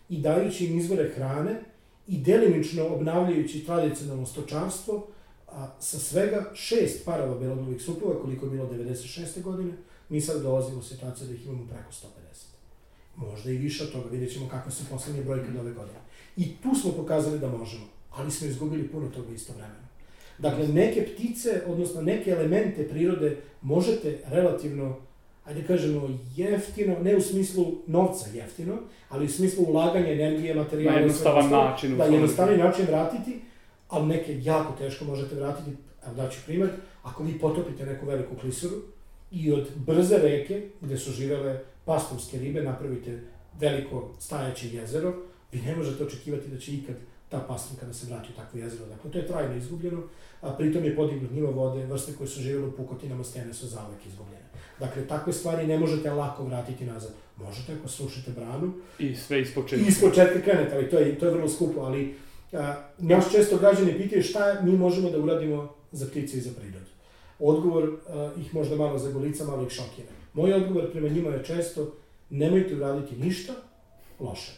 i 0.09 0.21
dajući 0.21 0.65
im 0.65 0.79
izvore 0.79 1.09
hrane 1.15 1.63
i 2.07 2.17
delimično 2.17 2.87
obnavljajući 2.87 3.65
tradicionalno 3.65 4.25
stočarstvo, 4.25 5.07
a 5.55 5.75
sa 5.79 5.99
svega 5.99 6.51
šest 6.53 7.05
parova 7.05 7.39
beloglavih 7.39 7.81
supova, 7.81 8.21
koliko 8.21 8.45
je 8.45 8.51
bilo 8.51 8.69
96. 8.69 9.41
godine, 9.41 9.73
mi 10.09 10.21
sad 10.21 10.41
dolazimo 10.41 10.79
u 10.79 10.83
situaciju 10.83 11.27
da 11.27 11.33
ih 11.33 11.45
imamo 11.45 11.67
preko 11.67 11.91
150. 11.91 12.07
Možda 13.15 13.51
i 13.51 13.57
više 13.57 13.83
od 13.83 13.91
toga, 13.91 14.09
vidjet 14.09 14.33
ćemo 14.33 14.49
kakve 14.49 14.71
su 14.71 14.83
poslednje 14.89 15.21
brojke 15.21 15.51
do 15.51 15.59
ove 15.59 15.71
godine. 15.71 15.99
I 16.37 16.55
tu 16.63 16.75
smo 16.75 16.91
pokazali 16.91 17.39
da 17.39 17.47
možemo, 17.47 17.85
ali 18.11 18.31
smo 18.31 18.47
izgubili 18.47 18.87
puno 18.87 19.09
toga 19.09 19.33
isto 19.33 19.53
vremena. 19.53 19.87
Dakle, 20.37 20.67
neke 20.67 21.01
ptice, 21.01 21.61
odnosno 21.67 22.01
neke 22.01 22.29
elemente 22.29 22.89
prirode 22.89 23.37
možete 23.61 24.19
relativno, 24.25 24.97
ajde 25.45 25.63
kažemo, 25.63 26.19
jeftino, 26.35 26.99
ne 26.99 27.15
u 27.15 27.21
smislu 27.21 27.65
novca 27.87 28.25
jeftino, 28.33 28.77
ali 29.09 29.25
u 29.25 29.29
smislu 29.29 29.65
ulaganja 29.67 30.11
energije, 30.11 30.55
materijala... 30.55 30.95
Na 30.95 31.01
jednostavan 31.01 31.49
način. 31.49 31.97
Da, 31.97 32.03
jednostavan 32.03 32.57
način 32.57 32.85
vratiti, 32.85 33.39
ali 33.93 34.07
neke 34.07 34.43
jako 34.43 34.73
teško 34.77 35.05
možete 35.05 35.35
vratiti, 35.35 35.71
evo 36.05 36.15
daću 36.15 36.39
primer, 36.45 36.69
ako 37.03 37.23
vi 37.23 37.39
potopite 37.39 37.85
neku 37.85 38.05
veliku 38.05 38.35
klisuru 38.35 38.75
i 39.31 39.51
od 39.51 39.67
brze 39.75 40.17
reke, 40.17 40.67
gde 40.81 40.97
su 40.97 41.11
živele 41.11 41.59
pastovske 41.85 42.39
ribe, 42.39 42.63
napravite 42.63 43.19
veliko 43.59 44.11
stajaće 44.19 44.69
jezero, 44.69 45.13
vi 45.51 45.61
ne 45.61 45.75
možete 45.75 46.03
očekivati 46.03 46.47
da 46.47 46.59
će 46.59 46.73
ikad 46.73 46.95
ta 47.29 47.39
pastorka 47.39 47.85
da 47.85 47.93
se 47.93 48.05
vrati 48.05 48.29
u 48.33 48.35
takvo 48.35 48.59
jezero. 48.59 48.85
Dakle, 48.85 49.11
to 49.11 49.17
je 49.17 49.27
trajno 49.27 49.55
izgubljeno, 49.55 50.03
a 50.41 50.51
pritom 50.51 50.83
je 50.83 50.95
podignut 50.95 51.31
nivo 51.31 51.51
vode, 51.51 51.85
vrste 51.85 52.13
koje 52.17 52.27
su 52.27 52.41
živjele 52.41 52.67
u 52.67 52.71
pukotinama 52.71 53.23
stene 53.23 53.53
su 53.53 53.67
zauvek 53.67 54.05
izgubljene. 54.05 54.45
Dakle, 54.79 55.07
takve 55.07 55.33
stvari 55.33 55.67
ne 55.67 55.79
možete 55.79 56.11
lako 56.11 56.43
vratiti 56.43 56.85
nazad. 56.85 57.11
Možete 57.37 57.73
ako 57.73 57.87
slušate 57.87 58.31
branu. 58.31 58.73
I 58.99 59.15
sve 59.15 59.41
ispočetka. 59.41 59.87
Ispočetka 59.87 60.41
krenete, 60.41 60.75
ali 60.75 60.89
to 60.89 60.99
je, 60.99 61.19
to 61.19 61.25
je 61.25 61.31
vrlo 61.31 61.49
skupo, 61.49 61.81
ali 61.81 62.15
naš 62.97 63.31
često 63.31 63.57
građani 63.57 63.97
pitaju 63.97 64.23
šta 64.23 64.61
mi 64.61 64.77
možemo 64.77 65.09
da 65.09 65.19
uradimo 65.19 65.73
za 65.91 66.07
ptice 66.07 66.37
i 66.37 66.41
za 66.41 66.51
prirodu. 66.59 66.85
Odgovor 67.39 67.89
a, 68.07 68.31
ih 68.39 68.55
možda 68.55 68.75
malo 68.75 68.97
zagolica, 68.97 69.45
malo 69.45 69.63
ih 69.63 69.69
šokira. 69.69 70.07
Moj 70.33 70.53
odgovor 70.53 70.91
prema 70.91 71.07
njima 71.07 71.29
je 71.29 71.43
često 71.43 71.93
nemojte 72.29 72.75
uraditi 72.75 73.15
ništa 73.15 73.53
loše. 74.19 74.51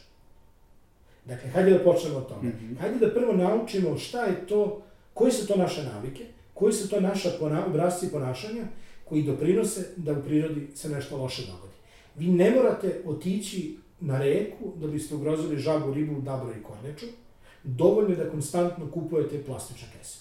Dakle, 1.25 1.49
hajde 1.49 1.71
da 1.71 1.83
počnemo 1.83 2.17
od 2.17 2.27
toga. 2.27 2.41
Mm 2.41 2.53
-hmm. 2.61 2.79
Hajde 2.79 3.05
da 3.05 3.13
prvo 3.13 3.33
naučimo 3.33 3.97
šta 3.97 4.25
je 4.25 4.47
to, 4.47 4.81
koji 5.13 5.31
su 5.31 5.47
to 5.47 5.55
naše 5.55 5.83
navike, 5.83 6.25
koji 6.53 6.73
su 6.73 6.89
to 6.89 7.01
naša 7.01 7.29
pona, 7.39 7.65
obrazci 7.65 8.11
ponašanja 8.11 8.63
koji 9.05 9.23
doprinose 9.23 9.87
da 9.95 10.11
u 10.11 10.23
prirodi 10.23 10.67
se 10.75 10.89
nešto 10.89 11.17
loše 11.17 11.41
dogodi. 11.45 11.73
Vi 12.15 12.27
ne 12.27 12.51
morate 12.51 13.01
otići 13.05 13.77
na 13.99 14.19
reku 14.19 14.73
da 14.75 14.87
biste 14.87 15.15
ugrozili 15.15 15.57
žabu, 15.57 15.93
ribu, 15.93 16.21
dabro 16.21 16.51
i 16.51 16.63
korneču, 16.63 17.05
dovoljno 17.65 18.09
je 18.09 18.15
da 18.15 18.29
konstantno 18.29 18.91
kupujete 18.91 19.43
plastične 19.43 19.87
kese. 19.97 20.19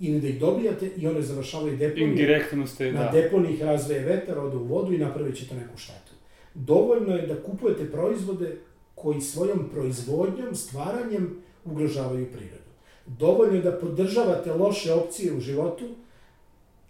Ili 0.00 0.20
da 0.20 0.28
ih 0.28 0.40
dobijate 0.40 0.90
i 0.96 1.06
one 1.06 1.22
završavaju 1.22 1.76
deponije. 1.76 2.08
Indirektno 2.08 2.66
ste, 2.66 2.92
da. 2.92 3.04
Na 3.04 3.12
deponiji 3.12 3.54
ih 3.54 3.62
razveje 3.62 4.00
vetar, 4.00 4.38
ode 4.38 4.56
u 4.56 4.64
vodu 4.64 4.92
i 4.92 4.98
napravit 4.98 5.36
ćete 5.36 5.54
neku 5.54 5.78
štetu. 5.78 6.12
Dovoljno 6.54 7.16
je 7.16 7.26
da 7.26 7.42
kupujete 7.42 7.90
proizvode 7.90 8.56
koji 8.94 9.20
svojom 9.20 9.68
proizvodnjom, 9.72 10.54
stvaranjem 10.54 11.36
ugrožavaju 11.64 12.26
prirodu. 12.26 12.70
Dovoljno 13.06 13.54
je 13.54 13.62
da 13.62 13.78
podržavate 13.78 14.52
loše 14.52 14.92
opcije 14.92 15.32
u 15.32 15.40
životu, 15.40 15.84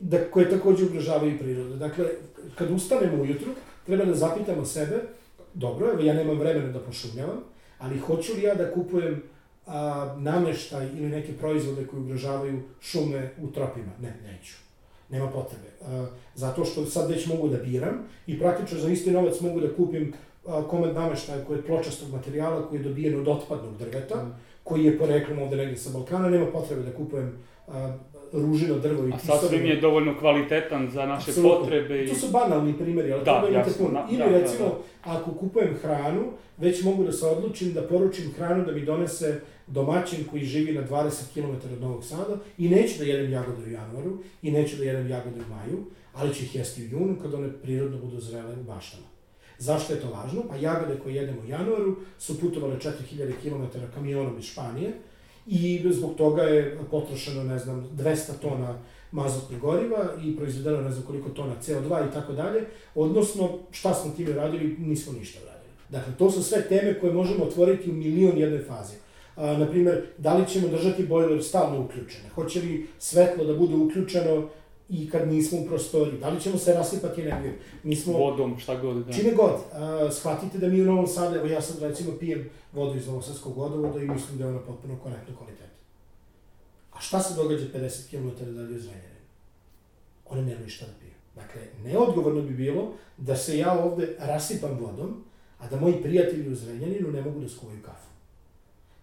da, 0.00 0.30
koje 0.30 0.50
takođe 0.50 0.84
ugrožavaju 0.84 1.38
prirodu. 1.38 1.76
Dakle, 1.76 2.04
kad 2.54 2.70
ustanemo 2.70 3.22
ujutru, 3.22 3.52
treba 3.86 4.04
da 4.04 4.14
zapitamo 4.14 4.64
sebe, 4.64 5.02
dobro, 5.54 5.90
evo 5.90 6.00
ja 6.00 6.14
nemam 6.14 6.38
vremena 6.38 6.72
da 6.72 6.80
pošumljavam, 6.80 7.42
Ali 7.78 7.98
hoću 7.98 8.32
li 8.34 8.42
ja 8.42 8.54
da 8.54 8.72
kupujem 8.72 9.22
a, 9.66 10.14
nameštaj 10.18 10.86
ili 10.86 11.08
neke 11.08 11.32
proizvode 11.32 11.86
koji 11.86 12.02
ugrožavaju 12.02 12.62
šume 12.80 13.30
u 13.42 13.46
tropima? 13.46 13.92
Ne, 14.00 14.16
neću. 14.26 14.54
Nema 15.10 15.28
potrebe. 15.30 15.68
A, 15.82 16.06
zato 16.34 16.64
što 16.64 16.86
sad 16.86 17.10
već 17.10 17.26
mogu 17.26 17.48
da 17.48 17.56
biram 17.56 17.98
i 18.26 18.38
praktično 18.38 18.78
za 18.78 18.88
isti 18.88 19.10
novac 19.10 19.40
mogu 19.40 19.60
da 19.60 19.74
kupim 19.74 20.12
a, 20.46 20.62
komad 20.70 20.94
nameštaja 20.94 21.44
koji 21.44 21.58
je 21.58 21.66
pločastog 21.66 22.12
materijala, 22.12 22.68
koji 22.68 22.78
je 22.78 22.84
dobijen 22.84 23.20
od 23.20 23.28
otpadnog 23.28 23.78
drveta, 23.78 24.16
mm. 24.16 24.34
koji 24.64 24.84
je 24.84 24.98
poreklom 24.98 25.38
ovde 25.38 25.56
negde 25.56 25.76
sa 25.76 25.90
Balkana, 25.90 26.28
nema 26.28 26.46
potrebe 26.46 26.82
da 26.82 26.96
kupujem 26.96 27.38
a, 27.68 27.96
ružino 28.32 28.78
drvo 28.78 29.08
i 29.08 29.12
A 29.12 29.18
sasvim 29.18 29.66
je 29.66 29.80
dovoljno 29.80 30.18
kvalitetan 30.18 30.90
za 30.90 31.06
naše 31.06 31.30
Absolutno. 31.30 31.60
potrebe. 31.60 32.04
I... 32.04 32.08
To 32.08 32.14
su 32.14 32.26
banalni 32.32 32.78
primjeri, 32.78 33.12
ali 33.12 33.24
da, 33.24 33.40
treba 33.40 33.48
imate 33.48 33.70
puno. 33.78 34.06
Ili 34.10 34.18
da, 34.18 34.38
recimo, 34.38 34.64
da, 34.64 34.74
da. 35.12 35.18
ako 35.18 35.30
kupujem 35.30 35.74
hranu, 35.82 36.24
već 36.58 36.82
mogu 36.82 37.04
da 37.04 37.12
se 37.12 37.26
odlučim 37.26 37.72
da 37.72 37.82
poručim 37.82 38.32
hranu 38.36 38.64
da 38.64 38.72
mi 38.72 38.84
donese 38.84 39.40
domaćin 39.66 40.24
koji 40.30 40.44
živi 40.44 40.72
na 40.72 40.88
20 40.88 41.10
km 41.34 41.72
od 41.72 41.80
Novog 41.80 42.04
Sada 42.04 42.36
i 42.58 42.68
neću 42.68 42.98
da 42.98 43.04
jedem 43.04 43.32
jagode 43.32 43.64
u 43.64 43.70
januaru 43.70 44.18
i 44.42 44.50
neću 44.50 44.76
da 44.76 44.84
jedem 44.84 45.08
jagode 45.08 45.40
u 45.40 45.50
maju, 45.50 45.84
ali 46.14 46.34
ću 46.34 46.42
ih 46.42 46.54
jesti 46.54 46.82
u 46.82 46.88
junu 46.88 47.16
kad 47.22 47.34
one 47.34 47.52
prirodno 47.62 47.98
budu 47.98 48.20
zrele 48.20 48.54
u 48.60 48.62
baštama. 48.62 49.06
Zašto 49.58 49.92
je 49.92 50.00
to 50.00 50.10
važno? 50.10 50.42
Pa 50.48 50.56
jagode 50.56 50.98
koje 51.02 51.14
jedemo 51.14 51.40
u 51.40 51.48
januaru 51.48 51.96
su 52.18 52.40
putovale 52.40 52.76
4000 52.76 53.32
km 53.42 53.78
kamionom 53.94 54.38
iz 54.38 54.44
Španije, 54.44 54.92
i 55.46 55.82
zbog 55.90 56.14
toga 56.16 56.42
je 56.42 56.78
potrošeno, 56.90 57.44
ne 57.44 57.58
znam, 57.58 57.88
200 57.96 58.32
tona 58.42 58.78
mazotnih 59.12 59.60
goriva 59.60 60.08
i 60.24 60.36
proizvedeno 60.36 60.82
ne 60.82 60.90
znam 60.90 61.06
koliko 61.06 61.28
tona 61.28 61.54
CO2 61.62 62.08
i 62.08 62.12
tako 62.12 62.32
dalje, 62.32 62.64
odnosno 62.94 63.58
šta 63.70 63.94
smo 63.94 64.12
time 64.12 64.32
radili, 64.32 64.76
nismo 64.78 65.12
ništa 65.12 65.38
radili. 65.38 65.72
Dakle, 65.88 66.12
to 66.18 66.30
su 66.30 66.42
sve 66.42 66.68
teme 66.68 67.00
koje 67.00 67.12
možemo 67.12 67.44
otvoriti 67.44 67.90
u 67.90 67.94
milion 67.94 68.38
jednoj 68.38 68.62
fazi. 68.62 68.94
A, 69.36 69.56
naprimer, 69.56 70.06
da 70.18 70.34
li 70.34 70.48
ćemo 70.48 70.68
držati 70.68 71.06
bojler 71.06 71.44
stalno 71.44 71.84
uključene? 71.84 72.28
Hoće 72.34 72.60
li 72.60 72.86
svetlo 72.98 73.44
da 73.44 73.54
bude 73.54 73.74
uključeno 73.74 74.48
i 74.88 75.10
kad 75.10 75.28
nismo 75.28 75.58
u 75.58 75.66
prostoriji, 75.66 76.20
da 76.20 76.28
li 76.28 76.40
ćemo 76.40 76.58
se 76.58 76.74
rasipati 76.74 77.22
energijom. 77.22 77.54
Mi 77.82 77.96
smo... 77.96 78.12
Vodom, 78.12 78.58
šta 78.58 78.80
god, 78.80 79.06
da. 79.06 79.12
Čime 79.12 79.32
god. 79.32 79.54
A, 79.72 80.10
shvatite 80.12 80.58
da 80.58 80.68
mi 80.68 80.82
u 80.82 80.84
Novom 80.84 81.06
Sadu, 81.06 81.36
evo 81.36 81.46
ja 81.46 81.60
sad 81.60 81.82
recimo 81.82 82.12
pijem 82.20 82.50
vodu 82.72 82.98
iz 82.98 83.06
Novosadskog 83.06 83.56
vodovoda 83.56 84.02
i 84.02 84.08
mislim 84.08 84.38
da 84.38 84.44
je 84.44 84.50
ona 84.50 84.60
potpuno 84.60 84.98
korektno 85.02 85.36
kvaliteta. 85.36 85.76
A 86.92 87.00
šta 87.00 87.20
se 87.20 87.34
događa 87.34 87.64
50 87.74 88.10
km 88.10 88.44
dalje 88.44 88.74
od 88.74 88.80
Zrenjanina? 88.80 89.16
One 90.28 90.42
nemaju 90.42 90.68
šta 90.68 90.86
da 90.86 90.92
piju. 91.00 91.12
Dakle, 91.34 91.62
neodgovorno 91.84 92.42
bi 92.42 92.54
bilo 92.54 92.92
da 93.16 93.36
se 93.36 93.58
ja 93.58 93.84
ovde 93.84 94.16
rasipam 94.18 94.78
vodom, 94.80 95.24
a 95.58 95.68
da 95.68 95.80
moji 95.80 96.02
prijatelji 96.02 96.52
u 96.52 96.54
Zrenjaninu 96.54 97.10
ne 97.10 97.22
mogu 97.22 97.40
da 97.40 97.48
skuvaju 97.48 97.82
kafu. 97.82 98.08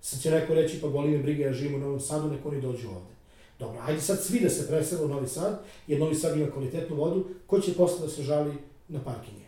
Sad 0.03 0.21
će 0.21 0.31
neko 0.31 0.53
reći, 0.53 0.81
pa 0.81 0.87
boli 0.87 1.11
me 1.11 1.17
briga, 1.17 1.45
ja 1.45 1.53
živim 1.53 1.75
u 1.75 1.79
Novom 1.79 1.99
Sadu, 1.99 2.29
neko 2.29 2.49
oni 2.49 2.61
dođu 2.61 2.87
ovde. 2.87 3.13
Dobro, 3.59 3.81
ajde 3.85 4.01
sad 4.01 4.23
svi 4.23 4.39
da 4.39 4.49
se 4.49 4.67
presele 4.67 5.05
u 5.05 5.07
Novi 5.07 5.27
Sad, 5.27 5.61
jer 5.87 5.99
Novi 5.99 6.15
Sad 6.15 6.37
ima 6.37 6.51
kvalitetnu 6.51 6.95
vodu, 6.95 7.25
ko 7.47 7.59
će 7.59 7.73
posle 7.73 7.99
da 7.99 8.09
se 8.09 8.23
žali 8.23 8.53
na 8.87 8.99
parkinje? 9.03 9.45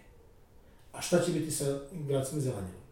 A 0.94 1.02
šta 1.02 1.20
će 1.20 1.32
biti 1.32 1.52
sa 1.52 1.80
gradskim 1.92 2.40
zelenjima? 2.40 2.86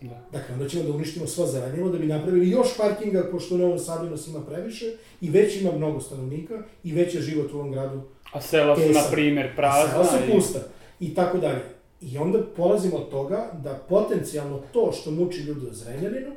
Da. 0.00 0.24
Dakle, 0.32 0.54
onda 0.54 0.68
ćemo 0.68 0.82
da 0.82 0.92
uništimo 0.92 1.26
sva 1.26 1.46
zelenilo 1.46 1.90
da 1.90 1.98
bi 1.98 2.06
napravili 2.06 2.50
još 2.50 2.76
parkinga, 2.76 3.28
pošto 3.30 3.54
u 3.54 3.58
Novom 3.58 3.78
Sadu 3.78 4.10
nas 4.10 4.26
ima 4.26 4.40
previše 4.40 4.86
i 5.20 5.30
već 5.30 5.60
ima 5.60 5.72
mnogo 5.72 6.00
stanovnika 6.00 6.62
i 6.84 6.92
već 6.92 7.14
je 7.14 7.20
život 7.20 7.52
u 7.52 7.56
ovom 7.56 7.72
gradu 7.72 8.02
A 8.32 8.40
sela 8.40 8.76
su, 8.76 8.92
na 8.92 9.02
primer, 9.10 9.56
prazna. 9.56 10.00
A 10.00 10.04
sela 10.04 10.04
su 10.04 10.32
pusta 10.32 10.58
i 11.00 11.14
tako 11.14 11.38
dalje. 11.38 11.62
I 12.00 12.18
onda 12.18 12.38
polazimo 12.56 12.96
od 12.96 13.10
toga 13.10 13.50
da 13.62 13.74
potencijalno 13.88 14.62
to 14.72 14.92
što 14.92 15.10
muči 15.10 15.40
ljude 15.40 15.66
u 15.66 15.74
Zrenjaninu, 15.74 16.30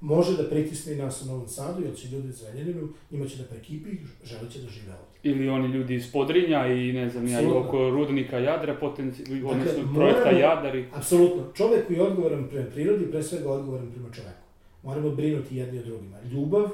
može 0.00 0.36
da 0.36 0.48
pritisne 0.48 0.92
i 0.92 0.96
nas 0.96 1.22
u 1.22 1.26
Novom 1.26 1.48
Sadu, 1.48 1.82
jer 1.82 1.96
će 1.96 2.08
ljudi 2.08 2.28
iz 2.28 2.34
Zrenjaninu, 2.34 2.88
njima 3.10 3.26
će 3.26 3.36
da 3.36 3.44
prekipi 3.44 3.90
i 3.90 3.98
želeće 4.24 4.58
da 4.58 4.68
žive 4.68 4.92
ovdje. 4.92 5.30
Ili 5.30 5.48
oni 5.48 5.68
ljudi 5.68 5.94
iz 5.94 6.12
Podrinja 6.12 6.66
i 6.66 6.92
ne 6.92 7.10
znam 7.10 7.28
ja, 7.28 7.40
oko 7.54 7.90
rudnika 7.90 8.38
Jadra, 8.38 8.74
potenci... 8.74 9.22
dakle, 9.22 9.50
odnosno 9.50 9.94
projekta 9.94 10.30
Jadar. 10.30 10.76
I... 10.76 10.84
Apsolutno. 10.92 11.52
Čovek 11.54 11.86
koji 11.86 11.96
je 11.96 12.02
odgovoran 12.02 12.48
prema 12.48 12.70
prirodi, 12.70 13.10
pre 13.10 13.22
svega 13.22 13.50
odgovoran 13.50 13.90
prema 13.90 14.08
čoveku. 14.12 14.46
Moramo 14.82 15.10
brinuti 15.10 15.56
jedni 15.56 15.78
o 15.78 15.82
drugima. 15.82 16.16
Ljubav 16.32 16.68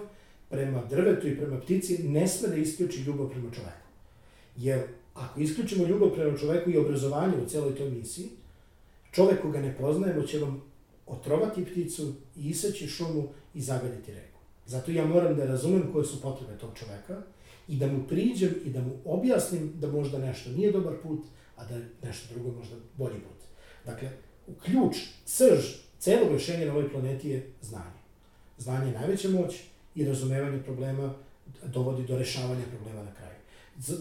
prema 0.50 0.82
drvetu 0.90 1.28
i 1.28 1.36
prema 1.36 1.60
ptici 1.60 2.08
ne 2.08 2.28
sme 2.28 2.48
da 2.48 2.56
isključi 2.56 3.02
ljubav 3.02 3.28
prema 3.28 3.50
čoveku. 3.50 3.88
Jer 4.56 4.80
ako 5.14 5.40
isključimo 5.40 5.86
ljubav 5.86 6.10
prema 6.10 6.38
čoveku 6.38 6.70
i 6.70 6.76
obrazovanje 6.76 7.34
u 7.44 7.48
celoj 7.48 7.74
toj 7.74 7.90
misiji, 7.90 8.28
čovek 9.12 9.42
koga 9.42 9.60
ne 9.60 9.76
poznajemo 9.80 10.22
će 10.22 10.38
vam 10.38 10.62
otrovati 11.12 11.64
pticu, 11.64 12.12
isaći 12.36 12.88
šumu 12.88 13.28
i 13.54 13.60
zagaditi 13.60 14.12
reku. 14.12 14.38
Zato 14.66 14.90
ja 14.90 15.06
moram 15.06 15.36
da 15.36 15.44
razumem 15.44 15.92
koje 15.92 16.04
su 16.04 16.22
potrebe 16.22 16.58
tog 16.58 16.70
čoveka 16.78 17.22
i 17.68 17.76
da 17.76 17.86
mu 17.86 18.06
priđem 18.08 18.54
i 18.64 18.70
da 18.70 18.80
mu 18.80 18.92
objasnim 19.04 19.72
da 19.80 19.92
možda 19.92 20.18
nešto 20.18 20.50
nije 20.50 20.72
dobar 20.72 20.94
put, 21.02 21.20
a 21.56 21.64
da 21.64 21.78
nešto 22.08 22.34
drugo 22.34 22.58
možda 22.58 22.76
bolji 22.96 23.14
put. 23.14 23.42
Dakle, 23.86 24.10
ključ, 24.64 24.96
srž 25.26 25.64
celog 25.98 26.32
rešenja 26.32 26.66
na 26.66 26.72
ovoj 26.72 26.90
planeti 26.90 27.28
je 27.28 27.50
znanje. 27.62 28.02
Znanje 28.58 28.86
je 28.86 28.98
najveća 28.98 29.28
moć 29.28 29.60
i 29.94 30.04
razumevanje 30.04 30.62
problema 30.62 31.14
dovodi 31.66 32.06
do 32.06 32.18
rešavanja 32.18 32.64
problema 32.70 33.02
na 33.02 33.14
kraju. 33.14 33.36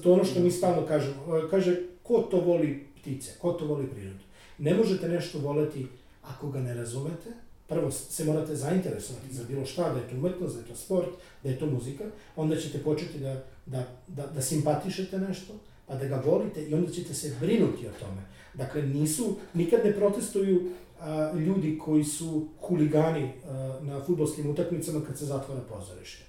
To 0.04 0.14
ono 0.14 0.24
što 0.24 0.40
mi 0.40 0.52
stalno 0.52 0.88
kažemo. 0.88 1.48
Kaže, 1.50 1.82
ko 2.04 2.28
to 2.32 2.40
voli 2.40 2.86
ptice, 3.02 3.32
ko 3.40 3.52
to 3.52 3.66
voli 3.66 3.88
prirodu? 3.88 4.24
Ne 4.58 4.74
možete 4.74 5.10
nešto 5.10 5.40
voleti 5.40 5.88
Ako 6.22 6.50
ga 6.50 6.60
ne 6.60 6.74
razumete, 6.74 7.30
prvo 7.68 7.92
se 7.92 8.26
morate 8.26 8.56
zainteresovati 8.56 9.34
za 9.34 9.44
bilo 9.44 9.66
šta, 9.66 9.94
da 9.94 10.00
je 10.00 10.10
to 10.10 10.16
umetnost, 10.16 10.56
da 10.56 10.62
je 10.62 10.68
to 10.68 10.76
sport, 10.76 11.10
da 11.44 11.50
je 11.50 11.60
to 11.60 11.66
muzika, 11.66 12.04
onda 12.36 12.56
ćete 12.56 12.84
početi 12.84 13.20
da, 13.20 13.44
da, 13.66 13.88
da, 14.08 14.28
da 14.28 14.42
simpatišete 14.42 15.20
nešto, 15.20 15.54
pa 15.88 15.96
da 15.96 16.08
ga 16.08 16.24
volite 16.26 16.66
i 16.66 16.74
onda 16.74 16.92
ćete 16.92 17.14
se 17.14 17.36
brinuti 17.40 17.88
o 17.88 17.92
tome. 18.00 18.22
Dakle, 18.54 18.82
nisu, 18.82 19.36
nikad 19.54 19.80
ne 19.86 19.94
protestuju 19.94 20.72
a, 21.00 21.32
ljudi 21.34 21.78
koji 21.78 22.04
su 22.04 22.48
huligani 22.62 23.32
a, 23.46 23.80
na 23.82 24.02
futbolskim 24.04 24.50
utakmicama 24.50 25.06
kad 25.08 25.18
se 25.18 25.26
zatvara 25.26 25.62
pozorište. 25.62 26.24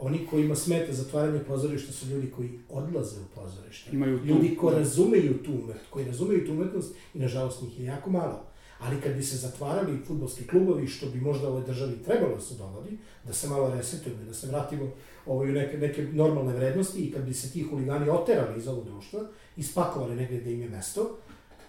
Oni 0.00 0.26
koji 0.26 0.44
ima 0.44 0.54
smeta 0.54 0.92
zatvaranje 0.92 1.38
pozorišta 1.38 1.92
su 1.92 2.06
ljudi 2.06 2.30
koji 2.36 2.50
odlaze 2.68 3.20
u 3.20 3.40
pozorište. 3.40 3.90
Imaju 3.92 4.18
tu, 4.18 4.24
ljudi 4.24 4.56
koji 4.56 4.74
da. 4.74 4.78
razumeju 4.78 5.42
tu 5.42 5.50
umetnost, 5.50 5.90
koji 5.90 6.06
razumeju 6.06 6.46
tu 6.46 6.52
umetnost 6.52 6.94
i 7.14 7.18
nažalost 7.18 7.62
njih 7.62 7.80
je 7.80 7.86
jako 7.86 8.10
malo. 8.10 8.49
Ali 8.80 9.00
kad 9.00 9.12
bi 9.12 9.22
se 9.22 9.36
zatvarali 9.36 10.02
futbolski 10.06 10.46
klubovi, 10.46 10.86
što 10.86 11.06
bi 11.06 11.20
možda 11.20 11.48
ovoj 11.48 11.62
državi 11.62 12.02
trebalo 12.04 12.34
da 12.34 12.40
se 12.40 12.54
dogodi, 12.54 12.98
da 13.24 13.32
se 13.32 13.48
malo 13.48 13.74
resetujemo, 13.74 14.24
da 14.24 14.34
se 14.34 14.46
vratimo 14.46 14.90
ovo, 15.26 15.40
u 15.40 15.46
neke, 15.46 15.78
neke 15.78 16.02
normalne 16.02 16.52
vrednosti 16.52 17.00
i 17.00 17.12
kad 17.12 17.22
bi 17.22 17.34
se 17.34 17.50
ti 17.50 17.62
huligani 17.62 18.10
oterali 18.10 18.58
iz 18.58 18.68
ovog 18.68 18.84
društva 18.84 19.20
i 19.56 19.62
spakovali 19.62 20.16
negde 20.16 20.36
gde 20.36 20.52
im 20.52 20.62
je 20.62 20.68
mesto, 20.68 21.16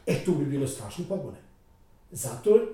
e 0.06 0.24
tu 0.26 0.36
bi 0.36 0.46
bilo 0.46 0.68
strašno 0.68 1.06
pobune. 1.10 1.38
Zato 2.12 2.68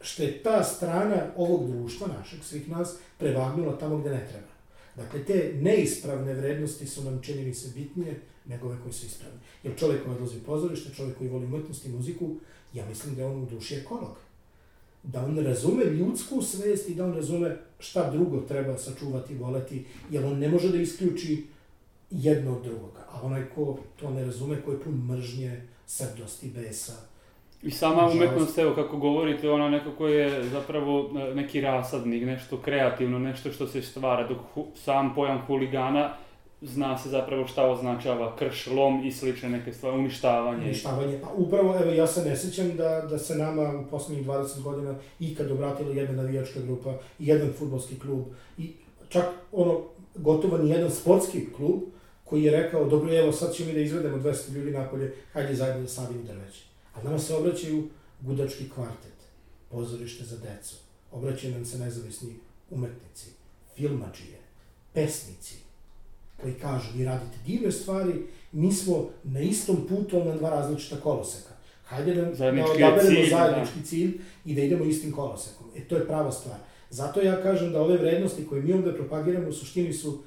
što 0.00 0.22
je 0.22 0.42
ta 0.42 0.62
strana 0.64 1.26
ovog 1.36 1.70
društva 1.70 2.06
našeg, 2.18 2.44
svih 2.44 2.68
nas, 2.68 2.96
prevagnula 3.18 3.78
tamo 3.78 3.98
gde 3.98 4.10
ne 4.10 4.26
treba. 4.30 4.55
Dakle, 4.96 5.24
te 5.24 5.52
neispravne 5.60 6.34
vrednosti 6.34 6.86
su 6.86 7.04
nam, 7.04 7.22
čini 7.22 7.44
mi 7.44 7.54
se, 7.54 7.68
bitnije 7.74 8.20
nego 8.46 8.66
ove 8.66 8.76
koje 8.82 8.92
su 8.92 9.06
ispravne. 9.06 9.38
Jer 9.62 9.78
čovjek 9.78 10.04
koji 10.04 10.14
odlazi 10.14 10.36
u 10.36 10.46
pozorište, 10.46 10.94
čovjek 10.94 11.18
koji 11.18 11.30
voli 11.30 11.44
umetnost 11.44 11.84
i 11.84 11.88
muziku, 11.88 12.34
ja 12.74 12.86
mislim 12.86 13.14
da 13.14 13.20
je 13.22 13.28
on 13.28 13.42
u 13.42 13.46
duši 13.46 13.74
ekolog. 13.74 14.16
Da 15.02 15.24
on 15.24 15.38
razume 15.38 15.84
ljudsku 15.84 16.42
svest 16.42 16.88
i 16.88 16.94
da 16.94 17.04
on 17.04 17.14
razume 17.14 17.56
šta 17.78 18.10
drugo 18.10 18.40
treba 18.40 18.78
sačuvati 18.78 19.34
voleti, 19.34 19.84
jer 20.10 20.24
on 20.24 20.38
ne 20.38 20.48
može 20.48 20.68
da 20.68 20.78
isključi 20.78 21.46
jedno 22.10 22.56
od 22.56 22.64
drugoga. 22.64 23.06
A 23.10 23.22
onaj 23.22 23.44
ko 23.54 23.78
to 23.96 24.10
ne 24.10 24.24
razume, 24.24 24.62
ko 24.62 24.72
je 24.72 24.80
pun 24.80 24.94
mržnje, 24.94 25.62
srdosti, 25.86 26.50
besa, 26.50 26.92
I 27.62 27.70
sama 27.70 28.10
umetnost, 28.10 28.58
evo 28.58 28.74
kako 28.74 28.96
govorite, 28.96 29.50
ona 29.50 29.68
nekako 29.68 30.08
je 30.08 30.44
zapravo 30.44 31.10
e, 31.30 31.34
neki 31.34 31.60
rasadnik, 31.60 32.26
nešto 32.26 32.58
kreativno, 32.58 33.18
nešto 33.18 33.52
što 33.52 33.66
se 33.66 33.82
stvara, 33.82 34.28
dok 34.28 34.38
hu, 34.54 34.66
sam 34.74 35.14
pojam 35.14 35.42
huligana 35.46 36.10
zna 36.62 36.98
se 36.98 37.08
zapravo 37.08 37.46
šta 37.46 37.70
označava 37.70 38.36
krš, 38.36 38.66
lom 38.66 39.06
i 39.06 39.12
slične 39.12 39.48
neke 39.48 39.72
stvari, 39.72 39.98
uništavanje. 39.98 40.64
Uništavanje, 40.64 41.18
pa 41.22 41.28
upravo, 41.36 41.76
evo, 41.82 41.92
ja 41.92 42.06
se 42.06 42.24
ne 42.24 42.36
sećam 42.36 42.76
da, 42.76 43.06
da 43.10 43.18
se 43.18 43.34
nama 43.34 43.80
u 43.80 43.90
poslednjih 43.90 44.26
20 44.26 44.62
godina 44.62 44.94
ikad 45.20 45.50
obratila 45.50 45.94
jedna 45.94 46.22
navijačka 46.22 46.60
grupa, 46.60 46.94
jedan 47.18 47.52
futbolski 47.58 47.98
klub, 47.98 48.24
i 48.58 48.72
čak 49.08 49.24
ono, 49.52 49.82
gotovo 50.14 50.58
ni 50.58 50.70
jedan 50.70 50.90
sportski 50.90 51.46
klub 51.56 51.80
koji 52.24 52.42
je 52.42 52.62
rekao, 52.62 52.84
dobro, 52.84 53.14
evo, 53.14 53.32
sad 53.32 53.54
ćemo 53.54 53.72
da 53.72 53.80
izvedemo 53.80 54.16
200 54.16 54.52
ljudi 54.52 54.70
napolje, 54.70 55.14
hajde 55.32 55.54
zajedno 55.54 55.82
da 55.82 55.88
sadimo 55.88 56.22
drveće. 56.22 56.65
A 56.96 57.02
nama 57.02 57.18
se 57.18 57.34
obraćaju 57.34 57.88
gudački 58.20 58.68
kvartet, 58.68 59.16
pozorište 59.70 60.24
za 60.24 60.36
decu, 60.36 60.76
obraćaju 61.12 61.54
nam 61.54 61.64
se 61.64 61.78
nezavisni 61.78 62.34
umetnici, 62.70 63.26
filmačije, 63.76 64.38
pesnici, 64.92 65.54
koji 66.42 66.54
kažu 66.54 66.88
vi 66.94 67.04
radite 67.04 67.36
divne 67.46 67.72
stvari, 67.72 68.26
mi 68.52 68.72
smo 68.72 69.10
na 69.24 69.40
istom 69.40 69.76
putu, 69.88 70.16
ali 70.16 70.28
na 70.28 70.36
dva 70.36 70.50
različita 70.50 70.96
koloseka. 70.96 71.50
Hajde 71.84 72.14
da, 72.14 72.24
da 72.24 72.34
Zajednički 72.34 72.84
odaberemo 72.84 73.10
cilj, 73.10 73.30
da. 73.30 73.36
zajednički 73.36 73.82
cilj 73.84 74.18
i 74.44 74.54
da 74.54 74.62
idemo 74.62 74.84
istim 74.84 75.12
kolosekom. 75.12 75.66
E, 75.76 75.80
to 75.80 75.96
je 75.96 76.06
prava 76.06 76.32
stvar. 76.32 76.56
Zato 76.90 77.20
ja 77.20 77.42
kažem 77.42 77.72
da 77.72 77.82
ove 77.82 77.96
vrednosti 77.96 78.46
koje 78.46 78.62
mi 78.62 78.72
ovde 78.72 78.92
propagiramo 78.92 79.48
u 79.48 79.52
suštini 79.52 79.92
su, 79.92 80.22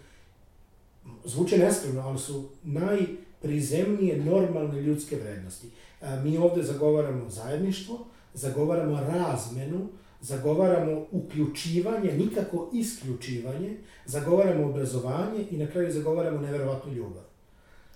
zvuče 1.26 1.58
neskromno, 1.58 2.02
ali 2.02 2.20
su 2.20 2.50
najprizemnije 2.64 4.18
normalne 4.18 4.82
ljudske 4.82 5.16
vrednosti. 5.16 5.68
E, 6.02 6.20
mi 6.24 6.38
ovde 6.38 6.64
zagovaramo 6.64 7.30
zajedništvo, 7.30 8.06
zagovaramo 8.34 9.00
razmenu, 9.00 9.88
zagovaramo 10.22 11.06
uključivanje, 11.12 12.12
nikako 12.14 12.70
isključivanje, 12.74 13.78
zagovaramo 14.06 14.70
obrazovanje 14.70 15.46
i 15.52 15.58
na 15.58 15.68
kraju 15.68 15.92
zagovaramo 15.92 16.40
neverovatnu 16.40 16.94
ljubav. 16.94 17.24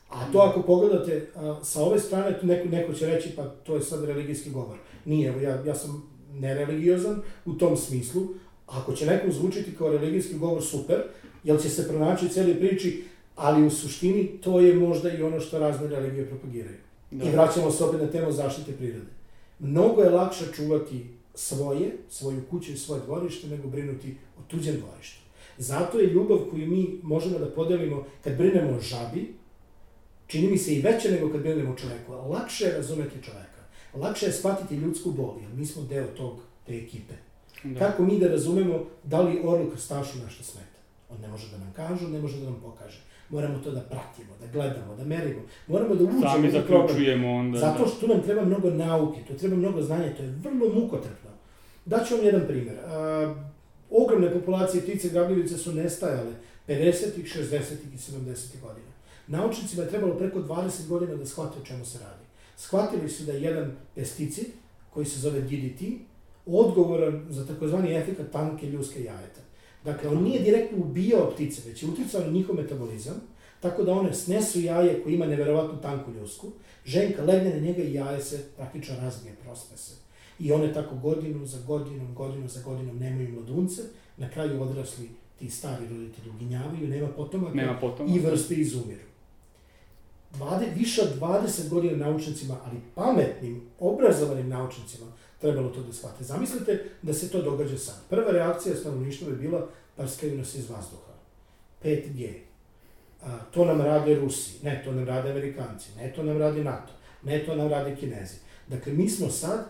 A 0.09 0.31
to 0.31 0.39
ako 0.39 0.61
pogledate 0.61 1.27
a, 1.35 1.59
sa 1.63 1.83
ove 1.83 1.99
strane, 1.99 2.39
tu 2.39 2.45
neko, 2.45 2.69
neko 2.69 2.93
će 2.93 3.05
reći 3.05 3.29
pa 3.35 3.43
to 3.43 3.75
je 3.75 3.81
sad 3.81 4.03
religijski 4.03 4.49
govor. 4.49 4.77
Nije, 5.05 5.41
ja, 5.41 5.63
ja 5.65 5.75
sam 5.75 6.13
nereligiozan 6.33 7.21
u 7.45 7.53
tom 7.53 7.77
smislu. 7.77 8.27
Ako 8.67 8.93
će 8.93 9.05
nekom 9.05 9.31
zvučiti 9.31 9.75
kao 9.75 9.89
religijski 9.89 10.37
govor, 10.37 10.63
super, 10.63 11.03
jer 11.43 11.61
će 11.61 11.69
se 11.69 11.87
pronaći 11.87 12.29
cijeli 12.29 12.55
priči, 12.55 13.03
ali 13.35 13.65
u 13.65 13.69
suštini 13.69 14.27
to 14.27 14.59
je 14.59 14.75
možda 14.75 15.11
i 15.11 15.23
ono 15.23 15.39
što 15.39 15.59
razne 15.59 15.87
religije 15.87 16.27
propagiraju. 16.27 16.77
Da. 17.13 17.25
I 17.25 17.31
vraćamo 17.31 17.71
se 17.71 17.83
opet 17.83 18.01
na 18.01 18.07
temu 18.07 18.31
zaštite 18.31 18.71
prirode. 18.71 19.11
Mnogo 19.59 20.01
je 20.01 20.09
lakše 20.09 20.45
čuvati 20.55 21.05
svoje, 21.35 21.97
svoju 22.09 22.41
kuću 22.49 22.71
i 22.71 22.77
svoje 22.77 23.01
dvorište, 23.01 23.47
nego 23.47 23.67
brinuti 23.67 24.17
o 24.39 24.41
tuđem 24.47 24.75
dvorištu. 24.75 25.19
Zato 25.57 25.99
je 25.99 26.07
ljubav 26.07 26.37
koju 26.51 26.67
mi 26.67 26.99
možemo 27.03 27.39
da 27.39 27.51
podelimo 27.51 28.05
kad 28.23 28.37
brinemo 28.37 28.77
o 28.77 28.81
žabi, 28.81 29.33
čini 30.27 30.47
mi 30.47 30.57
se 30.57 30.73
i 30.73 30.81
veće 30.81 31.11
nego 31.11 31.31
kad 31.31 31.41
brinemo 31.41 31.71
o 31.71 31.75
čoveku. 31.75 32.11
Lakše 32.11 32.65
je 32.65 32.77
razumeti 32.77 33.23
čoveka. 33.23 33.61
Lakše 33.93 34.25
je 34.25 34.31
shvatiti 34.31 34.75
ljudsku 34.75 35.11
bol, 35.11 35.35
jer 35.41 35.49
mi 35.53 35.65
smo 35.65 35.83
deo 35.83 36.07
tog, 36.07 36.39
te 36.65 36.77
ekipe. 36.77 37.13
Da. 37.63 37.79
Kako 37.79 38.03
mi 38.03 38.19
da 38.19 38.27
razumemo 38.27 38.85
da 39.03 39.21
li 39.21 39.41
orlu 39.43 39.69
krstašu 39.71 40.17
nešto 40.25 40.43
smeta? 40.43 40.79
On 41.09 41.21
ne 41.21 41.27
može 41.27 41.51
da 41.51 41.57
nam 41.57 41.73
kaže, 41.75 42.05
on 42.05 42.11
ne 42.11 42.21
može 42.21 42.39
da 42.39 42.45
nam 42.45 42.61
pokaže. 42.61 43.01
Moramo 43.29 43.59
to 43.59 43.71
da 43.71 43.81
pratimo, 43.81 44.33
da 44.41 44.47
gledamo, 44.47 44.95
da 44.95 45.03
merimo. 45.03 45.41
Moramo 45.67 45.95
da 45.95 46.03
uđemo 46.03 46.21
Sami 46.21 46.51
zaključujemo 46.51 47.31
onda. 47.31 47.59
Zato 47.59 47.83
da. 47.83 47.89
što 47.89 47.99
tu 47.99 48.07
nam 48.07 48.21
treba 48.23 48.45
mnogo 48.45 48.69
nauke, 48.69 49.19
tu 49.27 49.33
treba 49.33 49.55
mnogo 49.55 49.81
znanja, 49.81 50.15
to 50.17 50.23
je 50.23 50.35
vrlo 50.43 50.73
mukotrpno. 50.73 51.29
Daću 51.85 52.15
vam 52.15 52.25
jedan 52.25 52.41
primjer. 52.47 52.75
A, 52.85 53.35
ogromne 53.89 54.33
populacije 54.33 54.83
ptice 54.83 55.09
grabljivice 55.09 55.57
su 55.57 55.73
nestajale 55.73 56.31
50-ih, 56.67 57.35
60-ih 57.35 57.93
i 57.93 57.97
70-ih 57.97 58.61
godina. 58.61 58.87
Naučnicima 59.27 59.83
je 59.83 59.89
trebalo 59.89 60.17
preko 60.17 60.39
20 60.39 60.87
godina 60.87 61.15
da 61.15 61.25
shvate 61.25 61.59
o 61.61 61.65
čemu 61.65 61.85
se 61.85 61.99
radi. 61.99 62.23
Shvatili 62.57 63.09
su 63.09 63.23
da 63.23 63.31
je 63.31 63.41
jedan 63.41 63.71
pesticid, 63.95 64.47
koji 64.89 65.05
se 65.05 65.19
zove 65.19 65.41
DDT, 65.41 65.81
odgovoran 66.45 67.25
za 67.29 67.45
takozvani 67.45 67.95
efekat 67.95 68.31
tanke 68.31 68.67
ljuske 68.67 69.03
jajeta. 69.03 69.41
Dakle, 69.85 70.09
on 70.09 70.23
nije 70.23 70.39
direktno 70.39 70.77
ubijao 70.77 71.31
ptice, 71.31 71.69
već 71.69 71.83
je 71.83 71.89
uticao 71.89 72.21
na 72.21 72.31
njihov 72.31 72.55
metabolizam, 72.55 73.15
tako 73.59 73.83
da 73.83 73.93
one 73.93 74.13
snesu 74.13 74.61
jaje 74.61 75.03
koje 75.03 75.13
ima 75.13 75.25
neverovatnu 75.25 75.81
tanku 75.81 76.11
ljusku, 76.11 76.51
ženka 76.85 77.23
legne 77.23 77.49
na 77.49 77.59
njega 77.59 77.83
i 77.83 77.93
jaje 77.93 78.21
se 78.21 78.45
praktično 78.57 78.95
razbije, 78.95 79.35
prospe 79.43 79.77
se. 79.77 79.93
I 80.39 80.51
one 80.51 80.73
tako 80.73 80.95
godinu 80.95 81.45
za 81.45 81.57
godinom, 81.67 82.15
godinu 82.15 82.47
za 82.47 82.61
godinom 82.65 82.97
nemaju 82.97 83.29
mladunce, 83.29 83.81
na 84.17 84.29
kraju 84.29 84.61
odrasli 84.61 85.09
ti 85.39 85.49
stari 85.49 85.87
roditelji 85.89 86.29
uginjavaju, 86.29 86.87
nema 86.87 87.07
potomaka 87.07 87.55
Nema 87.55 87.79
potom. 87.79 88.15
i 88.15 88.19
vrste 88.19 88.55
izumiru. 88.55 89.01
Vlade, 90.37 90.65
više 90.75 91.01
od 91.01 91.19
20 91.19 91.69
godina 91.69 91.97
naučnicima, 91.97 92.57
ali 92.65 92.77
pametnim, 92.95 93.61
obrazovanim 93.79 94.49
naučnicima, 94.49 95.05
trebalo 95.43 95.69
to 95.69 95.81
da 95.81 95.93
shvate. 95.93 96.23
Zamislite 96.23 96.83
da 97.01 97.13
se 97.13 97.31
to 97.31 97.41
događa 97.41 97.77
sad. 97.77 97.95
Prva 98.09 98.31
reakcija 98.31 98.75
stanovništva 98.75 99.29
bi 99.29 99.35
bila 99.35 99.67
prskaju 99.97 100.37
nas 100.37 100.55
iz 100.55 100.69
vazduha. 100.69 101.13
5G. 101.83 102.33
A, 103.21 103.37
to 103.51 103.65
nam 103.65 103.81
rade 103.81 104.15
Rusi, 104.15 104.63
ne, 104.63 104.81
to 104.85 104.91
nam 104.91 105.05
rade 105.05 105.31
Amerikanci, 105.31 105.89
ne, 105.97 106.13
to 106.15 106.23
nam 106.23 106.37
radi 106.37 106.63
NATO, 106.63 106.93
ne, 107.23 107.45
to 107.45 107.55
nam 107.55 107.69
rade 107.69 107.95
Kinezi. 107.95 108.35
Dakle, 108.67 108.93
mi 108.93 109.09
smo 109.09 109.29
sad 109.29 109.65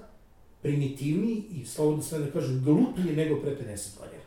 primitivniji 0.62 1.44
i, 1.52 1.66
slobodno 1.66 2.04
sve 2.04 2.20
da 2.20 2.32
kažem, 2.32 2.64
gluplji 2.64 3.16
nego 3.16 3.42
pre 3.42 3.52
50 3.52 4.00
godina. 4.00 4.24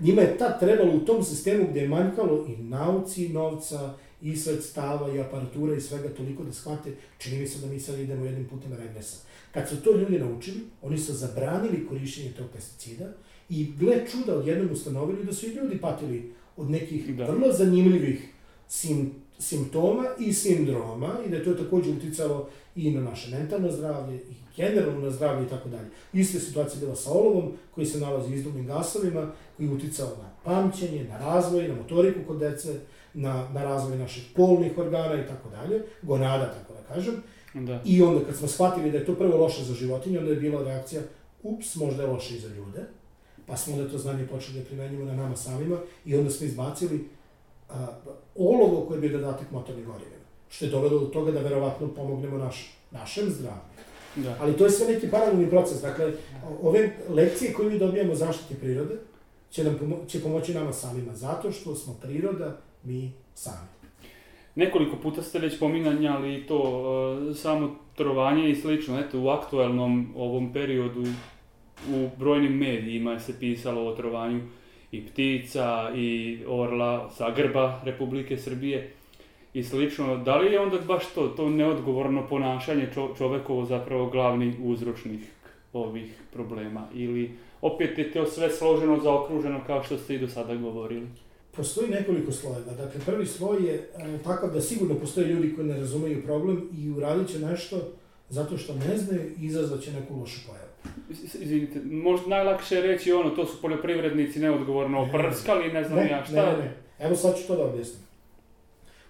Njima 0.00 0.22
je 0.22 0.38
tad 0.38 0.60
trebalo 0.60 0.96
u 0.96 1.00
tom 1.00 1.24
sistemu 1.24 1.66
gde 1.70 1.80
je 1.80 1.88
manjkalo 1.88 2.46
i 2.48 2.62
nauci 2.62 3.28
novca, 3.28 3.94
i 4.24 4.36
sredstava, 4.36 5.14
i 5.14 5.20
aparatura 5.20 5.76
i 5.76 5.80
svega 5.80 6.08
toliko 6.08 6.44
da 6.44 6.52
shvate, 6.52 6.92
čini 7.18 7.40
mi 7.40 7.46
se 7.46 7.58
da 7.58 7.66
mi 7.66 7.80
sad 7.80 7.98
idemo 7.98 8.24
jednim 8.24 8.48
putem 8.48 8.72
regresa. 8.72 9.16
Kad 9.54 9.68
su 9.68 9.82
to 9.82 9.96
ljudi 9.96 10.18
naučili, 10.18 10.60
oni 10.82 10.98
su 10.98 11.12
zabranili 11.12 11.86
korišćenje 11.86 12.32
tog 12.32 12.46
pesticida 12.52 13.04
i 13.48 13.72
gle 13.78 14.06
čuda 14.10 14.38
odjednom 14.38 14.72
ustanovili 14.72 15.24
da 15.24 15.32
su 15.32 15.46
i 15.46 15.54
ljudi 15.54 15.78
patili 15.78 16.32
od 16.56 16.70
nekih 16.70 17.16
Da. 17.16 17.24
vrlo 17.24 17.52
zanimljivih 17.52 18.28
sim, 18.68 19.12
simptoma 19.38 20.04
i 20.18 20.32
sindroma 20.32 21.10
i 21.26 21.30
da 21.30 21.36
je 21.36 21.44
to 21.44 21.54
takođe 21.54 21.90
uticalo 21.90 22.48
i 22.76 22.90
na 22.90 23.00
naše 23.00 23.30
mentalno 23.30 23.72
zdravlje 23.72 24.16
i 24.16 24.34
generalno 24.56 25.00
na 25.00 25.10
zdravlje 25.10 25.46
i 25.46 25.48
tako 25.48 25.68
dalje. 25.68 25.88
Ista 26.12 26.38
je 26.38 26.42
situacija 26.42 26.80
bila 26.80 26.96
sa 26.96 27.10
olovom 27.10 27.52
koji 27.74 27.86
se 27.86 28.00
nalazi 28.00 28.32
u 28.32 28.34
izduvnim 28.34 28.66
gasovima, 28.66 29.32
koji 29.56 29.66
je 29.66 29.72
uticao 29.72 30.08
na 30.08 30.30
pamćenje, 30.44 31.04
na 31.04 31.18
razvoj, 31.18 31.68
na 31.68 31.74
motoriku 31.74 32.20
kod 32.26 32.38
dece, 32.38 32.80
na, 33.14 33.48
na 33.52 33.64
razvoj 33.64 33.98
naših 33.98 34.24
polnih 34.36 34.78
organa 34.78 35.14
i 35.14 35.26
tako 35.26 35.48
dalje, 35.48 35.82
gonada, 36.02 36.44
tako 36.44 36.72
da 36.72 36.94
kažem. 36.94 37.14
Da. 37.54 37.80
I 37.84 38.02
onda 38.02 38.24
kad 38.24 38.36
smo 38.36 38.48
shvatili 38.48 38.90
da 38.90 38.98
je 38.98 39.06
to 39.06 39.14
prvo 39.14 39.36
loše 39.36 39.64
za 39.64 39.74
životinje, 39.74 40.18
onda 40.18 40.30
je 40.30 40.36
bila 40.36 40.62
reakcija, 40.62 41.02
ups, 41.42 41.74
možda 41.76 42.02
je 42.02 42.08
loše 42.08 42.36
i 42.36 42.40
za 42.40 42.48
ljude, 42.48 42.80
pa 43.46 43.56
smo 43.56 43.74
onda 43.74 43.90
to 43.90 43.98
znanje 43.98 44.26
počeli 44.26 44.58
da 44.58 44.64
primenjujemo 44.64 45.04
na 45.04 45.16
nama 45.16 45.36
samima 45.36 45.78
i 46.04 46.16
onda 46.16 46.30
smo 46.30 46.46
izbacili 46.46 47.08
a, 47.70 47.86
olovo 48.38 48.84
koje 48.88 49.00
bi 49.00 49.08
dodatak 49.08 49.50
motornim 49.50 49.84
gorivima, 49.84 50.24
što 50.48 50.64
je 50.64 50.70
dovelo 50.70 50.98
do 50.98 51.06
toga 51.06 51.32
da 51.32 51.40
verovatno 51.40 51.88
pomognemo 51.88 52.38
naš, 52.38 52.78
našem 52.90 53.30
zdravlju. 53.30 53.62
Da. 54.16 54.36
Ali 54.40 54.56
to 54.56 54.64
je 54.64 54.70
sve 54.70 54.86
neki 54.86 55.10
paralelni 55.10 55.50
proces. 55.50 55.80
Dakle, 55.80 56.12
ove 56.62 56.96
lekcije 57.08 57.52
koje 57.52 57.70
mi 57.70 57.78
dobijamo 57.78 58.14
zaštiti 58.14 58.54
prirode 58.54 58.94
će, 59.50 59.64
nam 59.64 59.78
pomo 59.78 59.96
će 60.06 60.22
pomoći 60.22 60.54
nama 60.54 60.72
samima, 60.72 61.16
zato 61.16 61.52
što 61.52 61.74
smo 61.74 61.94
priroda 62.02 62.56
mi 62.84 63.12
sami. 63.34 63.73
Nekoliko 64.54 64.96
puta 64.96 65.22
ste 65.22 65.38
već 65.38 65.58
pominjali 65.58 66.46
to 66.48 66.82
e, 67.30 67.34
samo 67.34 67.76
trovanje 67.96 68.50
i 68.50 68.54
slično. 68.54 69.00
Eto, 69.00 69.20
u 69.20 69.28
aktualnom 69.28 70.12
ovom 70.16 70.52
periodu 70.52 71.04
u 71.90 72.08
brojnim 72.18 72.52
medijima 72.52 73.20
se 73.20 73.40
pisalo 73.40 73.86
o 73.86 73.94
trovanju 73.94 74.40
i 74.92 75.06
ptica 75.06 75.90
i 75.94 76.38
orla 76.46 77.10
sa 77.10 77.30
grba 77.30 77.80
Republike 77.84 78.36
Srbije 78.36 78.92
i 79.54 79.62
slično. 79.62 80.16
Da 80.16 80.36
li 80.36 80.52
je 80.52 80.60
onda 80.60 80.78
baš 80.78 81.06
to, 81.14 81.28
to 81.28 81.50
neodgovorno 81.50 82.26
ponašanje 82.28 82.88
čo, 82.94 83.14
čovekovo 83.18 83.64
zapravo 83.64 84.06
glavni 84.06 84.54
uzročnik 84.62 85.20
ovih 85.72 86.22
problema? 86.32 86.88
Ili 86.94 87.30
opet 87.60 87.98
je 87.98 88.12
to 88.12 88.26
sve 88.26 88.50
složeno, 88.50 89.00
zaokruženo 89.00 89.60
kao 89.66 89.82
što 89.82 89.98
ste 89.98 90.14
i 90.14 90.18
do 90.18 90.28
sada 90.28 90.54
govorili? 90.54 91.06
Postoji 91.56 91.90
nekoliko 91.90 92.32
slojeva. 92.32 92.72
Dakle, 92.72 93.00
prvi 93.06 93.26
sloj 93.26 93.66
je 93.66 93.74
e, 93.74 94.18
takav 94.24 94.52
da 94.52 94.60
sigurno 94.60 94.94
postoje 94.94 95.26
ljudi 95.26 95.54
koji 95.54 95.66
ne 95.66 95.76
razumeju 95.76 96.22
problem 96.24 96.68
i 96.78 96.90
uradit 96.90 97.28
će 97.28 97.38
nešto 97.38 97.92
zato 98.28 98.58
što 98.58 98.74
ne 98.74 98.98
znaju 98.98 99.30
i 99.38 99.44
izazvaće 99.44 99.92
neku 99.92 100.20
lošu 100.20 100.40
pojavu. 100.46 100.68
Izvinite, 101.42 101.80
možda 101.84 102.28
najlakše 102.28 102.74
je 102.74 102.82
reći 102.82 103.12
ono, 103.12 103.30
to 103.30 103.46
su 103.46 103.60
poljoprivrednici 103.62 104.40
neodgovorno 104.40 105.04
Ne, 105.04 105.10
oprskali, 105.10 105.72
ne 105.72 105.84
znam 105.84 105.98
ne, 105.98 106.10
ja 106.10 106.24
šta. 106.24 106.34
Ne, 106.34 106.52
ne, 106.52 106.58
ne. 106.58 106.76
Evo 106.98 107.16
sad 107.16 107.36
ću 107.38 107.46
to 107.46 107.56
da 107.56 107.64
objasnim. 107.64 108.02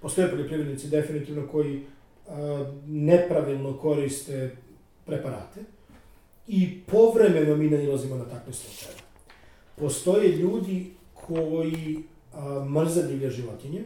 Postoje 0.00 0.30
poljoprivrednici 0.30 0.88
definitivno 0.88 1.46
koji 1.52 1.82
a, 2.28 2.72
nepravilno 2.86 3.76
koriste 3.78 4.56
preparate 5.06 5.60
i 6.46 6.80
povremeno 6.86 7.56
mi 7.56 7.70
nailazimo 7.70 8.16
na 8.16 8.24
takve 8.24 8.52
slučaje. 8.52 8.96
Postoje 9.76 10.28
ljudi 10.28 10.90
koji 11.14 11.98
a, 12.34 12.64
mrze 12.64 13.02
divlje 13.02 13.30
životinje 13.30 13.84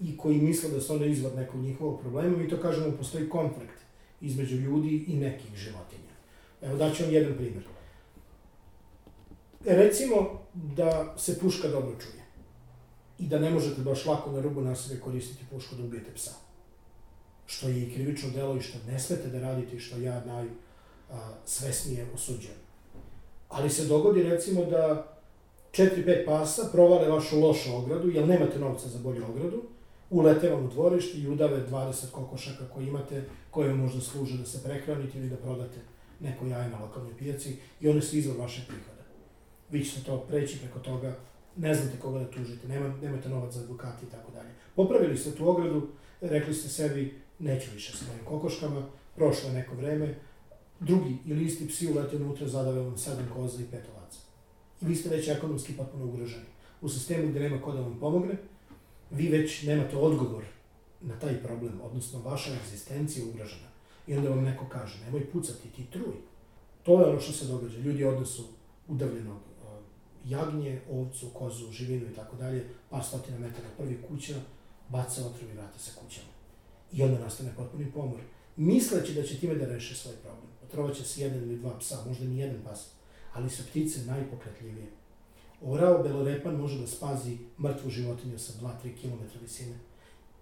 i 0.00 0.16
koji 0.16 0.38
misle 0.38 0.70
da 0.70 0.80
su 0.80 0.94
one 0.94 1.10
izvor 1.10 1.34
nekog 1.34 1.60
njihovog 1.60 2.00
problema, 2.00 2.36
mi 2.36 2.48
to 2.48 2.60
kažemo 2.60 2.96
postoji 2.96 3.28
konflikt 3.28 3.78
između 4.20 4.56
ljudi 4.56 5.04
i 5.08 5.16
nekih 5.16 5.56
životinja. 5.56 6.12
Evo 6.62 6.76
daću 6.76 7.02
vam 7.02 7.12
jedan 7.12 7.34
primjer. 7.34 7.64
Recimo 9.64 10.40
da 10.54 11.14
se 11.18 11.38
puška 11.38 11.68
dobro 11.68 11.96
čuje 12.00 12.22
i 13.18 13.26
da 13.26 13.38
ne 13.38 13.50
možete 13.50 13.80
baš 13.80 14.06
lako 14.06 14.32
na 14.32 14.40
rubu 14.40 14.60
naselja 14.60 15.00
koristiti 15.00 15.44
pušku 15.50 15.74
da 15.76 15.82
ubijete 15.82 16.14
psa. 16.14 16.30
Što 17.46 17.68
je 17.68 17.82
i 17.82 17.94
krivično 17.94 18.30
delo 18.30 18.56
i 18.56 18.60
što 18.60 18.78
ne 18.86 18.98
smete 18.98 19.28
da 19.28 19.40
radite 19.40 19.76
i 19.76 19.80
što 19.80 19.98
ja 19.98 20.22
najsvesnije 20.24 22.06
osuđujem. 22.14 22.58
Ali 23.48 23.70
se 23.70 23.84
dogodi 23.84 24.22
recimo 24.22 24.64
da 24.64 25.12
4-5 25.72 26.24
pasa 26.26 26.62
provale 26.72 27.08
vašu 27.08 27.40
lošu 27.40 27.76
ogradu, 27.76 28.10
jer 28.10 28.28
nemate 28.28 28.58
novca 28.58 28.88
za 28.88 28.98
bolju 28.98 29.24
ogradu, 29.28 29.62
ulete 30.10 30.50
vam 30.50 30.64
u 30.64 30.68
dvorište 30.68 31.18
i 31.18 31.28
udave 31.28 31.66
20 31.70 32.10
kokošaka 32.10 32.64
koje 32.74 32.86
imate, 32.86 33.24
koje 33.50 33.74
možda 33.74 34.00
služe 34.00 34.38
da 34.38 34.46
se 34.46 34.62
prehranite 34.62 35.18
ili 35.18 35.28
da 35.28 35.36
prodate 35.36 35.78
neko 36.20 36.46
jaje 36.46 36.70
na 36.70 36.80
lokalnoj 36.80 37.16
pijaci 37.18 37.56
i 37.80 37.88
one 37.88 38.02
su 38.02 38.16
izvor 38.16 38.36
vašeg 38.36 38.64
prihoda. 38.66 39.02
Vi 39.70 39.84
ćete 39.84 40.04
to 40.04 40.18
preći 40.18 40.58
preko 40.58 40.78
toga, 40.78 41.16
ne 41.56 41.74
znate 41.74 41.98
koga 41.98 42.18
da 42.18 42.30
tužite, 42.30 42.68
nema, 42.68 42.94
nemate 43.02 43.28
novac 43.28 43.54
za 43.54 43.60
advokati 43.60 44.06
i 44.06 44.10
tako 44.10 44.32
dalje. 44.32 44.50
Popravili 44.76 45.16
ste 45.16 45.30
tu 45.30 45.48
ogradu, 45.48 45.88
rekli 46.20 46.54
ste 46.54 46.68
sebi, 46.68 47.20
neću 47.38 47.70
više 47.74 47.96
sa 47.96 48.04
mojim 48.08 48.24
kokoškama, 48.24 48.86
prošlo 49.16 49.48
je 49.48 49.54
neko 49.54 49.74
vreme, 49.74 50.14
drugi 50.80 51.16
ili 51.26 51.44
isti 51.44 51.68
psi 51.68 51.92
ulete 51.92 52.16
unutra, 52.16 52.48
zadave 52.48 52.80
vam 52.80 52.98
sedam 52.98 53.30
koza 53.34 53.62
i 53.62 53.66
pet 53.70 53.84
ovaca. 53.96 54.18
Vi 54.82 54.96
ste 54.96 55.08
već 55.08 55.28
ekonomski 55.28 55.76
potpuno 55.76 56.04
ugroženi. 56.04 56.44
U 56.80 56.88
sistemu 56.88 57.28
gde 57.28 57.40
nema 57.40 57.62
ko 57.62 57.72
da 57.72 57.80
vam 57.80 57.98
pomogne, 58.00 58.36
vi 59.10 59.28
već 59.28 59.62
nemate 59.62 59.96
odgovor 59.96 60.44
na 61.00 61.18
taj 61.18 61.42
problem, 61.42 61.80
odnosno 61.82 62.20
vaša 62.22 62.50
egzistencija 62.54 63.24
je 63.24 63.30
ugrožena. 63.30 63.68
I 64.06 64.16
onda 64.16 64.30
vam 64.30 64.44
neko 64.44 64.66
kaže, 64.68 65.04
nemoj 65.04 65.30
pucati, 65.30 65.68
ti 65.68 65.84
truj. 65.92 66.14
To 66.82 67.00
je 67.00 67.06
ono 67.06 67.20
što 67.20 67.32
se 67.32 67.46
događa. 67.46 67.78
Ljudi 67.78 68.04
odnesu 68.04 68.44
udavljenog 68.88 69.38
jagnje, 70.24 70.80
ovcu, 70.90 71.30
kozu, 71.34 71.72
živinu 71.72 72.06
i 72.06 72.14
tako 72.14 72.36
dalje, 72.36 72.68
par 72.90 73.04
stotina 73.04 73.38
metara 73.38 73.68
prvi 73.78 73.98
kuća, 74.08 74.34
baca 74.88 75.26
otrov 75.26 75.50
i 75.50 75.54
vrate 75.54 75.78
se 75.78 75.90
kućama. 75.94 76.28
I 76.92 77.02
onda 77.02 77.18
nastane 77.18 77.52
potpuni 77.56 77.92
pomor. 77.92 78.20
Misleći 78.56 79.14
da 79.14 79.22
će 79.22 79.38
time 79.38 79.54
da 79.54 79.66
reše 79.66 79.94
svoj 79.94 80.14
problem. 80.14 80.46
Otrovaće 80.64 81.04
se 81.04 81.22
jedan 81.22 81.38
ili 81.38 81.58
dva 81.58 81.78
psa, 81.78 82.04
možda 82.08 82.24
ni 82.24 82.38
jedan 82.38 82.60
pas, 82.64 82.88
ali 83.32 83.50
su 83.50 83.62
ptice 83.66 84.04
najpokretljivije. 84.06 84.86
Orao 85.62 86.02
belorepan 86.02 86.56
može 86.56 86.80
da 86.80 86.86
spazi 86.86 87.38
mrtvu 87.58 87.90
životinju 87.90 88.38
sa 88.38 88.52
2-3 88.52 89.00
km 89.00 89.38
visine 89.42 89.78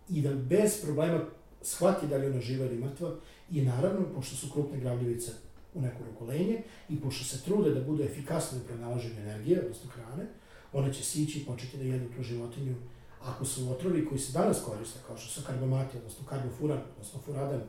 i 0.09 0.22
da 0.22 0.34
bez 0.34 0.82
problema 0.82 1.20
shvati 1.62 2.07
da 2.07 2.16
li 2.16 2.26
ona 2.26 2.41
živa 2.41 2.66
ili 2.66 2.84
mrtva 2.84 3.14
i 3.51 3.62
naravno, 3.62 4.07
pošto 4.14 4.36
su 4.36 4.53
krupne 4.53 4.80
gravljivice 4.80 5.32
u 5.74 5.80
neku 5.80 6.05
ruku 6.05 6.24
lenje 6.24 6.62
i 6.88 7.01
pošto 7.01 7.24
se 7.24 7.43
trude 7.45 7.70
da 7.70 7.80
budu 7.80 8.03
efikasne 8.03 8.59
u 8.59 8.66
pronalaženju 8.66 9.20
energije, 9.20 9.61
odnosno 9.61 9.91
hrane, 9.91 10.26
one 10.72 10.95
će 10.95 11.05
sići 11.05 11.38
i 11.38 11.45
početi 11.45 11.76
da 11.76 11.84
jedu 11.84 12.14
tu 12.16 12.22
životinju. 12.22 12.74
Ako 13.22 13.45
su 13.45 13.70
otrovi 13.70 14.07
koji 14.07 14.18
se 14.18 14.32
danas 14.32 14.62
koriste, 14.64 14.99
kao 15.07 15.16
što 15.16 15.41
su 15.41 15.47
karbomati, 15.47 15.97
odnosno 15.99 16.26
karbofuran, 16.26 16.80
odnosno 16.93 17.20
furadan, 17.20 17.62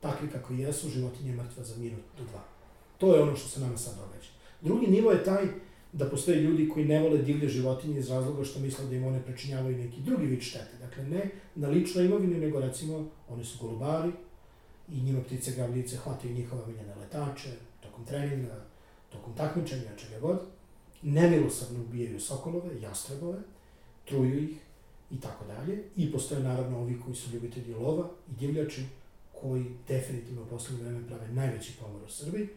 takvi 0.00 0.28
kako 0.28 0.52
jesu, 0.52 0.88
životinje 0.88 1.30
je 1.30 1.36
mrtva 1.36 1.64
za 1.64 1.76
minut 1.76 2.02
do 2.18 2.24
dva. 2.24 2.44
To 2.98 3.14
je 3.14 3.22
ono 3.22 3.36
što 3.36 3.48
se 3.48 3.60
nama 3.60 3.76
sad 3.76 3.94
događa. 3.94 4.35
Drugi 4.66 4.86
nivo 4.86 5.10
je 5.10 5.24
taj 5.24 5.46
da 5.92 6.08
postoje 6.10 6.40
ljudi 6.40 6.68
koji 6.68 6.84
ne 6.84 7.00
vole 7.00 7.18
divlje 7.18 7.48
životinje 7.48 7.98
iz 7.98 8.10
razloga 8.10 8.44
što 8.44 8.60
misle 8.60 8.84
da 8.84 8.96
im 8.96 9.04
one 9.04 9.22
prečinjavaju 9.22 9.78
neki 9.78 10.00
drugi 10.00 10.26
vid 10.26 10.42
štete. 10.42 10.78
Dakle, 10.80 11.04
ne 11.04 11.30
na 11.54 11.68
ličnoj 11.68 12.04
imovini, 12.04 12.38
nego 12.38 12.60
recimo, 12.60 13.08
oni 13.28 13.44
su 13.44 13.58
golubari 13.60 14.10
i 14.92 15.00
njima 15.02 15.20
ptice 15.20 15.52
gravljice 15.56 15.96
hvataju 15.96 16.34
njihove 16.34 16.62
omiljene 16.62 16.94
letače, 16.94 17.48
tokom 17.80 18.04
treninga, 18.04 18.64
tokom 19.08 19.34
takmičenja, 19.36 19.96
čega 19.96 20.20
god. 20.20 20.40
Nemilosavno 21.02 21.80
ubijaju 21.80 22.20
sokolove, 22.20 22.80
jastrebove, 22.80 23.38
truju 24.04 24.42
ih 24.42 24.56
i 25.10 25.20
tako 25.20 25.44
dalje. 25.44 25.82
I 25.96 26.12
postoje 26.12 26.42
naravno 26.42 26.78
ovi 26.78 27.00
koji 27.04 27.16
su 27.16 27.34
ljubitelji 27.34 27.74
lova 27.74 28.10
i 28.30 28.34
divljači, 28.34 28.84
koji 29.40 29.64
definitivno 29.88 30.42
u 30.42 30.46
poslednje 30.46 30.84
vreme 30.84 31.06
prave 31.06 31.28
najveći 31.28 31.72
pomor 31.80 32.02
u 32.06 32.08
Srbiji. 32.08 32.48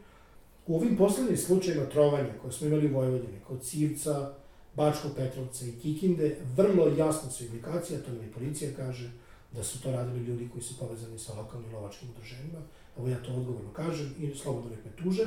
U 0.70 0.76
ovim 0.76 0.98
poslednjim 0.98 1.38
slučajima 1.38 1.86
trovanja 1.86 2.34
koje 2.42 2.54
smo 2.54 2.68
imali 2.68 2.92
u 2.92 2.94
Vojvodini, 2.94 3.40
kod 3.48 3.62
Civca, 3.62 4.34
Bačkog 4.76 5.12
Petrovca 5.16 5.66
i 5.66 5.72
Kikinde, 5.72 6.38
vrlo 6.56 6.88
jasna 6.98 7.32
su 7.32 7.44
indikacija, 7.44 8.00
to 8.00 8.12
nam 8.12 8.26
i 8.26 8.32
policija 8.32 8.72
kaže, 8.76 9.12
da 9.52 9.64
su 9.64 9.82
to 9.82 9.92
radili 9.92 10.26
ljudi 10.26 10.50
koji 10.52 10.64
su 10.64 10.78
povezani 10.78 11.20
sa 11.20 11.34
lokalnim 11.34 11.74
lovačkim 11.74 12.10
udruženjima. 12.10 12.60
Ovo 12.98 13.08
ja 13.08 13.24
to 13.24 13.34
odgovorno 13.34 13.74
kažem 13.74 14.16
i 14.20 14.36
slobodno 14.36 14.70
nek 14.70 14.86
me 14.86 15.04
tuže. 15.04 15.26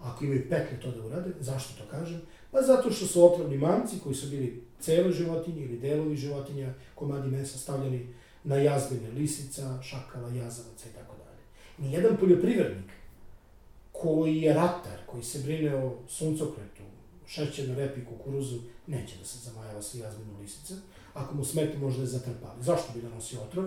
Ako 0.00 0.24
imaju 0.24 0.48
petlje 0.50 0.80
to 0.80 0.90
da 0.90 1.06
urade, 1.06 1.30
zašto 1.40 1.84
to 1.84 1.90
kažem? 1.90 2.20
Pa 2.50 2.62
zato 2.62 2.90
što 2.90 3.06
su 3.06 3.24
otrovni 3.24 3.58
mamci 3.58 3.98
koji 4.02 4.14
su 4.14 4.30
bili 4.30 4.62
cele 4.80 5.12
životinje 5.12 5.64
ili 5.64 5.78
delovi 5.78 6.16
životinja, 6.16 6.74
komadi 6.94 7.30
mesa 7.30 7.58
stavljeni 7.58 8.14
na 8.44 8.56
jazbine 8.56 9.10
lisica, 9.10 9.82
šakala, 9.82 10.28
jazavaca 10.28 10.88
i 10.88 10.94
tako 10.94 11.14
dalje. 11.16 11.42
Nijedan 11.88 12.16
poljoprivrednik 12.16 12.97
koji 14.02 14.36
je 14.36 14.54
ratar, 14.54 14.98
koji 15.06 15.22
se 15.22 15.38
brine 15.38 15.76
o 15.76 15.92
suncokretu, 16.08 16.82
šećernoj 17.26 17.76
repi, 17.76 18.04
kukuruzu, 18.04 18.58
neće 18.86 19.16
da 19.18 19.24
se 19.24 19.38
zamajava 19.38 19.82
sa 19.82 19.98
jazminu 19.98 20.40
lisice. 20.40 20.74
Ako 21.14 21.34
mu 21.34 21.44
smete, 21.44 21.78
možda 21.78 22.02
je 22.02 22.06
zatrpali. 22.06 22.62
Zašto 22.62 22.92
bi 22.94 23.08
nosi 23.14 23.36
otrov? 23.36 23.64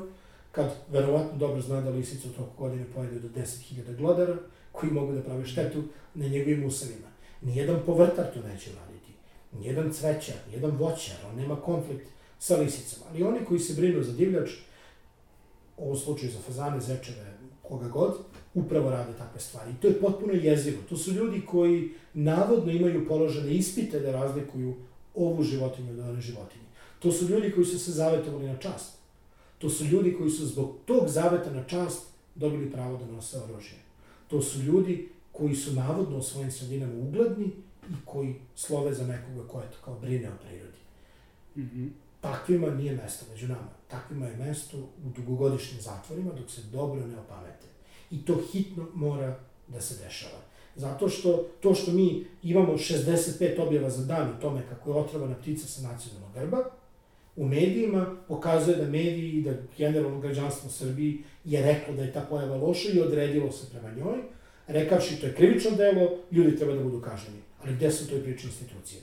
Kad 0.52 0.72
verovatno 0.92 1.38
dobro 1.38 1.62
zna 1.62 1.82
da 1.82 1.90
lisice 1.90 2.28
u 2.28 2.32
toku 2.32 2.58
godine 2.58 2.86
pojede 2.96 3.20
do 3.20 3.28
10.000 3.28 3.98
glodara, 3.98 4.38
koji 4.72 4.92
mogu 4.92 5.14
da 5.14 5.22
prave 5.22 5.46
štetu 5.46 5.84
na 6.14 6.28
njegovim 6.28 6.66
usevima. 6.66 7.08
Nijedan 7.42 7.80
povrtar 7.86 8.34
to 8.34 8.40
neće 8.48 8.70
raditi. 8.70 9.12
Nijedan 9.60 9.94
cvećar, 9.94 10.36
nijedan 10.50 10.72
voćar, 10.72 11.16
on 11.30 11.36
nema 11.36 11.56
konflikt 11.56 12.08
sa 12.40 12.56
lisicama. 12.56 13.06
Ali 13.10 13.24
oni 13.24 13.46
koji 13.46 13.60
se 13.60 13.74
brinu 13.74 14.04
za 14.04 14.12
divljač, 14.12 14.50
u 15.78 15.84
ovom 15.84 15.98
slučaju 15.98 16.32
za 16.32 16.40
fazane, 16.40 16.82
zečeve, 16.82 17.38
koga 17.62 17.88
god, 17.88 18.18
upravo 18.54 18.90
rade 18.90 19.14
takve 19.18 19.40
stvari. 19.40 19.72
I 19.72 19.82
to 19.82 19.88
je 19.88 20.00
potpuno 20.00 20.34
jezivo. 20.34 20.78
To 20.90 20.98
su 20.98 21.12
ljudi 21.12 21.42
koji 21.46 21.92
navodno 22.14 22.72
imaju 22.72 23.08
položene 23.08 23.54
ispite 23.54 24.00
da 24.00 24.12
razlikuju 24.12 24.76
ovu 25.16 25.44
životinju 25.44 25.94
od 25.94 26.00
one 26.00 26.22
životinje. 26.22 26.66
To 27.00 27.12
su 27.12 27.28
ljudi 27.28 27.52
koji 27.52 27.66
su 27.66 27.80
se 27.80 27.92
zavetovali 27.92 28.46
na 28.46 28.58
čast. 28.58 28.98
To 29.58 29.70
su 29.70 29.86
ljudi 29.86 30.16
koji 30.18 30.30
su 30.30 30.46
zbog 30.46 30.76
tog 30.86 31.08
zaveta 31.08 31.52
na 31.52 31.64
čast 31.64 32.08
dobili 32.36 32.72
pravo 32.72 32.98
da 32.98 33.06
nose 33.06 33.38
oružje. 33.38 33.78
To 34.28 34.42
su 34.42 34.60
ljudi 34.60 35.10
koji 35.32 35.56
su 35.56 35.74
navodno 35.74 36.18
u 36.18 36.22
svojim 36.22 36.52
sredinama 36.52 36.94
ugledni 36.94 37.46
i 37.90 37.94
koji 38.06 38.36
slove 38.56 38.94
za 38.94 39.08
nekoga 39.08 39.48
ko 39.48 39.60
je 39.60 39.72
to 39.72 39.78
kao 39.86 40.00
brine 40.00 40.30
o 40.30 40.38
prirodi. 40.44 40.78
Mm 41.56 41.62
-hmm. 41.62 41.90
Takvima 42.22 42.70
nije 42.70 42.96
mesto 42.96 43.26
među 43.32 43.48
nama. 43.48 43.70
Takvima 43.88 44.28
je 44.28 44.38
mesto 44.38 44.78
u 44.78 45.10
dugogodišnjim 45.16 45.82
zatvorima 45.82 46.32
dok 46.34 46.52
se 46.52 46.62
dobro 46.62 47.08
ne 47.08 47.20
opamete. 47.20 47.71
I 48.12 48.26
to 48.26 48.42
hitno 48.52 48.88
mora 48.94 49.40
da 49.68 49.82
se 49.82 50.04
dešava. 50.04 50.42
Zato 50.76 51.10
što 51.10 51.48
to 51.60 51.74
što 51.74 51.92
mi 51.92 52.26
imamo 52.44 52.74
65 52.74 53.62
objava 53.62 53.90
za 53.90 54.06
dan 54.06 54.30
o 54.30 54.42
tome 54.42 54.62
kako 54.70 54.90
je 54.90 54.96
otrovana 54.96 55.36
ptica 55.36 55.68
sa 55.68 55.82
nacionalnog 55.82 56.34
grba, 56.34 56.64
u 57.36 57.48
medijima 57.48 58.16
pokazuje 58.28 58.78
da 58.78 58.84
mediji 58.84 59.32
i 59.32 59.42
da 59.42 59.52
generalno 59.78 60.20
građanstvo 60.20 60.70
Srbiji 60.70 61.24
je 61.46 61.62
reklo 61.62 61.96
da 61.96 62.04
je 62.04 62.14
ta 62.14 62.22
pojava 62.22 62.58
loša 62.58 62.90
i 62.94 63.02
odredilo 63.02 63.52
se 63.52 63.70
prema 63.72 63.92
njoj, 63.96 64.18
rekavši 64.68 65.20
to 65.20 65.26
je 65.26 65.36
krivično 65.36 65.72
delo, 65.72 66.10
ljudi 66.32 66.58
treba 66.58 66.74
da 66.74 66.84
budu 66.84 67.02
kažnjeni. 67.02 67.40
Ali 67.64 67.76
gde 67.76 67.92
su 67.92 68.10
toj 68.10 68.24
priči 68.24 68.48
institucije? 68.48 69.02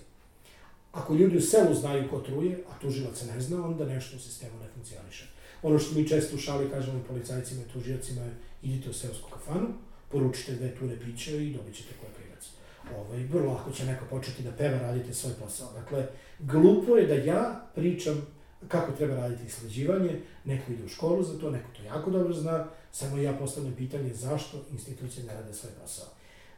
Ako 0.93 1.15
ljudi 1.15 1.37
u 1.37 1.41
selu 1.41 1.75
znaju 1.75 2.11
ko 2.11 2.21
truje, 2.21 2.65
a 2.71 2.79
tužilac 2.81 3.23
ne 3.35 3.41
zna, 3.41 3.67
onda 3.67 3.85
nešto 3.85 4.17
u 4.17 4.21
sistemu 4.21 4.53
ne 4.61 4.69
funkcioniše. 4.75 5.25
Ono 5.63 5.79
što 5.79 5.95
mi 5.95 6.09
često 6.09 6.37
u 6.37 6.39
šali 6.39 6.71
kažemo 6.71 7.05
policajcima 7.09 7.63
i 7.63 7.73
tužijacima 7.73 8.23
je 8.23 8.35
idite 8.63 8.91
u 8.91 8.93
seosku 8.93 9.31
kafanu, 9.31 9.67
poručite 10.09 10.53
dve 10.53 10.75
ture 10.75 10.97
pića 11.01 11.31
i 11.31 11.53
dobit 11.53 11.75
ćete 11.77 11.95
koje 12.01 12.13
krivac. 12.13 12.49
Ovaj, 12.97 13.25
vrlo 13.25 13.53
lako 13.53 13.73
će 13.73 13.85
neko 13.85 14.05
početi 14.11 14.43
da 14.43 14.51
peva, 14.51 14.79
radite 14.79 15.15
svoj 15.15 15.33
posao. 15.45 15.73
Dakle, 15.73 16.07
glupo 16.39 16.97
je 16.97 17.07
da 17.07 17.15
ja 17.15 17.67
pričam 17.75 18.27
kako 18.69 18.93
treba 18.93 19.15
raditi 19.15 19.47
isleđivanje, 19.47 20.21
neko 20.45 20.73
ide 20.73 20.85
u 20.85 20.89
školu 20.89 21.23
za 21.23 21.39
to, 21.39 21.51
neko 21.51 21.69
to 21.77 21.83
jako 21.83 22.11
dobro 22.11 22.35
zna, 22.35 22.67
samo 22.93 23.19
ja 23.19 23.33
postavljam 23.33 23.75
pitanje 23.75 24.15
zašto 24.15 24.65
institucije 24.73 25.27
ne 25.27 25.35
rade 25.35 25.55
svoj 25.55 25.73
posao. 25.83 26.07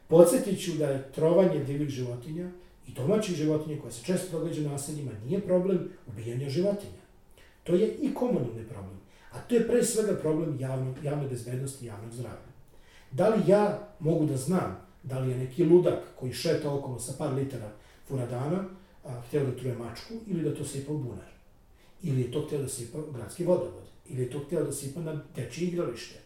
Podsjetit 0.09 0.65
ću 0.65 0.73
da 0.73 0.87
je 0.87 1.13
trovanje 1.13 1.65
divih 1.65 1.89
životinja 1.89 2.51
i 2.87 2.93
domaćih 2.93 3.37
životinja 3.37 3.81
koje 3.81 3.93
se 3.93 4.05
često 4.05 4.39
događa 4.39 4.61
u 4.61 4.71
naseljima 4.71 5.11
nije 5.25 5.41
problem 5.41 5.89
ubijanja 6.07 6.49
životinja. 6.49 7.00
To 7.65 7.75
je 7.75 7.95
i 7.95 8.15
komunalni 8.15 8.65
problem. 8.69 9.01
A 9.33 9.41
to 9.41 9.55
je 9.55 9.69
pre 9.69 9.85
svega 9.85 10.17
problem 10.17 10.57
javno, 10.61 10.95
javne 11.03 11.29
bezbednosti 11.29 11.85
i 11.85 11.89
javnog 11.89 12.13
zdravlja. 12.13 12.51
Da 13.11 13.29
li 13.29 13.43
ja 13.47 13.89
mogu 13.99 14.27
da 14.27 14.37
znam 14.37 14.91
da 15.03 15.19
li 15.19 15.31
je 15.31 15.39
neki 15.39 15.65
ludak 15.65 15.99
koji 16.21 16.33
šeta 16.33 16.75
okolo 16.75 16.99
sa 16.99 17.13
par 17.19 17.33
litara 17.33 17.73
furadana 18.09 18.65
a, 19.05 19.21
hteo 19.21 19.45
da 19.47 19.57
truje 19.57 19.75
mačku 19.75 20.15
ili 20.27 20.43
da 20.43 20.55
to 20.55 20.65
sipa 20.65 20.93
u 20.93 20.99
bunar? 20.99 21.31
Ili 22.03 22.21
je 22.21 22.33
to 22.33 22.47
hteo 22.47 22.63
da 22.63 22.69
sipa 22.69 22.99
u 22.99 23.13
gradski 23.13 23.45
vodovod? 23.45 23.85
Ili 24.09 24.23
je 24.23 24.31
to 24.31 24.39
hteo 24.39 24.65
da 24.65 24.73
sipa 24.73 25.01
na 25.01 25.23
dečije 25.37 25.69
igralište? 25.69 26.19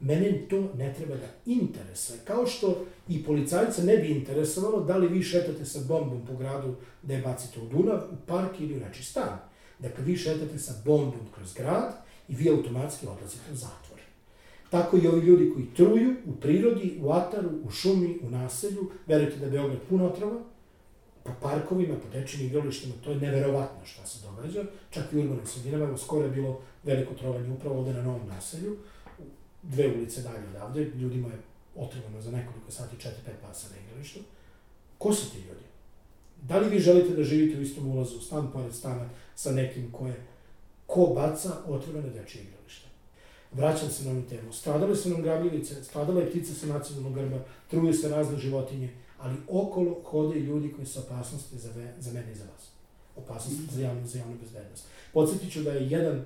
Mene 0.00 0.46
to 0.48 0.68
ne 0.76 0.94
treba 0.94 1.14
da 1.14 1.26
interesuje. 1.46 2.18
Kao 2.24 2.46
što 2.46 2.84
i 3.08 3.24
policajca 3.24 3.82
ne 3.82 3.96
bi 3.96 4.08
interesovalo 4.08 4.84
da 4.84 4.96
li 4.96 5.08
vi 5.08 5.22
šetate 5.22 5.64
sa 5.64 5.80
bombom 5.88 6.26
po 6.26 6.36
gradu 6.36 6.74
da 7.02 7.14
je 7.14 7.22
bacite 7.22 7.60
u 7.60 7.68
Dunav, 7.68 7.98
u 8.12 8.16
park 8.26 8.60
ili 8.60 8.76
u 8.76 8.80
neči 8.80 9.04
stan. 9.04 9.49
Dakle, 9.82 10.04
vi 10.04 10.16
šetate 10.16 10.58
sa 10.58 10.74
bombom 10.84 11.26
kroz 11.34 11.54
grad 11.54 11.94
i 12.28 12.34
vi 12.34 12.50
automatski 12.50 13.06
odlazite 13.06 13.52
u 13.52 13.56
zatvor. 13.56 14.00
Tako 14.70 14.96
i 14.96 15.08
ovi 15.08 15.26
ljudi 15.26 15.50
koji 15.54 15.66
truju 15.76 16.16
u 16.26 16.32
prirodi, 16.32 16.98
u 17.02 17.10
ataru, 17.10 17.50
u 17.64 17.70
šumi, 17.70 18.18
u 18.22 18.30
naselju, 18.30 18.90
verujete 19.06 19.36
da 19.36 19.44
je 19.44 19.50
Beograd 19.50 19.78
puno 19.88 20.06
otrova, 20.06 20.40
po 21.24 21.32
parkovima, 21.42 21.94
po 21.94 22.08
dečim 22.18 22.46
igralištima, 22.46 22.94
to 23.04 23.10
je 23.10 23.16
neverovatno 23.16 23.84
šta 23.84 24.06
se 24.06 24.26
događa, 24.26 24.64
čak 24.90 25.12
i 25.12 25.16
u 25.16 25.20
urbanim 25.20 25.46
sredinama, 25.46 25.84
evo 25.84 25.96
skoro 25.98 26.24
je 26.24 26.30
bilo 26.30 26.60
veliko 26.84 27.14
trovanje 27.14 27.52
upravo 27.52 27.78
ovde 27.78 27.92
na 27.92 28.02
novom 28.02 28.28
naselju, 28.28 28.76
dve 29.62 29.94
ulice 29.96 30.22
dalje 30.22 30.48
odavde, 30.48 30.84
ljudima 30.84 31.28
je 31.28 31.38
otrovano 31.76 32.20
za 32.20 32.30
nekoliko 32.30 32.70
sati 32.70 32.96
4-5 32.96 33.08
pasa 33.42 33.68
na 33.70 33.76
igralištu. 33.86 34.20
Ko 34.98 35.14
su 35.14 35.30
ti 35.30 35.38
ljudi? 35.38 35.64
Da 36.42 36.58
li 36.58 36.68
vi 36.68 36.78
želite 36.78 37.14
da 37.14 37.24
živite 37.24 37.58
u 37.58 37.62
istom 37.62 37.88
ulazu, 37.88 38.20
stan 38.20 38.52
pored 38.52 38.74
stana, 38.74 39.08
sa 39.40 39.52
nekim 39.52 39.92
ko 39.92 40.06
je, 40.06 40.14
ko 40.86 41.06
baca 41.14 41.50
otvorene 41.66 42.10
dečje 42.10 42.42
igralište? 42.42 42.88
Vraćam 43.52 43.90
se 43.90 44.04
na 44.04 44.10
ovu 44.10 44.22
temu. 44.22 44.52
Stradale 44.52 44.96
su 44.96 45.10
nam 45.10 45.22
grabljivice, 45.22 45.84
stradala 45.84 46.20
je 46.20 46.30
ptica 46.30 46.54
sa 46.54 46.66
nacionalnog 46.66 47.14
grba, 47.14 47.38
truju 47.70 47.94
se 47.94 48.08
razne 48.08 48.38
životinje, 48.38 48.90
ali 49.18 49.36
okolo 49.48 50.02
hode 50.04 50.40
ljudi 50.40 50.72
koji 50.72 50.86
su 50.86 51.00
opasnosti 51.00 51.58
za, 51.58 51.70
ve, 51.76 51.94
za 51.98 52.12
mene 52.12 52.32
i 52.32 52.34
za 52.34 52.44
vas. 52.44 52.68
Opasnosti 53.16 53.74
za 53.74 53.82
javnu, 53.82 54.06
za 54.06 54.18
javnu 54.18 54.36
bezbednost. 54.40 54.84
Podsjetit 55.12 55.52
ću 55.52 55.62
da 55.62 55.72
je 55.72 55.88
jedan 55.88 56.24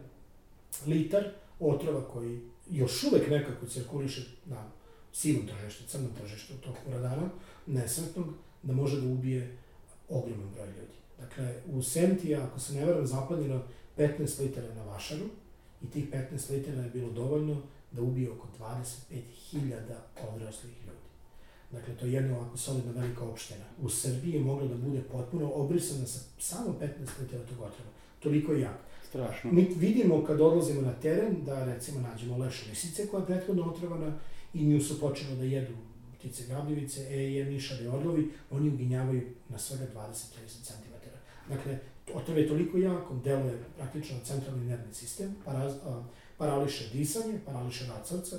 litar 0.86 1.24
otrova 1.60 2.08
koji 2.08 2.40
još 2.70 3.04
uvek 3.04 3.30
nekako 3.30 3.66
cirkuliše 3.66 4.22
na 4.46 4.70
sivom 5.12 5.46
tržištu, 5.46 5.84
crnom 5.86 6.10
tržištu 6.20 6.52
tog 6.64 6.74
uradana, 6.88 7.28
nesretnog, 7.66 8.26
da 8.62 8.72
može 8.72 9.00
da 9.00 9.06
ubije 9.06 9.56
ogroman 10.08 10.50
broj 10.54 10.66
ljudi. 10.66 11.03
Dakle, 11.20 11.54
u 11.72 11.82
Senti, 11.82 12.34
ako 12.34 12.60
se 12.60 12.74
ne 12.74 12.84
varam, 12.84 13.06
zaplanjeno 13.06 13.62
15 13.98 14.40
litara 14.40 14.74
na 14.74 14.82
vašaru 14.82 15.24
i 15.82 15.86
tih 15.86 16.10
15 16.10 16.50
litara 16.50 16.82
je 16.82 16.90
bilo 16.90 17.10
dovoljno 17.10 17.62
da 17.92 18.02
ubije 18.02 18.30
oko 18.30 18.48
25.000 18.58 19.78
odraslih 20.34 20.72
ljudi. 20.86 21.04
Dakle, 21.72 21.94
to 21.96 22.06
je 22.06 22.12
jedna 22.12 22.38
ovako 22.38 22.56
solidna 22.56 22.92
velika 22.92 23.24
opština. 23.24 23.64
U 23.82 23.88
Srbiji 23.88 24.32
je 24.32 24.40
mogla 24.40 24.68
da 24.68 24.74
bude 24.74 25.02
potpuno 25.02 25.52
obrisana 25.54 26.06
sa 26.06 26.18
samo 26.38 26.76
15 26.80 26.88
litara 27.20 27.44
tog 27.44 27.60
otrova. 27.60 27.90
Toliko 28.20 28.52
je 28.52 28.60
jak. 28.60 28.78
Strašno. 29.08 29.52
Mi 29.52 29.68
vidimo 29.76 30.24
kad 30.24 30.40
odlazimo 30.40 30.80
na 30.80 30.92
teren 30.92 31.44
da 31.44 31.64
recimo 31.64 32.00
nađemo 32.00 32.38
leš 32.38 32.66
lisice 32.66 33.06
koja 33.06 33.20
je 33.20 33.26
prethodno 33.26 33.64
otrovana 33.64 34.12
i 34.54 34.64
nju 34.64 34.80
su 34.80 35.00
počele 35.00 35.36
da 35.36 35.44
jedu 35.44 35.74
ptice 36.18 36.46
grabljivice, 36.46 37.06
eje, 37.10 37.44
mišari, 37.44 37.86
orlovi, 37.86 38.30
oni 38.50 38.68
uginjavaju 38.68 39.22
na 39.48 39.58
svega 39.58 39.86
20-30 39.94 40.12
cm. 40.62 40.93
Dakle, 41.48 41.78
otrov 42.14 42.38
je 42.38 42.48
toliko 42.48 42.78
jak, 42.78 43.10
on 43.10 43.20
deluje 43.24 43.58
praktično 43.76 44.16
centralni 44.24 44.66
nervni 44.66 44.94
sistem, 44.94 45.34
paraz, 45.44 45.72
a, 45.86 46.02
parališe 46.38 46.88
disanje, 46.92 47.40
parališe 47.46 47.86
rad 47.86 48.08
srca, 48.08 48.36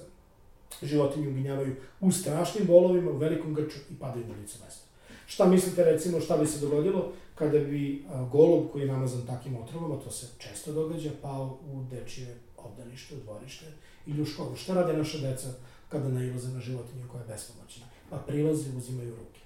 životinje 0.84 1.28
uginjavaju 1.28 1.76
u 2.02 2.12
strašnim 2.12 2.68
bolovima, 2.68 3.12
u 3.12 3.18
velikom 3.18 3.54
grču 3.54 3.78
i 3.92 3.96
padaju 4.00 4.28
na 4.28 4.34
lice 4.34 4.58
mesta. 4.66 4.86
Šta 5.28 5.46
mislite 5.46 5.84
recimo 5.84 6.20
šta 6.20 6.38
bi 6.38 6.48
se 6.48 6.60
dogodilo 6.60 7.14
kada 7.36 7.60
bi 7.60 8.06
a, 8.10 8.24
golub 8.32 8.72
koji 8.72 8.82
je 8.82 8.92
namazan 8.92 9.22
otrovom, 9.64 9.92
a 9.92 10.04
to 10.04 10.12
se 10.12 10.28
često 10.38 10.74
događa, 10.74 11.10
pao 11.22 11.60
u 11.74 11.84
dečije 11.84 12.36
obdanište, 12.58 13.16
u 13.16 13.20
dvorište 13.20 13.66
ili 14.06 14.22
u 14.22 14.26
školu? 14.26 14.56
Šta 14.56 14.74
rade 14.74 14.98
naša 14.98 15.18
deca 15.18 15.48
kada 15.90 16.10
nailaze 16.10 16.50
na 16.50 16.60
životinju 16.60 17.08
koja 17.12 17.22
je 17.22 17.28
bespomoćna? 17.28 17.86
Pa 18.10 18.18
prilaze 18.18 18.78
uzimaju 18.78 19.16
ruke. 19.16 19.45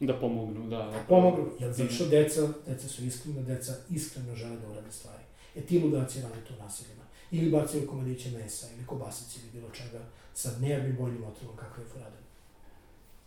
Da 0.00 0.14
pomognu, 0.14 0.68
da. 0.68 0.76
Da 0.76 1.04
pomognu, 1.08 1.44
jer 1.58 1.72
zato 1.72 1.92
što 1.92 2.06
deca, 2.06 2.48
deca 2.66 2.88
su 2.88 3.04
iskrena, 3.04 3.42
deca 3.42 3.72
iskreno 3.90 4.34
žele 4.34 4.56
da 4.56 4.68
urade 4.68 4.90
stvari. 4.92 5.22
E 5.56 5.60
ti 5.60 5.78
ludaci 5.80 6.20
rade 6.20 6.40
to 6.48 6.62
nasilima. 6.62 7.02
Ili 7.30 7.50
bacaju 7.50 7.86
komadiće 7.86 8.30
mesa, 8.30 8.66
ili 8.76 8.86
kobasice, 8.86 9.40
ili 9.40 9.50
bilo 9.52 9.70
čega, 9.70 10.00
sa 10.34 10.50
nervnim 10.60 10.96
boljim 10.96 11.24
otrovom 11.24 11.56
kakve 11.56 11.82
je 11.82 11.88
furadan. 11.88 12.22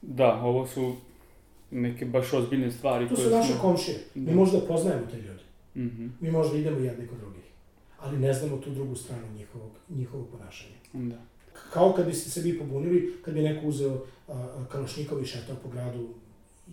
Da, 0.01 0.33
ovo 0.35 0.67
su 0.67 0.95
neke 1.71 2.05
baš 2.05 2.33
ozbiljne 2.33 2.71
stvari 2.71 3.09
To 3.09 3.15
su 3.15 3.29
naše 3.29 3.53
komšije. 3.61 3.97
Mi 4.15 4.25
Da. 4.25 4.31
možda 4.35 4.59
poznajemo 4.59 5.05
te 5.11 5.17
ljude. 5.17 5.43
Mhm, 5.75 6.07
Mi 6.19 6.31
možda 6.31 6.57
idemo 6.57 6.79
jedni 6.79 7.07
kod 7.07 7.17
drugih. 7.19 7.43
Ali 7.99 8.19
ne 8.19 8.33
znamo 8.33 8.57
tu 8.57 8.69
drugu 8.71 8.95
stranu 8.95 9.33
njihovog, 9.33 9.71
njihovog 9.89 10.27
ponašanja. 10.29 10.75
da. 10.93 11.15
Kao 11.73 11.93
kad 11.93 12.05
biste 12.05 12.29
se 12.29 12.41
vi 12.41 12.59
pobunili, 12.59 13.13
kad 13.25 13.33
bi 13.33 13.41
neko 13.41 13.67
uzeo 13.67 14.03
a, 14.27 14.65
kalašnikov 14.71 15.21
i 15.21 15.25
šetao 15.25 15.55
po 15.63 15.69
gradu 15.69 16.07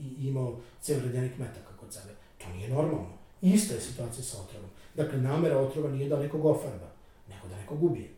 i 0.01 0.29
imao 0.29 0.61
ceo 0.81 1.01
redenik 1.01 1.39
metaka 1.39 1.77
kod 1.81 1.93
sebe. 1.93 2.15
To 2.39 2.45
nije 2.57 2.69
normalno. 2.69 3.19
Ista 3.43 3.75
je 3.75 3.81
situacija 3.81 4.25
sa 4.25 4.43
otrovom. 4.43 4.71
Dakle, 4.95 5.19
namera 5.21 5.59
otrova 5.59 5.91
nije 5.91 6.09
da 6.09 6.19
nekog 6.19 6.45
ofarba, 6.45 6.89
nego 7.29 7.49
da 7.49 7.57
nekog 7.57 7.83
ubije. 7.83 8.09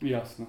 Jasno. 0.00 0.46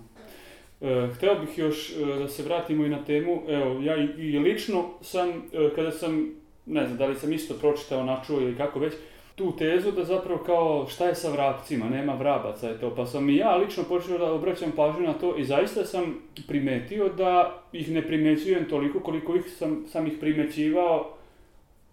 E, 0.81 1.09
hteo 1.15 1.39
bih 1.39 1.57
još 1.57 1.91
e, 1.91 2.05
da 2.19 2.27
se 2.27 2.43
vratimo 2.43 2.85
i 2.85 2.89
na 2.89 3.05
temu, 3.05 3.41
evo, 3.47 3.81
ja 3.81 3.97
i, 3.97 4.05
i 4.05 4.39
lično 4.39 4.89
sam, 5.01 5.29
e, 5.29 5.69
kada 5.75 5.91
sam, 5.91 6.31
ne 6.65 6.85
znam, 6.85 6.97
da 6.97 7.05
li 7.05 7.15
sam 7.15 7.33
isto 7.33 7.53
pročitao, 7.53 8.03
načuo 8.03 8.41
ili 8.41 8.57
kako 8.57 8.79
već, 8.79 8.93
tu 9.35 9.57
tezu 9.57 9.91
da 9.91 10.03
zapravo 10.05 10.43
kao 10.45 10.87
šta 10.89 11.07
je 11.07 11.15
sa 11.15 11.31
vrapcima, 11.31 11.89
nema 11.89 12.13
vrabaca 12.13 12.69
je 12.69 12.79
to, 12.79 12.95
pa 12.95 13.05
sam 13.05 13.29
i 13.29 13.35
ja 13.35 13.55
lično 13.55 13.83
počeo 13.83 14.17
da 14.17 14.33
obraćam 14.33 14.71
pažnju 14.75 15.07
na 15.07 15.13
to 15.13 15.37
i 15.37 15.45
zaista 15.45 15.85
sam 15.85 16.15
primetio 16.47 17.09
da 17.09 17.63
ih 17.71 17.91
ne 17.91 18.07
primećujem 18.07 18.69
toliko 18.69 18.99
koliko 18.99 19.35
ih 19.35 19.43
sam, 19.57 19.85
sam 19.91 20.07
ih 20.07 20.13
primećivao 20.19 21.09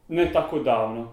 ne 0.08 0.32
tako 0.32 0.58
davno. 0.58 1.12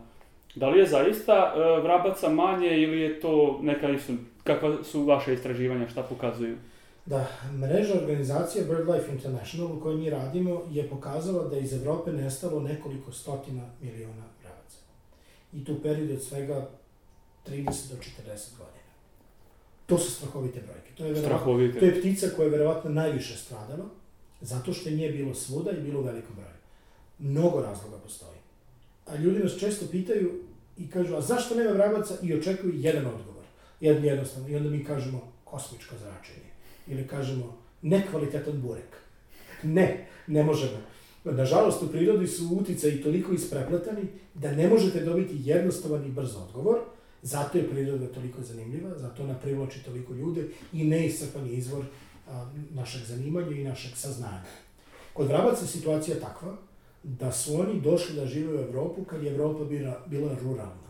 Da 0.55 0.69
li 0.69 0.79
je 0.79 0.85
zaista 0.85 1.53
e, 1.55 1.81
vrabaca 1.81 2.29
manje 2.29 2.77
ili 2.77 3.01
je 3.01 3.19
to 3.19 3.59
neka 3.61 3.89
isto, 3.89 4.13
kakva 4.43 4.83
su 4.83 5.03
vaše 5.03 5.33
istraživanja, 5.33 5.89
šta 5.89 6.03
pokazuju? 6.03 6.57
Da, 7.05 7.27
mreža 7.61 7.93
organizacija 7.93 8.63
BirdLife 8.63 9.11
International 9.11 9.77
u 9.77 9.79
kojoj 9.79 9.97
mi 9.97 10.09
radimo 10.09 10.61
je 10.71 10.89
pokazala 10.89 11.43
da 11.43 11.57
iz 11.57 11.73
Evrope 11.73 12.11
nestalo 12.11 12.59
nekoliko 12.59 13.11
stotina 13.11 13.63
miliona 13.81 14.23
I 15.53 15.65
tu 15.65 15.81
period 15.81 16.11
od 16.11 16.23
svega 16.23 16.69
30 17.47 17.65
do 17.65 17.95
40 17.95 18.57
godina. 18.57 18.77
To 19.85 19.97
su 19.97 20.11
strahovite 20.11 20.59
brojke. 20.59 20.91
To 20.97 21.05
je, 21.05 21.13
verovatno, 21.13 21.79
to 21.79 21.85
je 21.85 21.99
ptica 21.99 22.27
koja 22.35 22.45
je 22.45 22.51
verovatno 22.51 22.89
najviše 22.89 23.37
stradala, 23.37 23.85
zato 24.41 24.73
što 24.73 24.89
je 24.89 24.95
nije 24.95 25.11
bilo 25.11 25.33
svuda 25.33 25.71
i 25.71 25.81
bilo 25.81 25.99
u 25.99 26.03
velikom 26.03 26.35
broju. 26.35 26.57
Mnogo 27.19 27.61
razloga 27.61 27.97
postoji. 27.97 28.37
A 29.05 29.15
ljudi 29.15 29.39
nas 29.39 29.59
često 29.59 29.85
pitaju 29.91 30.43
i 30.77 30.89
kažu, 30.89 31.15
a 31.15 31.21
zašto 31.21 31.55
nema 31.55 31.71
vrabaca? 31.71 32.13
I 32.23 32.33
očekuju 32.33 32.73
jedan 32.75 33.05
odgovor. 33.05 33.43
Jedan 33.81 34.03
jednostavno. 34.03 34.49
I 34.49 34.55
onda 34.55 34.69
mi 34.69 34.85
kažemo, 34.85 35.31
kosmičko 35.43 35.95
zračenje. 35.95 36.49
Ili 36.87 37.07
kažemo, 37.07 37.57
nekvalitetan 37.81 38.61
burek. 38.61 38.97
Ne, 39.63 40.07
ne 40.27 40.43
možemo. 40.43 40.77
Nažalost, 41.31 41.83
u 41.83 41.87
prirodi 41.87 42.27
su 42.27 42.49
uticaji 42.51 43.01
toliko 43.01 43.33
isprepletani 43.33 44.01
da 44.33 44.51
ne 44.51 44.69
možete 44.69 44.99
dobiti 44.99 45.35
jednostavan 45.43 46.05
i 46.05 46.11
brz 46.11 46.35
odgovor, 46.35 46.79
zato 47.21 47.57
je 47.57 47.69
priroda 47.69 48.07
toliko 48.07 48.41
zanimljiva, 48.41 48.97
zato 48.97 49.23
ona 49.23 49.33
privlači 49.33 49.83
toliko 49.83 50.13
ljude 50.13 50.47
i 50.73 50.83
neiscrpan 50.83 51.47
je 51.47 51.53
izvor 51.53 51.83
a, 52.29 52.45
našeg 52.73 53.01
zanimanja 53.03 53.51
i 53.51 53.63
našeg 53.63 53.91
saznanja. 53.95 54.43
Kod 55.13 55.27
vrabaca 55.27 55.61
je 55.61 55.67
situacija 55.67 56.19
takva 56.19 56.57
da 57.03 57.31
su 57.31 57.59
oni 57.59 57.81
došli 57.81 58.15
da 58.15 58.25
žive 58.25 58.53
u 58.53 58.61
Evropu 58.61 59.03
kad 59.03 59.23
je 59.23 59.31
Evropa 59.31 59.65
bila, 59.65 60.03
bila 60.05 60.35
ruralna. 60.41 60.87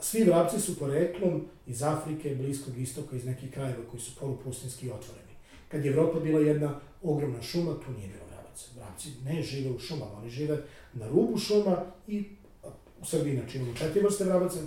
Svi 0.00 0.24
vrapci 0.24 0.60
su 0.60 0.78
poreklom 0.78 1.42
iz 1.66 1.82
Afrike, 1.82 2.34
Bliskog 2.34 2.78
istoka, 2.78 3.16
iz 3.16 3.24
nekih 3.24 3.50
krajeva 3.50 3.82
koji 3.90 4.00
su 4.00 4.16
polupustinski 4.20 4.90
otvoreni. 4.90 5.34
Kad 5.68 5.84
je 5.84 5.90
Evropa 5.90 6.20
bila 6.20 6.40
jedna 6.40 6.80
ogromna 7.02 7.42
šuma, 7.42 7.72
tu 7.72 7.92
nije 7.92 8.08
bilo 8.08 8.29
vrabaca. 8.74 8.90
Vrapci 8.90 9.08
ne 9.24 9.42
žive 9.42 9.70
u 9.70 9.78
šumama, 9.78 10.18
oni 10.18 10.30
žive 10.30 10.62
na 10.92 11.08
rubu 11.08 11.38
šuma 11.38 11.76
i 12.08 12.24
u 13.00 13.04
Srbiji, 13.04 13.36
znači 13.36 13.58
imamo 13.58 13.74
četiri 13.76 14.00
vrste 14.00 14.24
vrabaca, 14.24 14.58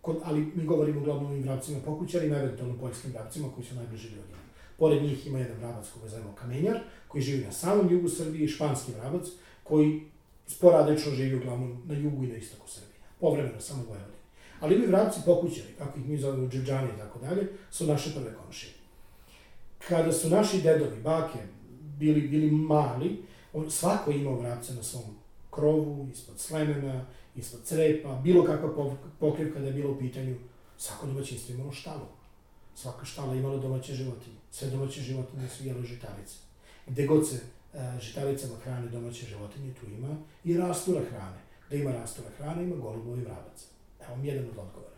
kod, 0.00 0.16
ali 0.24 0.52
mi 0.54 0.64
govorimo 0.64 1.00
uglavnom 1.00 1.26
o 1.26 1.28
ovim 1.28 1.42
vrapcima 1.42 1.78
pokućarima, 1.84 2.36
eventualno 2.36 2.78
poljskim 2.78 3.12
vrapcima 3.12 3.48
koji 3.54 3.66
su 3.66 3.74
najbliži 3.74 4.08
ljudima. 4.08 4.38
Pored 4.78 5.02
njih 5.02 5.26
ima 5.26 5.38
jedan 5.38 5.56
vrabac 5.58 5.86
koga 5.94 6.08
zovemo 6.08 6.34
kamenjar, 6.34 6.80
koji 7.08 7.22
živi 7.22 7.44
na 7.44 7.52
samom 7.52 7.90
jugu 7.90 8.08
Srbije, 8.08 8.48
španski 8.48 8.92
vrabac, 8.92 9.26
koji 9.64 10.02
sporadično 10.46 11.12
živi 11.12 11.36
uglavnom 11.36 11.82
na 11.86 11.94
jugu 11.94 12.24
i 12.24 12.26
na 12.26 12.36
istoku 12.36 12.68
Srbije. 12.68 13.00
Povremeno 13.20 13.60
samo 13.60 13.82
Vojvodini. 13.82 14.20
Ali 14.60 14.76
ovi 14.76 14.86
vrapci 14.86 15.20
pokućari, 15.26 15.74
kako 15.78 15.98
ih 15.98 16.06
mi 16.08 16.18
zovemo 16.18 16.48
džedžani 16.48 16.88
i 16.94 16.98
tako 16.98 17.18
dalje, 17.18 17.48
su 17.70 17.86
naše 17.86 18.10
prve 18.14 18.34
komšije. 18.34 18.72
Kada 19.88 20.12
su 20.12 20.28
naši 20.28 20.62
dedovi, 20.62 21.00
bake, 21.02 21.38
bili, 21.98 22.28
bili 22.28 22.50
mali, 22.50 23.22
on, 23.52 23.70
svako 23.70 24.10
imao 24.10 24.34
vrapca 24.34 24.74
na 24.74 24.82
svom 24.82 25.04
krovu, 25.50 26.08
ispod 26.12 26.38
slemena, 26.38 27.04
ispod 27.36 27.60
crepa, 27.64 28.14
bilo 28.14 28.44
kakva 28.44 28.68
pok- 28.68 28.96
pokrivka 29.20 29.60
da 29.60 29.66
je 29.66 29.72
bilo 29.72 29.92
u 29.92 29.98
pitanju, 29.98 30.36
svako 30.78 31.06
domaćinstvo 31.06 31.54
imalo 31.54 31.72
štalu. 31.72 32.06
Svaka 32.74 33.04
štala 33.04 33.34
imala 33.34 33.56
domaće 33.56 33.94
životinje. 33.94 34.36
Sve 34.50 34.70
domaće 34.70 35.00
životinje 35.00 35.48
su 35.48 35.64
jele 35.64 35.82
žitarice. 35.82 36.34
Gde 36.86 37.06
god 37.06 37.28
se 37.28 37.36
e, 37.74 38.00
žitaricama 38.00 38.54
hrane 38.64 38.88
domaće 38.88 39.26
životinje, 39.26 39.74
tu 39.80 39.86
ima 39.86 40.16
i 40.44 40.56
rastura 40.56 41.00
hrane. 41.10 41.38
Da 41.70 41.76
ima 41.76 41.92
rastura 41.92 42.28
hrane, 42.38 42.64
ima 42.64 42.76
golubov 42.76 43.18
i 43.18 43.22
vrabac. 43.22 43.64
Evo 44.00 44.10
vam 44.10 44.24
jedan 44.24 44.44
od 44.44 44.58
odgovora. 44.58 44.96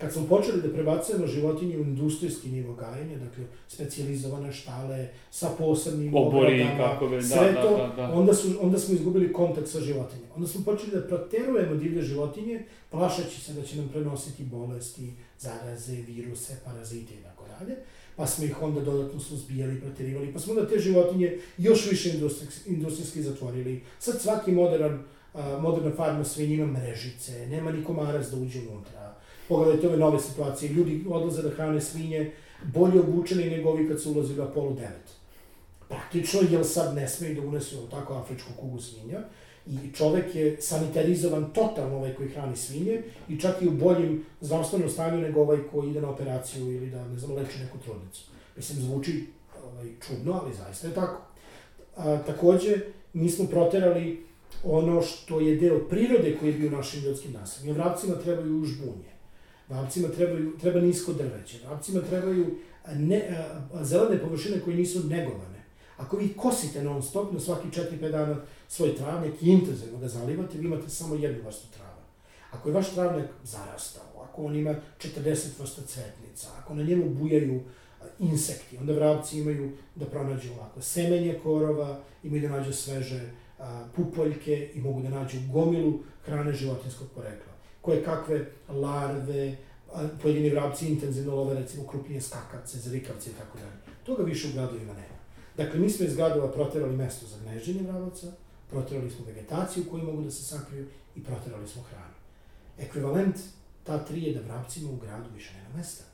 Kad 0.00 0.12
smo 0.12 0.26
počeli 0.26 0.62
da 0.62 0.72
prebacujemo 0.72 1.26
životinje 1.26 1.76
u 1.76 1.80
industrijski 1.80 2.48
nivo 2.48 2.74
gajenja, 2.74 3.18
dakle, 3.18 3.44
specializovane 3.68 4.52
štale, 4.52 5.08
sa 5.30 5.48
posebnim 5.58 6.14
Obori, 6.14 6.66
kako 6.76 7.08
da, 7.08 7.22
sve 7.22 7.52
da, 7.52 7.62
to, 7.62 7.76
da, 7.76 7.92
da. 7.96 8.12
Onda, 8.12 8.34
su, 8.34 8.48
onda 8.60 8.78
smo 8.78 8.94
izgubili 8.94 9.32
kontakt 9.32 9.68
sa 9.68 9.80
životinjama. 9.80 10.34
Onda 10.36 10.48
smo 10.48 10.64
počeli 10.64 10.92
da 10.92 11.06
proterujemo 11.06 11.74
divlje 11.74 12.02
životinje, 12.02 12.64
plašeći 12.90 13.40
se 13.40 13.52
da 13.52 13.62
će 13.62 13.76
nam 13.76 13.88
prenositi 13.88 14.44
bolesti, 14.44 15.12
zaraze, 15.38 15.96
viruse, 15.96 16.56
parazite 16.64 17.14
i 17.14 17.22
tako 17.22 17.44
dalje. 17.58 17.76
Pa 18.16 18.26
smo 18.26 18.44
ih 18.44 18.62
onda 18.62 18.80
dodatno 18.80 19.20
suzbijali, 19.20 19.80
proterivali, 19.80 20.32
pa 20.32 20.38
smo 20.38 20.52
onda 20.52 20.68
te 20.68 20.78
životinje 20.78 21.38
još 21.58 21.90
više 21.90 22.10
industrijski, 22.66 23.22
zatvorili. 23.22 23.82
Sad 23.98 24.20
svaki 24.20 24.52
modern, 24.52 24.98
moderna 25.60 25.90
farma 25.96 26.24
svinja 26.24 26.54
ima 26.54 26.66
mrežice, 26.66 27.46
nema 27.46 27.72
ni 27.72 27.84
komarac 27.84 28.26
da 28.26 28.36
uđe 28.36 28.58
unutra. 28.58 29.09
Pogledajte 29.50 29.88
ove 29.88 29.96
nove 29.96 30.20
situacije, 30.20 30.72
ljudi 30.72 31.04
odlaze 31.08 31.42
da 31.42 31.50
hrane 31.50 31.80
svinje 31.80 32.30
bolje 32.74 33.00
obučeni 33.00 33.50
nego 33.50 33.70
ovi 33.70 33.88
kad 33.88 34.02
su 34.02 34.12
ulazili 34.12 34.40
u 34.40 34.44
Apollo 34.44 34.70
9 34.70 34.86
praktično, 35.90 36.40
jer 36.50 36.66
sad 36.66 36.94
ne 36.96 37.08
smeju 37.08 37.34
da 37.34 37.48
unesu 37.48 37.76
tako 37.90 38.14
afričku 38.14 38.50
kugu 38.60 38.80
svinja 38.80 39.20
i 39.66 39.92
čovek 39.94 40.34
je 40.34 40.56
sanitarizovan 40.60 41.50
totalno 41.52 41.96
ovaj 41.96 42.14
koji 42.14 42.28
hrani 42.28 42.56
svinje 42.56 43.02
i 43.28 43.40
čak 43.40 43.62
i 43.62 43.68
u 43.68 43.70
boljim 43.70 44.24
zdravstvenom 44.40 44.88
stanju 44.90 45.20
nego 45.20 45.40
ovaj 45.40 45.58
koji 45.72 45.90
ide 45.90 46.00
na 46.00 46.10
operaciju 46.10 46.72
ili 46.72 46.90
da, 46.90 47.08
ne 47.08 47.18
znam, 47.18 47.36
leči 47.36 47.58
neku 47.58 47.78
trudnicu. 47.78 48.22
Mislim, 48.56 48.78
zvuči 48.78 49.26
ovaj, 49.64 49.86
čudno, 50.06 50.40
ali 50.42 50.54
zaista 50.54 50.88
je 50.88 50.94
tako. 50.94 51.22
A, 51.96 52.18
takođe, 52.26 52.76
mi 53.12 53.28
smo 53.28 53.46
proterali 53.46 54.26
ono 54.64 55.02
što 55.02 55.40
je 55.40 55.56
deo 55.56 55.78
prirode 55.78 56.36
koji 56.40 56.50
je 56.50 56.58
bio 56.58 56.70
našim 56.70 57.04
ljudskim 57.04 57.32
naseljima. 57.32 57.78
Vrapcima 57.78 58.14
trebaju 58.14 58.64
žbunje, 58.64 59.10
vrapcima 59.70 60.08
trebaju, 60.08 60.58
treba 60.58 60.80
nisko 60.80 61.12
drveće, 61.12 61.58
vrapcima 61.66 62.00
trebaju 62.00 62.56
ne, 62.94 63.46
a, 63.74 63.84
zelene 63.84 64.20
površine 64.20 64.60
koje 64.60 64.76
nisu 64.76 65.08
negovane. 65.08 65.64
Ako 65.96 66.16
vi 66.16 66.32
kosite 66.32 66.82
non 66.82 67.02
stop 67.02 67.32
na 67.32 67.40
svaki 67.40 67.68
4-5 67.68 68.10
dana 68.10 68.36
svoj 68.68 68.96
travnjak 68.96 69.42
i 69.42 69.48
intenzivno 69.48 69.98
ga 69.98 70.08
zalivate, 70.08 70.58
vi 70.58 70.66
imate 70.66 70.88
samo 70.88 71.14
jednu 71.14 71.42
vrstu 71.44 71.66
trava. 71.76 72.02
Ako 72.50 72.68
je 72.68 72.74
vaš 72.74 72.94
travnjak 72.94 73.28
zarastao, 73.44 74.22
ako 74.22 74.44
on 74.44 74.56
ima 74.56 74.74
40 74.98 75.60
vrsta 75.60 75.82
cvetnica, 75.82 76.48
ako 76.58 76.74
na 76.74 76.82
njemu 76.82 77.10
bujaju 77.10 77.60
insekti, 78.18 78.78
onda 78.78 78.92
vrapci 78.92 79.38
imaju 79.38 79.72
da 79.94 80.06
pronađu 80.06 80.52
ovako 80.52 80.80
semenje 80.80 81.40
korova, 81.42 82.00
imaju 82.22 82.42
da 82.42 82.48
nađu 82.48 82.72
sveže 82.72 83.30
pupoljke 83.96 84.70
i 84.74 84.80
mogu 84.80 85.02
da 85.02 85.08
nađu 85.08 85.38
gomilu 85.52 85.98
hrane 86.24 86.52
životinskog 86.52 87.08
porekla. 87.14 87.49
Koje 87.80 88.04
kakve 88.04 88.46
larve, 88.68 89.56
pojedini 90.22 90.50
vrapci 90.50 90.88
intenzivno 90.88 91.34
love 91.34 91.54
recimo 91.54 91.86
krupnije 91.86 92.20
skakavce, 92.20 92.78
zrikavce 92.78 93.30
i 93.30 93.32
tako 93.32 93.58
dalje. 93.58 93.94
Toga 94.04 94.22
više 94.22 94.48
u 94.48 94.52
gradovima 94.52 94.92
nema. 94.92 95.20
Dakle, 95.56 95.80
mi 95.80 95.90
smo 95.90 96.06
iz 96.06 96.16
gradova 96.16 96.52
proterali 96.52 96.96
mesto 96.96 97.26
za 97.26 97.36
gneženje 97.42 97.82
vravaca, 97.82 98.26
proterali 98.70 99.10
smo 99.10 99.24
vegetaciju 99.26 99.84
koju 99.90 100.04
mogu 100.04 100.22
da 100.22 100.30
se 100.30 100.44
sakriju 100.44 100.86
i 101.16 101.24
proterali 101.24 101.68
smo 101.68 101.82
hranu. 101.82 102.14
Ekvivalent 102.78 103.36
ta 103.84 104.04
tri 104.04 104.22
je 104.22 104.34
da 104.34 104.40
vrapcima 104.40 104.90
u 104.90 104.96
gradu 104.96 105.30
više 105.34 105.52
nema 105.54 105.76
mesta. 105.76 106.04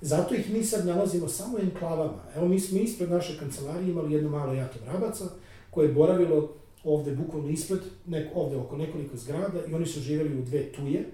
Zato 0.00 0.34
ih 0.34 0.50
mi 0.50 0.64
sad 0.64 0.86
nalazimo 0.86 1.28
samo 1.28 1.58
enklavama. 1.58 2.22
Evo, 2.36 2.48
mi 2.48 2.60
smo 2.60 2.78
ispred 2.78 3.10
naše 3.10 3.38
kancelarije 3.38 3.90
imali 3.90 4.12
jedno 4.12 4.30
malo 4.30 4.52
jato 4.52 4.78
vrabaca 4.86 5.24
koje 5.70 5.86
je 5.86 5.92
boravilo 5.92 6.52
ovde 6.84 7.14
bukvalno 7.14 7.48
ispred, 7.48 7.80
nek, 8.06 8.28
ovde 8.34 8.56
oko 8.56 8.76
nekoliko 8.76 9.16
zgrada 9.16 9.60
i 9.68 9.74
oni 9.74 9.86
su 9.86 10.00
živeli 10.00 10.38
u 10.38 10.44
dve 10.44 10.72
tuje 10.72 11.04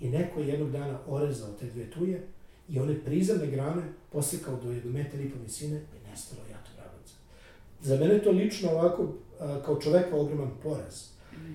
i 0.00 0.08
neko 0.08 0.40
je 0.40 0.48
jednog 0.48 0.70
dana 0.70 0.98
orezao 1.06 1.52
te 1.60 1.66
dve 1.66 1.90
tuje 1.90 2.26
i 2.68 2.78
one 2.78 3.04
prizemne 3.04 3.46
grane 3.46 3.82
posekao 4.12 4.56
do 4.56 4.72
jednog 4.72 4.94
metra 4.94 5.20
i 5.20 5.30
po 5.30 5.38
visine 5.42 5.76
i 5.76 6.10
nestalo 6.10 6.42
jato 6.50 6.70
vrabaca. 6.76 7.14
Za 7.82 7.96
mene 7.96 8.22
to 8.22 8.30
lično 8.30 8.70
ovako, 8.70 9.08
kao 9.64 9.80
čoveka, 9.80 10.16
ogroman 10.16 10.50
poraz. 10.62 11.04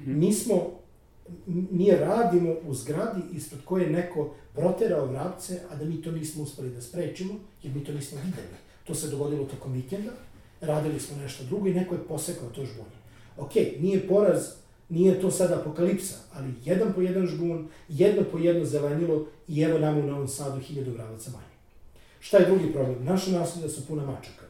Mi 0.06 0.34
smo, 0.34 0.80
mi 1.48 1.92
radimo 1.92 2.56
u 2.68 2.74
zgradi 2.74 3.22
ispred 3.34 3.64
koje 3.66 3.84
je 3.84 3.90
neko 3.90 4.34
proterao 4.54 5.06
vrapce, 5.06 5.60
a 5.70 5.76
da 5.76 5.86
mi 5.86 6.02
to 6.02 6.12
nismo 6.12 6.44
uspeli 6.44 6.70
da 6.70 6.82
sprečimo, 6.82 7.34
jer 7.64 7.76
mi 7.76 7.84
to 7.84 7.94
nismo 7.94 8.18
videli. 8.26 8.48
To 8.84 8.96
se 8.96 9.10
dogodilo 9.10 9.46
tokom 9.46 9.74
vikenda, 9.74 10.12
radili 10.62 11.00
smo 11.00 11.18
nešto 11.18 11.44
drugo 11.44 11.68
i 11.68 11.74
neko 11.74 11.96
je 11.96 12.08
posekao 12.08 12.50
to 12.50 12.66
žbunje. 12.66 13.03
Ok, 13.38 13.56
nije 13.80 14.08
poraz, 14.08 14.50
nije 14.90 15.22
to 15.22 15.32
sad 15.32 15.52
apokalipsa, 15.52 16.16
ali 16.34 16.54
jedan 16.66 16.94
po 16.94 17.02
jedan 17.02 17.28
žbun, 17.28 17.68
jedno 17.90 18.24
po 18.32 18.38
jedno 18.38 18.66
zelenilo 18.66 19.26
i 19.48 19.62
evo 19.62 19.80
nam 19.80 19.98
u 19.98 20.04
Novom 20.04 20.28
Sadu 20.28 20.60
hiljadu 20.60 20.92
vravaca 20.92 21.32
manje. 21.32 21.54
Šta 22.20 22.38
je 22.38 22.46
drugi 22.46 22.74
problem? 22.74 23.06
Naša 23.06 23.32
naselja 23.32 23.70
su 23.70 23.88
puna 23.88 24.06
mačaka. 24.06 24.46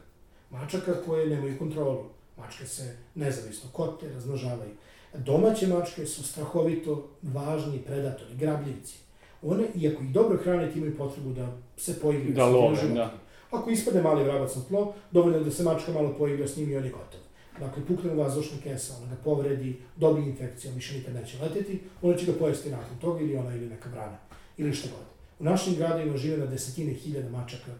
Mačaka 0.50 0.94
koje 1.06 1.26
nemaju 1.26 1.58
kontrolu. 1.58 2.04
Mačke 2.36 2.66
se 2.66 2.96
nezavisno 3.14 3.70
kote, 3.72 4.08
razmnožavaju. 4.08 4.70
Domaće 5.14 5.66
mačke 5.66 6.06
su 6.06 6.22
strahovito 6.24 7.08
važni 7.22 7.78
predatori, 7.78 8.34
grabljivci. 8.34 8.98
One, 9.42 9.64
iako 9.74 10.02
ih 10.02 10.12
dobro 10.12 10.38
hranite, 10.38 10.78
imaju 10.78 10.96
potrebu 10.96 11.32
da 11.32 11.56
se 11.76 12.00
poigraju 12.00 12.34
Da 12.34 12.40
sa 12.40 12.46
love, 12.46 12.88
da. 12.94 13.14
Ako 13.50 13.70
ispadne 13.70 14.02
mali 14.02 14.24
vrabac 14.24 14.56
na 14.56 14.62
tlo, 14.68 14.94
dovoljno 15.10 15.40
da 15.40 15.50
se 15.50 15.62
mačka 15.62 15.92
malo 15.92 16.14
poigra 16.18 16.48
s 16.48 16.56
njim 16.56 16.70
i 16.70 16.76
on 16.76 16.84
je 16.84 16.90
gotov. 16.90 17.20
Dakle, 17.60 17.86
pukne 17.86 18.12
u 18.12 18.18
vazdušna 18.18 18.58
kesa, 18.62 18.94
ona 18.96 19.06
ga 19.10 19.16
povredi, 19.24 19.76
dobije 19.96 20.28
infekciju, 20.28 20.70
on 20.70 20.74
više 20.74 20.98
nikad 20.98 21.14
neće 21.14 21.38
leteti, 21.42 21.80
ona 22.02 22.16
će 22.16 22.26
ga 22.26 22.32
pojesti 22.32 22.70
nakon 22.70 22.98
toga 23.00 23.20
ili 23.20 23.36
ona 23.36 23.54
ili 23.54 23.66
neka 23.66 23.88
brana, 23.88 24.18
ili 24.56 24.74
šta 24.74 24.88
god. 24.88 25.06
U 25.38 25.44
našim 25.44 25.74
gradovima 25.74 26.16
žive 26.16 26.36
na 26.36 26.46
desetine 26.46 26.92
hiljada 26.92 27.30
mačaka 27.30 27.72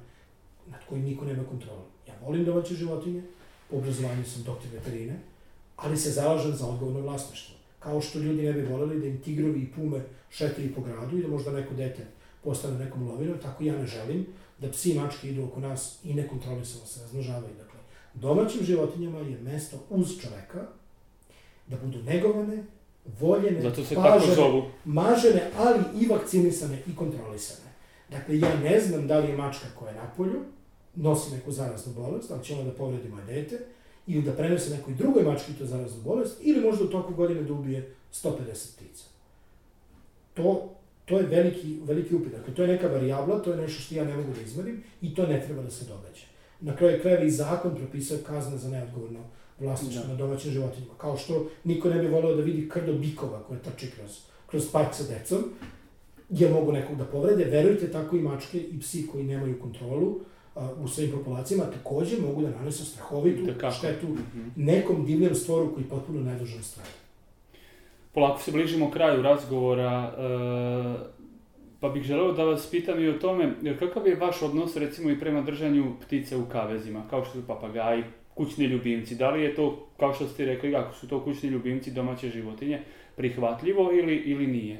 nad 0.66 0.80
kojim 0.88 1.04
niko 1.04 1.24
nema 1.24 1.44
kontrolu. 1.44 1.82
Ja 2.08 2.14
volim 2.22 2.44
domaće 2.44 2.74
životinje, 2.74 3.22
po 3.70 3.76
obrazovanju 3.76 4.24
sam 4.24 4.42
doktor 4.42 4.70
veterine, 4.72 5.18
ali 5.76 5.96
se 5.96 6.10
zalažem 6.10 6.52
za 6.52 6.66
odgovorno 6.66 7.00
vlasništvo. 7.00 7.54
Kao 7.78 8.00
što 8.00 8.18
ljudi 8.18 8.42
ne 8.42 8.52
bi 8.52 8.62
voleli 8.62 9.00
da 9.00 9.06
im 9.06 9.20
tigrovi 9.22 9.60
i 9.60 9.72
pume 9.72 10.00
šetaju 10.30 10.74
po 10.74 10.80
gradu 10.80 11.18
i 11.18 11.22
da 11.22 11.28
možda 11.28 11.52
neko 11.52 11.74
dete 11.74 12.06
postane 12.44 12.84
nekom 12.84 13.08
lovinom, 13.08 13.38
tako 13.38 13.64
ja 13.64 13.78
ne 13.78 13.86
želim 13.86 14.26
da 14.58 14.70
psi 14.70 14.90
i 14.90 14.98
mačke 14.98 15.28
idu 15.28 15.44
oko 15.44 15.60
nas 15.60 15.98
i 16.04 16.14
nekontrolisano 16.14 16.86
se 16.86 17.00
razmnožavaju. 17.00 17.54
Dakle, 17.58 17.73
domaćim 18.14 18.64
životinjama 18.64 19.18
je 19.18 19.38
mesto 19.38 19.78
uz 19.90 20.08
čoveka 20.20 20.66
da 21.66 21.76
budu 21.76 22.02
negovane, 22.02 22.64
voljene, 23.20 23.62
Zato 23.62 23.84
se 23.84 23.94
tako 23.94 24.08
pažene, 24.08 24.34
zovu. 24.34 24.62
mažene, 24.84 25.50
ali 25.56 25.80
i 26.00 26.06
vakcinisane 26.06 26.78
i 26.86 26.96
kontrolisane. 26.96 27.70
Dakle, 28.10 28.38
ja 28.38 28.60
ne 28.60 28.80
znam 28.80 29.06
da 29.06 29.18
li 29.18 29.28
je 29.28 29.36
mačka 29.36 29.66
koja 29.78 29.90
je 29.90 29.96
na 29.96 30.10
polju, 30.16 30.40
nosi 30.94 31.34
neku 31.34 31.52
zaraznu 31.52 31.92
bolest, 31.92 32.30
ali 32.30 32.44
će 32.44 32.54
ona 32.54 32.62
da 32.64 32.70
povredi 32.70 33.08
moje 33.08 33.24
dete, 33.24 33.58
ili 34.06 34.22
da 34.22 34.32
prenese 34.32 34.76
nekoj 34.76 34.94
drugoj 34.94 35.22
mački 35.22 35.52
tu 35.58 35.66
zaraznu 35.66 36.02
bolest, 36.02 36.38
ili 36.42 36.60
možda 36.60 36.84
u 36.84 36.88
toku 36.88 37.14
godine 37.14 37.42
da 37.42 37.52
ubije 37.52 37.94
150 38.12 38.76
ptica. 38.76 39.04
To, 40.34 40.74
to 41.04 41.18
je 41.18 41.26
veliki, 41.26 41.78
veliki 41.84 42.14
upit. 42.14 42.32
Dakle, 42.32 42.54
to 42.54 42.62
je 42.62 42.68
neka 42.68 42.86
varijabla, 42.86 43.42
to 43.42 43.50
je 43.50 43.56
nešto 43.56 43.82
što 43.82 43.94
ja 43.94 44.04
ne 44.04 44.16
mogu 44.16 44.32
da 44.34 44.40
izmerim 44.40 44.82
i 45.02 45.14
to 45.14 45.26
ne 45.26 45.42
treba 45.46 45.62
da 45.62 45.70
se 45.70 45.84
događa. 45.84 46.33
Na 46.64 46.76
kraju 46.76 46.98
krajeva 47.02 47.24
i 47.24 47.30
zakon 47.30 47.74
propisuje 47.74 48.20
kazne 48.26 48.58
za 48.58 48.68
neodgovorno 48.70 49.18
vlasništvo 49.60 50.02
Da. 50.02 50.08
na 50.08 50.14
domaćim 50.14 50.50
životinjama. 50.52 50.94
Kao 50.98 51.16
što 51.16 51.46
niko 51.64 51.88
ne 51.88 51.98
bi 51.98 52.06
voleo 52.08 52.36
da 52.36 52.42
vidi 52.42 52.68
krdo 52.68 52.92
bikova 52.92 53.42
koje 53.42 53.60
trči 53.62 53.90
kroz, 53.90 54.10
kroz 54.46 54.68
park 54.72 54.94
sa 54.94 55.02
decom, 55.04 55.38
jer 56.30 56.52
mogu 56.52 56.72
nekog 56.72 56.96
da 56.96 57.04
povrede. 57.04 57.44
Verujte, 57.44 57.90
tako 57.92 58.16
i 58.16 58.20
mačke 58.20 58.58
i 58.58 58.80
psi 58.80 59.06
koji 59.06 59.24
nemaju 59.24 59.60
kontrolu 59.60 60.20
a, 60.54 60.70
u 60.74 60.88
svojim 60.88 61.12
populacijama 61.12 61.64
takođe 61.64 62.20
mogu 62.20 62.42
da 62.42 62.50
nanesu 62.50 62.84
strahovitu 62.84 63.42
Itekako. 63.42 63.74
štetu 63.74 64.06
Mhm. 64.06 64.40
nekom 64.56 65.06
divljem 65.06 65.34
stvoru 65.34 65.74
koji 65.74 65.86
potpuno 65.86 66.20
nedužan 66.20 66.62
stvar. 66.62 66.86
Polako 68.12 68.42
se 68.42 68.52
bližimo 68.52 68.90
kraju 68.90 69.22
razgovora, 69.22 70.14
e, 70.18 71.13
pa 71.84 71.90
bih 71.90 72.02
želeo 72.02 72.32
da 72.32 72.44
vas 72.44 72.66
pitam 72.70 73.00
i 73.00 73.08
o 73.08 73.18
tome, 73.18 73.54
jer 73.62 73.78
kakav 73.78 74.06
je 74.06 74.16
vaš 74.16 74.42
odnos 74.42 74.76
recimo 74.76 75.10
i 75.10 75.18
prema 75.20 75.42
držanju 75.42 75.96
ptice 76.00 76.36
u 76.36 76.46
kavezima, 76.48 77.02
kao 77.10 77.24
što 77.24 77.32
su 77.32 77.46
papagaji, 77.46 78.04
kućni 78.34 78.64
ljubimci, 78.64 79.14
da 79.14 79.30
li 79.30 79.42
je 79.42 79.54
to, 79.54 79.88
kao 79.98 80.14
što 80.14 80.28
ste 80.28 80.44
rekli, 80.44 80.76
ako 80.76 80.94
su 80.94 81.08
to 81.08 81.24
kućni 81.24 81.48
ljubimci 81.48 81.90
domaće 81.90 82.30
životinje, 82.30 82.80
prihvatljivo 83.16 83.92
ili, 83.92 84.16
ili 84.16 84.46
nije? 84.46 84.78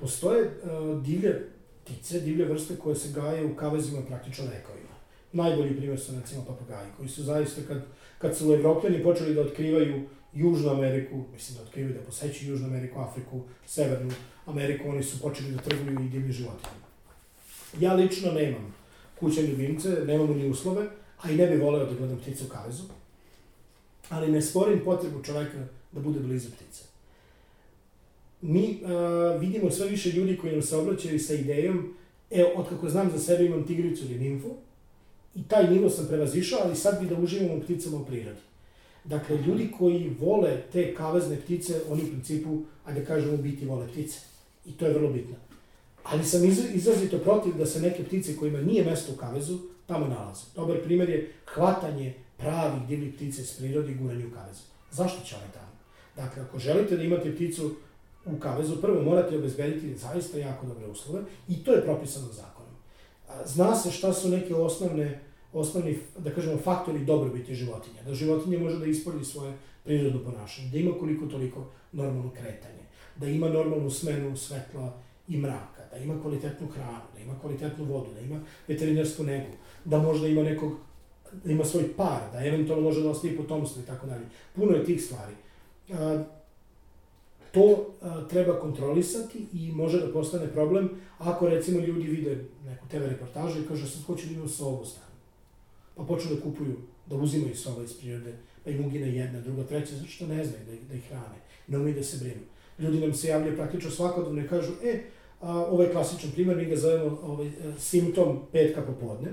Postoje 0.00 0.42
uh, 0.42 1.02
divlje 1.02 1.48
ptice, 1.84 2.20
divlje 2.20 2.44
vrste 2.44 2.76
koje 2.76 2.96
se 2.96 3.20
gaje 3.20 3.44
u 3.44 3.56
kavezima 3.56 4.02
praktično 4.08 4.44
vekovima. 4.44 4.94
Najbolji 5.32 5.76
primjer 5.76 6.00
su 6.00 6.12
recimo 6.20 6.44
papagaji, 6.44 6.88
koji 6.96 7.08
su 7.08 7.22
zaista 7.22 7.62
kad, 7.68 7.84
kad 8.18 8.36
su 8.36 8.52
evropljani 8.52 9.02
počeli 9.02 9.34
da 9.34 9.40
otkrivaju 9.40 10.02
Južnu 10.34 10.70
Ameriku, 10.70 11.24
mislim 11.32 11.58
da 11.58 11.64
otkrivaju 11.64 11.94
da 11.94 12.06
posećuju 12.06 12.50
Južnu 12.50 12.66
Ameriku, 12.66 13.00
Afriku, 13.00 13.40
Severnu 13.66 14.10
Ameriku, 14.46 14.88
oni 14.88 15.02
su 15.02 15.20
počeli 15.20 15.52
da 15.52 15.58
trguju 15.58 16.00
i 16.00 16.08
divlji 16.08 16.32
životinjama. 16.32 16.84
Ja 17.80 17.94
lično 17.94 18.32
nemam 18.32 18.74
kućne 19.20 19.42
ljubimce, 19.42 19.88
nemam 20.06 20.38
ni 20.38 20.50
uslove, 20.50 20.86
a 21.20 21.30
i 21.30 21.36
ne 21.36 21.46
bih 21.46 21.62
voleo 21.62 21.86
da 21.86 21.94
gledam 21.94 22.18
ptice 22.18 22.44
u 22.44 22.48
kavezu, 22.48 22.82
ali 24.08 24.32
ne 24.32 24.42
sporim 24.42 24.80
potrebu 24.84 25.22
čoveka 25.22 25.66
da 25.92 26.00
bude 26.00 26.20
blizu 26.20 26.48
ptice. 26.50 26.84
Mi 28.42 28.80
uh, 28.82 29.40
vidimo 29.40 29.70
sve 29.70 29.88
više 29.88 30.12
ljudi 30.12 30.36
koji 30.36 30.52
nam 30.52 30.62
se 30.62 30.76
obraćaju 30.76 31.20
sa 31.20 31.34
idejom 31.34 31.94
E, 32.30 32.44
otkako 32.56 32.88
znam 32.88 33.10
za 33.10 33.18
sebe 33.18 33.44
imam 33.46 33.66
tigricu 33.66 34.04
ili 34.04 34.18
nimfu, 34.18 34.48
i 35.34 35.42
taj 35.42 35.70
nivo 35.70 35.90
sam 35.90 36.06
prevazišao, 36.06 36.60
ali 36.64 36.76
sad 36.76 37.00
bi 37.00 37.06
da 37.08 37.20
uživam 37.20 37.58
u 37.58 37.60
pticama 37.60 37.96
u 37.96 38.04
prirodi. 38.04 38.40
Dakle, 39.04 39.36
ljudi 39.46 39.70
koji 39.78 40.16
vole 40.20 40.62
te 40.72 40.94
kavezne 40.94 41.36
ptice, 41.36 41.80
oni 41.88 42.02
u 42.02 42.06
principu, 42.06 42.58
ajde 42.84 43.00
da 43.00 43.06
kažemo, 43.06 43.36
biti 43.36 43.66
vole 43.66 43.88
ptice. 43.88 44.18
I 44.66 44.72
to 44.72 44.86
je 44.86 44.94
vrlo 44.94 45.10
bitno. 45.10 45.34
Ali 46.02 46.24
sam 46.24 46.44
iz, 46.44 46.74
izrazito 46.74 47.18
protiv 47.18 47.54
da 47.54 47.66
se 47.66 47.80
neke 47.80 48.04
ptice 48.04 48.36
kojima 48.36 48.60
nije 48.60 48.84
mesto 48.84 49.12
u 49.12 49.16
kavezu, 49.16 49.58
tamo 49.86 50.06
nalaze. 50.06 50.44
Dobar 50.54 50.82
primjer 50.84 51.10
je 51.10 51.32
hvatanje 51.54 52.14
pravih 52.36 52.82
divljih 52.88 53.14
ptice 53.14 53.44
s 53.44 53.56
prirodi 53.56 53.92
i 53.92 53.94
guranje 53.94 54.26
u 54.26 54.30
kavezu. 54.30 54.62
Zašto 54.90 55.24
će 55.24 55.36
one 55.36 55.46
tamo? 55.54 55.72
Dakle, 56.16 56.42
ako 56.42 56.58
želite 56.58 56.96
da 56.96 57.02
imate 57.02 57.34
pticu 57.34 57.74
u 58.26 58.38
kavezu, 58.38 58.80
prvo 58.80 59.02
morate 59.02 59.38
obezbediti 59.38 59.98
zaista 59.98 60.38
jako 60.38 60.66
dobre 60.66 60.86
uslove 60.86 61.22
i 61.48 61.64
to 61.64 61.72
je 61.72 61.82
propisano 61.82 62.26
zakonom. 62.32 62.74
Zna 63.44 63.76
se 63.76 63.90
šta 63.90 64.12
su 64.12 64.28
neke 64.28 64.54
osnovne, 64.54 65.20
osnovni, 65.52 65.98
da 66.18 66.30
kažemo, 66.30 66.58
faktori 66.58 67.04
dobrobiti 67.04 67.54
životinja. 67.54 68.02
Da 68.06 68.14
životinja 68.14 68.58
može 68.58 68.78
da 68.78 68.86
ispolji 68.86 69.24
svoje 69.24 69.52
prirodno 69.84 70.20
ponašanje, 70.24 70.68
da 70.68 70.78
ima 70.78 70.98
koliko 70.98 71.26
toliko 71.26 71.66
normalno 71.92 72.30
kretanje, 72.30 72.73
da 73.16 73.26
ima 73.26 73.48
normalnu 73.48 73.90
smenu 73.90 74.36
svetla 74.36 74.92
i 75.28 75.36
mraka, 75.36 75.82
da 75.90 75.96
ima 75.96 76.22
kvalitetnu 76.22 76.68
hranu, 76.68 77.04
da 77.14 77.20
ima 77.20 77.38
kvalitetnu 77.40 77.84
vodu, 77.84 78.14
da 78.14 78.20
ima 78.20 78.40
veterinarsku 78.68 79.22
negu, 79.22 79.52
da 79.84 79.98
možda 79.98 80.28
ima 80.28 80.42
nekog, 80.42 80.72
da 81.44 81.52
ima 81.52 81.64
svoj 81.64 81.92
par, 81.96 82.20
da 82.32 82.46
eventualno 82.46 82.84
može 82.84 83.02
da 83.02 83.10
ostavi 83.10 83.36
potomstvo 83.36 83.82
i 83.82 83.86
tako 83.86 84.06
dalje. 84.06 84.24
Puno 84.54 84.72
je 84.72 84.84
tih 84.84 85.04
stvari. 85.04 85.34
To 87.52 87.94
treba 88.30 88.60
kontrolisati 88.60 89.46
i 89.52 89.72
može 89.72 90.00
da 90.00 90.12
postane 90.12 90.52
problem 90.52 90.90
ako 91.18 91.48
recimo 91.48 91.80
ljudi 91.80 92.02
vide 92.02 92.44
neku 92.64 92.88
TV 92.88 92.96
reportažu 92.96 93.60
i 93.60 93.66
kaže 93.68 93.86
sad 93.86 94.02
hoću 94.02 94.26
da 94.26 94.32
imam 94.34 94.48
sovu 94.48 94.84
stanu. 94.84 95.14
Pa 95.96 96.04
počnu 96.04 96.34
da 96.34 96.42
kupuju, 96.42 96.76
da 97.06 97.16
uzimaju 97.16 97.56
sova 97.56 97.84
iz 97.84 97.92
prirode, 97.92 98.34
pa 98.64 98.70
im 98.70 98.84
ugine 98.84 99.16
jedna, 99.16 99.40
druga, 99.40 99.64
treća, 99.64 99.94
zato 99.94 100.08
što 100.08 100.26
ne 100.26 100.44
znaju 100.44 100.64
da, 100.66 100.88
da 100.88 100.94
ih 100.94 101.08
hrane, 101.08 101.38
ne 101.68 101.78
umiju 101.78 101.94
da 101.94 102.02
se 102.02 102.16
brinu. 102.18 102.40
Ljudi 102.78 103.00
nam 103.00 103.14
se 103.14 103.28
javljaju 103.28 103.56
praktično 103.56 103.90
svakodnevno 103.90 104.42
i 104.42 104.48
kažu, 104.48 104.72
e, 104.84 105.00
a, 105.40 105.52
ovaj 105.52 105.92
klasičan 105.92 106.30
primer, 106.30 106.56
mi 106.56 106.64
ga 106.64 106.76
zovemo 106.76 107.18
ovaj, 107.22 107.50
simptom 107.78 108.40
petka 108.52 108.82
popodne, 108.82 109.28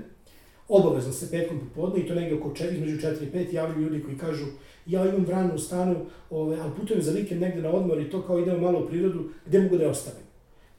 obavezno 0.68 1.12
se 1.12 1.30
petkom 1.30 1.60
popodne 1.60 2.00
i 2.00 2.08
to 2.08 2.14
negde 2.14 2.34
oko 2.34 2.54
čet, 2.54 2.72
između 2.72 2.96
4 2.96 3.22
i 3.22 3.32
5 3.32 3.54
javljaju 3.54 3.82
ljudi 3.82 4.04
koji 4.04 4.18
kažu 4.18 4.46
ja 4.86 5.08
imam 5.08 5.24
vranu 5.24 5.54
u 5.54 5.58
stanu, 5.58 5.96
ove, 6.30 6.60
ali 6.60 6.72
putujem 6.80 7.02
za 7.02 7.12
vikend 7.12 7.40
negde 7.40 7.62
na 7.62 7.70
odmor 7.70 8.00
i 8.00 8.10
to 8.10 8.22
kao 8.22 8.38
idemo 8.38 8.58
malo 8.58 8.84
u 8.84 8.88
prirodu, 8.88 9.30
gde 9.46 9.60
mogu 9.60 9.76
da 9.76 9.84
je 9.84 9.90
ostavim? 9.90 10.26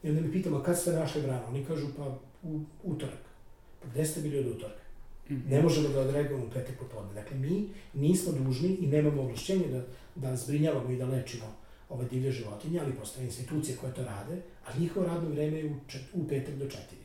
I 0.02 0.08
onda 0.08 0.20
mi 0.20 0.32
pitamo, 0.32 0.62
kad 0.62 0.78
ste 0.78 0.92
našli 0.92 1.20
vranu? 1.20 1.42
Oni 1.48 1.64
kažu, 1.64 1.86
pa 1.96 2.18
u 2.42 2.60
utorak. 2.82 3.24
Pa 3.82 3.88
gde 3.88 4.04
ste 4.04 4.20
bili 4.20 4.38
od 4.38 4.46
utorka? 4.46 4.84
Mm 5.28 5.34
-hmm. 5.34 5.50
Ne 5.50 5.62
možemo 5.62 5.88
da 5.88 6.00
odreagujemo 6.00 6.44
u 6.44 6.50
petak 6.50 6.78
popodne. 6.78 7.14
Dakle, 7.14 7.36
mi 7.36 7.68
nismo 7.94 8.32
dužni 8.32 8.76
i 8.80 8.86
nemamo 8.86 9.22
ovlašćenje 9.22 9.64
da, 9.68 9.82
da 10.14 10.36
zbrinjavamo 10.36 10.90
i 10.90 10.96
da 10.96 11.06
lečimo 11.06 11.44
ove 11.88 12.06
divlje 12.10 12.30
životinje, 12.30 12.80
ali 12.80 12.92
postoje 12.92 13.26
institucije 13.26 13.76
koje 13.76 13.94
to 13.94 14.04
rade, 14.04 14.42
a 14.66 14.78
njihovo 14.78 15.06
radno 15.06 15.30
vreme 15.30 15.58
je 15.58 15.66
u, 15.66 15.74
čet, 15.86 16.02
u 16.14 16.28
petak 16.28 16.54
do 16.54 16.64
četiri. 16.64 17.04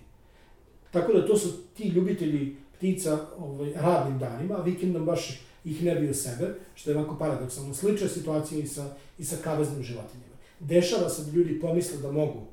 Tako 0.92 1.14
da 1.14 1.28
to 1.28 1.38
su 1.38 1.64
ti 1.74 1.88
ljubitelji 1.88 2.56
ptica 2.78 3.28
ovaj, 3.38 3.74
radnim 3.76 4.20
danima, 4.20 4.56
a 4.56 4.62
vikendom 4.62 5.06
baš 5.06 5.42
ih 5.66 5.84
ne 5.84 5.96
bi 5.96 6.10
u 6.10 6.14
sebe, 6.14 6.56
što 6.76 6.92
je 6.92 6.98
ovako 6.98 7.18
paradoksalno. 7.18 7.74
Slična 7.74 8.08
situacija 8.08 8.62
i 8.62 8.68
sa, 8.68 8.96
i 9.18 9.24
sa 9.24 9.36
kaveznim 9.44 9.84
životinjama. 9.84 10.36
Dešava 10.60 11.10
se 11.10 11.24
da 11.24 11.32
ljudi 11.32 11.60
pomisle 11.60 11.98
da 11.98 12.12
mogu 12.12 12.46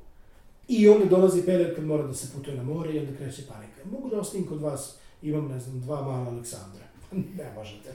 i 0.67 0.89
onda 0.89 1.05
dolazi 1.05 1.45
period 1.45 1.75
kad 1.75 1.85
mora 1.85 2.07
da 2.07 2.13
se 2.13 2.33
putuje 2.33 2.57
na 2.57 2.63
more 2.63 2.93
i 2.93 2.99
onda 2.99 3.11
kreće 3.17 3.41
panika. 3.47 3.89
Mogu 3.91 4.09
da 4.09 4.19
ostavim 4.19 4.47
kod 4.47 4.61
vas, 4.61 4.97
imam, 5.21 5.47
ne 5.47 5.59
znam, 5.59 5.81
dva 5.81 6.01
mala 6.01 6.27
Aleksandra. 6.27 6.83
ne 7.37 7.51
možete. 7.55 7.89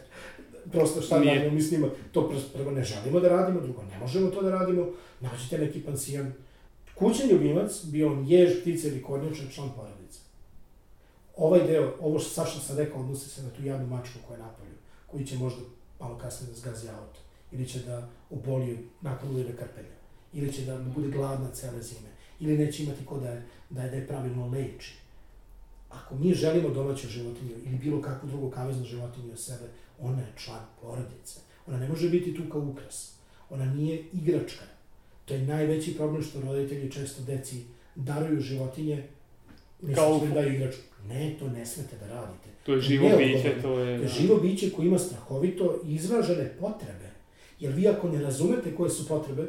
Prosto 0.71 1.01
šta 1.01 1.19
Nije. 1.19 1.35
radimo 1.35 1.55
mi 1.55 1.63
s 1.63 1.73
njima, 1.73 1.89
to 2.13 2.33
prvo 2.55 2.71
ne 2.71 2.85
želimo 2.85 3.21
da 3.21 3.29
radimo, 3.29 3.61
drugo 3.61 3.83
ne 3.83 3.99
možemo 3.99 4.31
to 4.31 4.43
da 4.43 4.51
radimo, 4.51 4.87
nađite 5.21 5.59
neki 5.59 5.81
pansijan. 5.81 6.33
Kućni 6.95 7.31
ljubimac, 7.31 7.85
bio 7.85 8.13
on 8.13 8.25
jež, 8.29 8.61
ptica 8.61 8.89
ili 8.89 9.03
kornjačan, 9.03 9.49
član 9.55 9.71
porodice. 9.77 10.21
Ovaj 11.37 11.67
deo, 11.67 11.95
ovo 12.01 12.19
što 12.19 12.31
Saša 12.31 12.61
sam 12.61 12.77
rekao, 12.77 13.01
odnosi 13.01 13.29
se 13.29 13.43
na 13.43 13.51
tu 13.51 13.65
jadnu 13.65 13.87
mačku 13.87 14.19
koja 14.27 14.37
je 14.37 14.43
napolju 14.43 14.73
koji 15.13 15.27
će 15.27 15.39
možda 15.39 15.61
malo 16.01 16.19
kasnije 16.19 16.51
da 16.51 16.59
zgazi 16.59 16.89
auto, 16.89 17.21
ili 17.53 17.69
će 17.69 17.79
da 17.79 18.09
oboli 18.31 18.89
nakon 19.01 19.35
ujede 19.35 19.53
krpelja, 19.53 19.97
ili 20.33 20.53
će 20.53 20.65
da 20.65 20.79
bude 20.79 21.09
gladna 21.09 21.51
cele 21.51 21.83
zime, 21.83 22.09
ili 22.41 22.59
neće 22.59 22.83
imati 22.83 23.05
ko 23.05 23.19
da 23.19 23.29
je, 23.29 23.43
da 23.71 23.83
je, 23.83 23.91
da 23.91 23.97
je 23.97 24.07
pravilno 24.07 24.49
leči. 24.49 24.95
Ako 25.91 26.15
mi 26.15 26.35
želimo 26.35 26.69
domaću 26.69 27.09
životinju 27.09 27.53
ili 27.65 27.79
bilo 27.79 28.03
kakvu 28.03 28.29
drugu 28.29 28.51
kaveznu 28.51 28.85
životinju 28.85 29.33
od 29.33 29.41
sebe, 29.41 29.69
ona 30.03 30.21
je 30.21 30.33
član 30.37 30.65
porodice. 30.81 31.41
Ona 31.67 31.79
ne 31.79 31.89
može 31.89 32.09
biti 32.09 32.35
tu 32.35 32.43
kao 32.53 32.61
ukras. 32.61 33.15
Ona 33.51 33.65
nije 33.65 34.05
igračka. 34.13 34.65
To 35.25 35.35
je 35.35 35.47
najveći 35.47 35.97
problem 35.97 36.23
što 36.23 36.41
roditelji 36.41 36.93
često 36.93 37.23
deci 37.23 37.65
daruju 37.95 38.41
životinje, 38.41 39.07
kao 39.95 40.19
da 40.19 40.35
daju 40.35 40.55
igračku. 40.55 40.83
Ne, 41.09 41.37
to 41.39 41.49
ne 41.49 41.67
smete 41.67 41.97
da 41.97 42.07
radite. 42.07 42.49
To 42.67 42.75
je 42.75 42.81
živo 42.81 43.09
ne, 43.09 43.17
biće, 43.17 43.55
to 43.63 43.79
je... 43.79 43.99
To 43.99 44.03
je 44.03 44.09
živo 44.09 44.37
biće 44.37 44.71
koje 44.71 44.87
ima 44.87 44.99
strahovito 44.99 45.81
izražene 45.85 46.57
potrebe. 46.61 47.11
Jer 47.61 47.73
vi 47.73 47.89
ako 47.89 48.09
ne 48.09 48.23
razumete 48.23 48.75
koje 48.75 48.91
su 48.91 49.09
potrebe, 49.09 49.43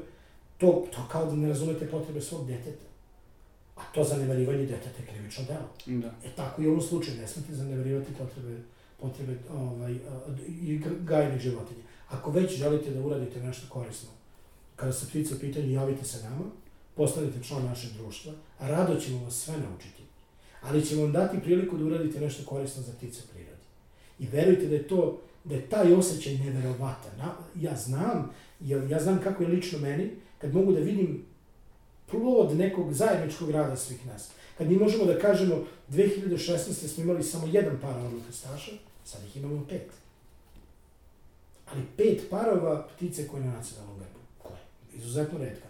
to, 0.57 0.87
to 0.91 1.07
kao 1.11 1.25
da 1.25 1.35
ne 1.35 1.47
razumete 1.47 1.87
potrebe 1.87 2.21
svog 2.21 2.47
deteta. 2.47 2.85
A 3.75 3.81
to 3.93 4.03
zanemarivanje 4.03 4.65
deteta 4.65 5.01
je 5.01 5.07
krivično 5.13 5.43
delo. 5.47 5.99
Da. 5.99 6.07
E 6.07 6.29
tako 6.35 6.61
i 6.61 6.67
u 6.67 6.69
ovom 6.69 6.81
slučaju 6.81 7.17
ne 7.17 7.27
smete 7.27 7.53
zanemarivati 7.53 8.13
potrebe, 8.13 8.57
potrebe 9.03 9.37
ovaj, 9.53 9.95
i 10.47 10.81
gajnih 10.99 11.41
životinja. 11.41 11.83
Ako 12.09 12.31
već 12.31 12.57
želite 12.57 12.91
da 12.91 13.05
uradite 13.05 13.43
nešto 13.43 13.67
korisno, 13.69 14.09
kada 14.75 14.93
se 14.93 15.07
ptice 15.07 15.39
pitanju, 15.39 15.71
javite 15.71 16.05
se 16.05 16.23
nama, 16.23 16.45
postanete 16.95 17.43
član 17.43 17.65
našeg 17.65 17.91
društva, 17.91 18.33
a 18.59 18.67
rado 18.67 18.99
ćemo 18.99 19.23
vas 19.23 19.35
sve 19.35 19.57
naučiti 19.57 20.03
ali 20.63 20.85
ćemo 20.85 21.01
vam 21.01 21.11
dati 21.11 21.39
priliku 21.39 21.77
da 21.77 21.85
uradite 21.85 22.19
nešto 22.19 22.43
korisno 22.45 22.83
za 22.83 22.91
ptice 22.93 23.21
u 23.23 23.33
prirodi. 23.33 23.63
I 24.19 24.27
verujte 24.27 24.67
da 24.67 24.75
je 24.75 24.87
to, 24.87 25.21
da 25.43 25.55
je 25.55 25.69
taj 25.69 25.93
osjećaj 25.93 26.37
neverovatan. 26.37 27.11
Ja 27.55 27.75
znam, 27.75 28.31
jer 28.59 28.91
ja 28.91 28.99
znam 28.99 29.19
kako 29.23 29.43
je 29.43 29.49
lično 29.49 29.79
meni, 29.79 30.11
kad 30.37 30.53
mogu 30.53 30.71
da 30.71 30.79
vidim 30.79 31.25
plod 32.11 32.57
nekog 32.57 32.93
zajedničkog 32.93 33.51
rada 33.51 33.75
svih 33.75 34.05
nas. 34.05 34.29
Kad 34.57 34.67
mi 34.67 34.77
možemo 34.77 35.05
da 35.05 35.19
kažemo, 35.19 35.55
2016. 35.89 36.87
smo 36.87 37.03
imali 37.03 37.23
samo 37.23 37.47
jedan 37.47 37.79
par 37.81 37.97
orlog 37.97 38.21
krstaša, 38.27 38.71
sad 39.05 39.23
ih 39.23 39.37
imamo 39.37 39.65
pet. 39.69 39.91
Ali 41.71 41.81
pet 41.97 42.29
parova 42.29 42.87
ptice 42.95 43.27
koje 43.27 43.43
na 43.43 43.51
nacionalnom 43.51 43.99
grbu, 43.99 44.19
koja 44.37 44.55
je 44.55 44.97
izuzetno 44.97 45.39
redka. 45.39 45.67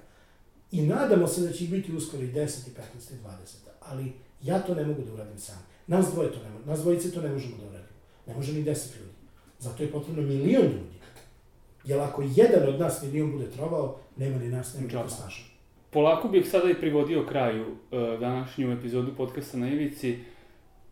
I 0.72 0.82
nadamo 0.82 1.28
se 1.28 1.42
da 1.42 1.52
će 1.52 1.64
ih 1.64 1.70
biti 1.70 1.96
uskoro 1.96 2.24
i 2.24 2.28
10, 2.28 2.42
i 2.44 2.72
15, 2.72 3.14
i 3.14 3.18
20. 3.26 3.56
Ali 3.82 4.14
Ja 4.44 4.60
to 4.60 4.76
ne 4.76 4.86
mogu 4.86 5.02
da 5.02 5.14
uradim 5.14 5.40
sam. 5.40 5.66
Nas 5.88 6.12
dvoje 6.14 6.32
to 6.32 6.38
ne 6.44 6.50
možemo, 6.50 6.72
nas 6.72 6.80
dvojice 6.80 7.12
to 7.12 7.22
ne 7.22 7.30
možemo 7.30 7.58
da 7.58 7.64
uradimo. 7.64 7.94
Ne 8.28 8.36
može 8.36 8.54
ni 8.54 8.64
deset 8.64 8.96
ljudi. 8.96 9.14
Zato 9.60 9.84
je 9.84 9.92
potrebno 9.92 10.22
milion 10.22 10.64
ljudi. 10.64 10.98
Jer 11.84 12.00
ako 12.00 12.24
jedan 12.36 12.70
od 12.70 12.80
nas 12.80 13.04
milion 13.04 13.32
bude 13.32 13.52
trovao, 13.52 14.00
nema 14.18 14.38
ni 14.38 14.50
nas, 14.50 14.74
nema 14.74 15.04
ni 15.04 15.10
snaža. 15.10 15.44
Polako 15.90 16.28
bih 16.28 16.50
sada 16.50 16.70
i 16.70 16.80
privodio 16.80 17.26
kraju 17.30 17.66
uh, 17.72 18.20
današnju 18.20 18.72
epizodu 18.72 19.16
podcasta 19.18 19.58
na 19.58 19.70
Ivici. 19.70 20.20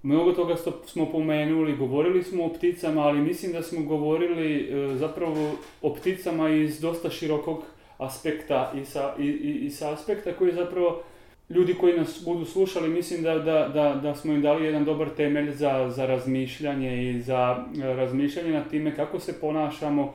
Mnogo 0.03 0.31
toga 0.31 0.55
smo 0.85 1.11
pomenuli, 1.11 1.77
govorili 1.77 2.23
smo 2.23 2.45
o 2.45 2.53
pticama, 2.53 3.01
ali 3.01 3.19
mislim 3.19 3.51
da 3.51 3.63
smo 3.63 3.85
govorili 3.85 4.69
uh, 4.69 4.97
zapravo 4.97 5.51
o 5.81 5.93
pticama 5.93 6.49
iz 6.49 6.79
dosta 6.79 7.09
širokog 7.09 7.63
aspekta 7.97 8.71
i 8.81 8.85
sa, 8.85 9.13
i, 9.19 9.25
i, 9.25 9.65
i 9.65 9.69
sa 9.69 9.93
aspekta 9.93 10.33
koji 10.33 10.53
zapravo 10.53 11.01
ljudi 11.49 11.73
koji 11.73 11.97
nas 11.97 12.21
budu 12.25 12.45
slušali, 12.45 12.89
mislim 12.89 13.23
da, 13.23 13.39
da, 13.39 13.67
da, 13.73 13.99
da 14.03 14.15
smo 14.15 14.33
im 14.33 14.41
dali 14.41 14.65
jedan 14.65 14.85
dobar 14.85 15.09
temelj 15.09 15.51
za, 15.51 15.91
za 15.95 16.05
razmišljanje 16.05 17.09
i 17.09 17.21
za 17.21 17.65
e, 17.83 17.93
razmišljanje 17.93 18.51
na 18.51 18.63
time 18.63 18.95
kako 18.95 19.19
se 19.19 19.39
ponašamo. 19.41 20.13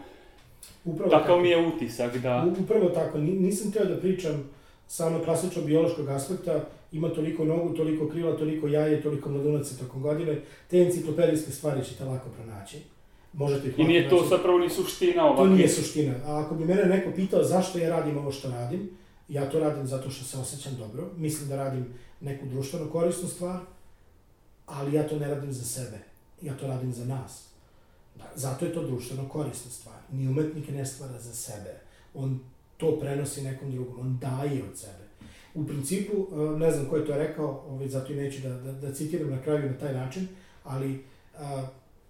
Upravo 0.85 1.11
Takav 1.11 1.27
tako. 1.27 1.41
mi 1.41 1.49
je 1.49 1.67
utisak, 1.67 2.17
da... 2.17 2.47
Upravo 2.63 2.89
tako, 2.89 3.19
nisam 3.19 3.73
teo 3.73 3.85
da 3.85 3.97
pričam 3.97 4.51
samo 4.87 5.19
klasično 5.25 5.63
biološkog 5.63 6.09
aspekta, 6.09 6.65
ima 6.93 7.09
toliko 7.09 7.45
nogu, 7.45 7.75
toliko 7.75 8.09
krila, 8.09 8.37
toliko 8.37 8.69
jaje, 8.69 9.03
toliko 9.03 9.31
mladunaca 9.31 9.77
tokom 9.77 10.03
godine, 10.03 10.41
te 10.71 10.79
enciklopedijske 10.79 11.51
stvari 11.51 11.85
ćete 11.85 12.05
lako 12.05 12.29
pronaći. 12.29 12.79
Možete 13.33 13.69
ih 13.69 13.79
I 13.79 13.85
nije 13.85 14.09
to 14.09 14.27
zapravo 14.31 14.59
ni 14.59 14.71
suština 14.71 15.25
ovakve. 15.25 15.45
To 15.45 15.51
nije 15.51 15.69
suština. 15.69 16.15
A 16.25 16.41
ako 16.41 16.55
bi 16.55 16.65
mene 16.65 16.85
neko 16.85 17.11
pitao 17.17 17.43
zašto 17.45 17.79
ja 17.79 17.89
radim 17.91 18.19
ovo 18.19 18.33
što 18.33 18.51
radim, 18.51 18.91
Ja 19.29 19.51
to 19.51 19.59
radim 19.61 19.87
zato 19.87 20.11
što 20.11 20.25
se 20.25 20.39
osjećam 20.39 20.77
dobro, 20.77 21.09
mislim 21.17 21.49
da 21.49 21.57
radim 21.57 21.95
neku 22.21 22.47
društveno 22.47 22.91
korisnu 22.91 23.29
stvar, 23.29 23.61
ali 24.67 24.97
ja 24.97 25.09
to 25.09 25.19
ne 25.19 25.29
radim 25.29 25.53
za 25.53 25.65
sebe, 25.65 25.99
ja 26.43 26.57
to 26.57 26.67
radim 26.67 26.93
za 26.93 27.05
nas. 27.05 27.47
Da, 28.15 28.33
zato 28.35 28.65
je 28.65 28.73
to 28.73 28.83
društveno 28.83 29.29
korisna 29.29 29.71
stvar. 29.71 29.97
Ni 30.13 30.29
umetnik 30.29 30.69
ne 30.69 30.87
stvara 30.87 31.19
za 31.19 31.35
sebe. 31.35 31.81
On 32.15 32.41
to 32.77 33.01
prenosi 33.01 33.43
nekom 33.43 33.73
drugom, 33.73 34.01
on 34.01 34.19
daje 34.19 34.65
od 34.65 34.79
sebe. 34.79 35.06
U 35.57 35.67
principu, 35.67 36.13
uh, 36.21 36.59
ne 36.59 36.71
znam 36.71 36.87
ko 36.87 36.97
je 36.97 37.07
to 37.07 37.17
rekao, 37.17 37.65
ovaj, 37.69 37.89
zato 37.89 38.13
i 38.13 38.17
neću 38.17 38.43
da, 38.43 38.49
da, 38.49 38.73
da 38.73 38.95
citiram 38.95 39.31
na 39.31 39.43
kraju 39.43 39.71
na 39.71 39.79
taj 39.79 39.95
način, 39.95 40.29
ali 40.65 41.05
uh, 41.35 41.41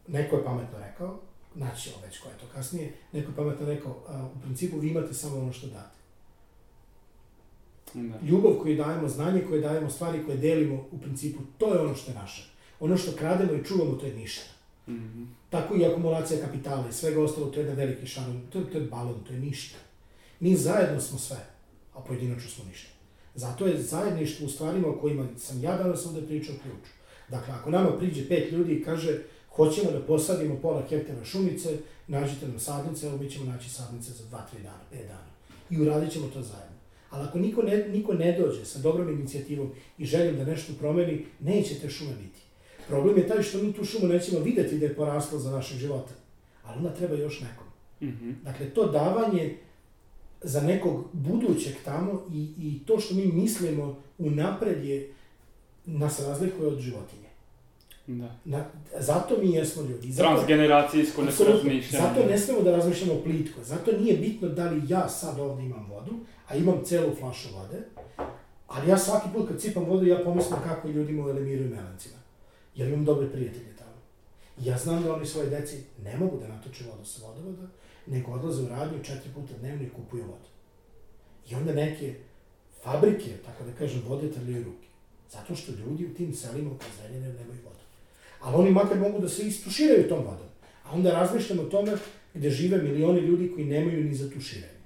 neko 0.09 0.37
je 0.37 0.45
pametno 0.45 0.79
rekao, 0.81 1.19
naći 1.55 1.83
ćemo 1.83 1.97
već 2.07 2.19
ko 2.19 2.29
je 2.29 2.39
to 2.39 2.47
kasnije, 2.55 2.93
neko 3.13 3.31
je 3.31 3.37
pametno 3.37 3.67
rekao, 3.67 3.93
uh, 3.93 4.37
u 4.37 4.43
principu 4.43 4.79
vi 4.79 4.89
imate 4.89 5.15
samo 5.15 5.39
ono 5.39 5.53
što 5.53 5.67
date. 5.67 5.97
Da. 7.95 8.19
Ljubav 8.23 8.53
koju 8.55 8.77
dajemo, 8.77 9.09
znanje 9.09 9.43
koje 9.49 9.61
dajemo, 9.61 9.91
stvari 9.91 10.25
koje 10.25 10.37
delimo, 10.37 10.85
u 10.93 10.99
principu, 10.99 11.39
to 11.59 11.75
je 11.75 11.81
ono 11.81 11.95
što 11.95 12.11
je 12.11 12.15
naše. 12.15 12.51
Ono 12.81 12.97
što 12.97 13.13
krademo 13.13 13.53
i 13.53 13.65
čuvamo, 13.65 13.93
to 13.93 14.07
je 14.07 14.15
ništa. 14.15 14.45
Mhm. 14.89 15.25
Tako 15.51 15.77
i 15.77 15.87
akumulacija 15.87 16.41
kapitala 16.41 16.89
i 16.89 16.93
svega 16.93 17.23
ostalo, 17.23 17.47
to 17.47 17.61
je 17.61 17.65
jedan 17.65 17.77
veliki 17.77 18.07
šanon, 18.07 18.41
to, 18.53 18.59
je- 18.59 18.71
to 18.73 18.79
je 18.79 18.85
balon, 18.85 19.25
to 19.27 19.33
je 19.33 19.39
ništa. 19.41 19.79
Mi 20.41 20.57
zajedno 20.57 21.01
smo 21.01 21.19
sve, 21.19 21.37
a 21.95 22.01
pojedinačno 22.01 22.51
smo 22.51 22.65
ništa. 22.65 22.89
Zato 23.37 23.67
je 23.67 23.83
zajedništvo 23.83 24.47
u 24.47 24.49
stvarima 24.49 24.89
o 24.89 24.99
kojima 25.01 25.27
sam 25.37 25.63
ja 25.63 25.77
danas 25.77 26.07
ovde 26.07 26.23
pričao 26.23 26.55
ključ. 26.63 26.89
Dakle, 27.29 27.55
ako 27.55 27.71
nama 27.71 27.99
priđe 27.99 28.29
pet 28.29 28.53
ljudi 28.53 28.73
i 28.73 28.85
kaže 28.85 29.23
hoćemo 29.57 29.91
da 29.91 30.01
posadimo 30.01 30.59
pola 30.63 30.83
hektara 30.89 31.25
šumice, 31.25 31.79
nađite 32.07 32.49
nam 32.49 32.59
sadnice, 32.59 33.07
evo 33.07 33.17
mi 33.17 33.31
ćemo 33.31 33.45
naći 33.45 33.71
sadnice 33.71 34.13
za 34.13 34.25
dva, 34.29 34.47
tri 34.51 34.63
dana, 34.63 34.81
pet 34.91 35.07
dana. 35.07 35.27
I 35.71 35.81
uradit 35.81 36.13
ćemo 36.13 36.27
to 36.27 36.43
zajedno. 36.43 36.77
Ali 37.11 37.25
ako 37.29 37.39
niko 37.39 37.63
ne, 37.63 37.89
niko 37.89 38.15
ne 38.15 38.39
dođe 38.39 38.65
sa 38.65 38.79
dobrom 38.79 39.11
inicijativom 39.11 39.71
i 39.99 40.05
željom 40.05 40.37
da 40.37 40.45
nešto 40.45 40.73
promeni, 40.79 41.27
neće 41.41 41.75
te 41.75 41.91
šume 41.91 42.13
biti. 42.15 42.41
Problem 42.89 43.17
je 43.17 43.29
taj 43.29 43.43
što 43.43 43.63
mi 43.63 43.73
tu 43.73 43.85
šumu 43.85 44.07
nećemo 44.07 44.41
videti 44.41 44.79
da 44.79 44.87
je 44.87 44.95
porasla 44.95 45.39
za 45.39 45.51
našeg 45.51 45.79
života, 45.79 46.15
ali 46.65 46.79
ona 46.79 46.95
treba 46.95 47.15
još 47.15 47.41
nekom. 47.41 47.67
Mhm. 48.03 48.31
Dakle, 48.45 48.71
to 48.71 48.87
davanje 48.87 49.57
za 50.43 50.61
nekog 50.61 51.05
budućeg 51.13 51.75
tamo 51.85 52.23
i, 52.33 52.49
i 52.59 52.81
to 52.87 53.01
što 53.01 53.15
mi 53.15 53.27
mislimo 53.27 53.97
unapred 54.19 54.85
je, 54.85 55.13
nas 55.87 56.21
razlikuje 56.21 56.69
od 56.69 56.79
životinje. 56.79 57.27
Da. 58.07 58.37
Na, 58.45 58.65
zato 58.99 59.37
mi 59.43 59.53
jesmo 59.53 59.83
ljudi. 59.83 60.13
Zato, 60.13 60.29
Transgeneracijsko 60.29 61.23
neko 61.23 61.31
Apsolutno. 61.31 61.57
razmišljanje. 61.57 62.07
Zato 62.07 62.27
ne 62.31 62.39
smemo 62.39 62.61
da 62.63 62.77
razmišljamo 62.77 63.21
plitko. 63.25 63.65
Zato 63.65 63.93
nije 63.93 64.17
bitno 64.17 64.49
da 64.49 64.71
li 64.71 64.83
ja 64.89 65.09
sad 65.09 65.41
ovde 65.41 65.63
imam 65.63 65.87
vodu, 65.91 66.13
a 66.49 66.57
imam 66.57 66.85
celu 66.85 67.15
flašu 67.15 67.49
vode, 67.55 67.83
ali 68.67 68.91
ja 68.91 68.99
svaki 68.99 69.29
put 69.35 69.49
kad 69.49 69.61
cipam 69.61 69.85
vodu, 69.85 70.07
ja 70.07 70.25
pomislim 70.25 70.59
kako 70.65 70.89
ljudima 70.89 71.27
u 71.27 71.31
Elemiru 71.31 71.65
i 71.65 71.69
Melancima. 71.69 72.17
Jer 72.75 72.89
imam 72.89 73.05
dobre 73.05 73.31
prijatelje 73.33 73.77
tamo. 73.79 73.97
Ja 74.59 74.79
znam 74.79 75.03
da 75.03 75.15
oni 75.15 75.27
svoje 75.27 75.51
deci 75.51 75.77
ne 76.05 76.17
mogu 76.17 76.39
da 76.41 76.49
natoče 76.49 76.85
vodu 76.85 77.05
sa 77.05 77.27
vodovoda, 77.27 77.69
nego 78.07 78.33
odlaze 78.33 78.63
u 78.63 78.69
radnju 78.69 79.05
četiri 79.05 79.31
puta 79.35 79.55
dnevno 79.61 79.83
i 79.83 79.91
kupuju 79.91 80.23
vodu. 80.23 80.49
I 81.49 81.55
onda 81.55 81.73
neke 81.73 82.15
fabrike, 82.83 83.31
tako 83.47 83.65
da 83.65 83.73
kažem, 83.73 84.03
vode 84.09 84.33
trljaju 84.33 84.65
ruke. 84.65 84.87
Zato 85.31 85.55
što 85.55 85.73
ljudi 85.73 86.07
u 86.07 86.15
tim 86.15 86.35
selima 86.35 86.71
u 86.71 86.79
Kazeljene 86.79 87.29
nemaju 87.29 87.61
vodu. 87.65 87.77
Ali 88.41 88.57
oni 88.57 88.71
makar 88.71 88.99
mogu 88.99 89.21
da 89.21 89.29
se 89.29 89.47
istuširaju 89.47 90.09
tom 90.09 90.19
vodom. 90.19 90.49
A 90.85 90.93
onda 90.93 91.13
razmišljam 91.13 91.59
o 91.59 91.65
tome 91.65 91.93
gde 92.35 92.51
žive 92.51 92.83
milioni 92.83 93.21
ljudi 93.21 93.53
koji 93.55 93.67
nemaju 93.67 94.05
ni 94.05 94.15
za 94.15 94.31
tuširanje. 94.31 94.77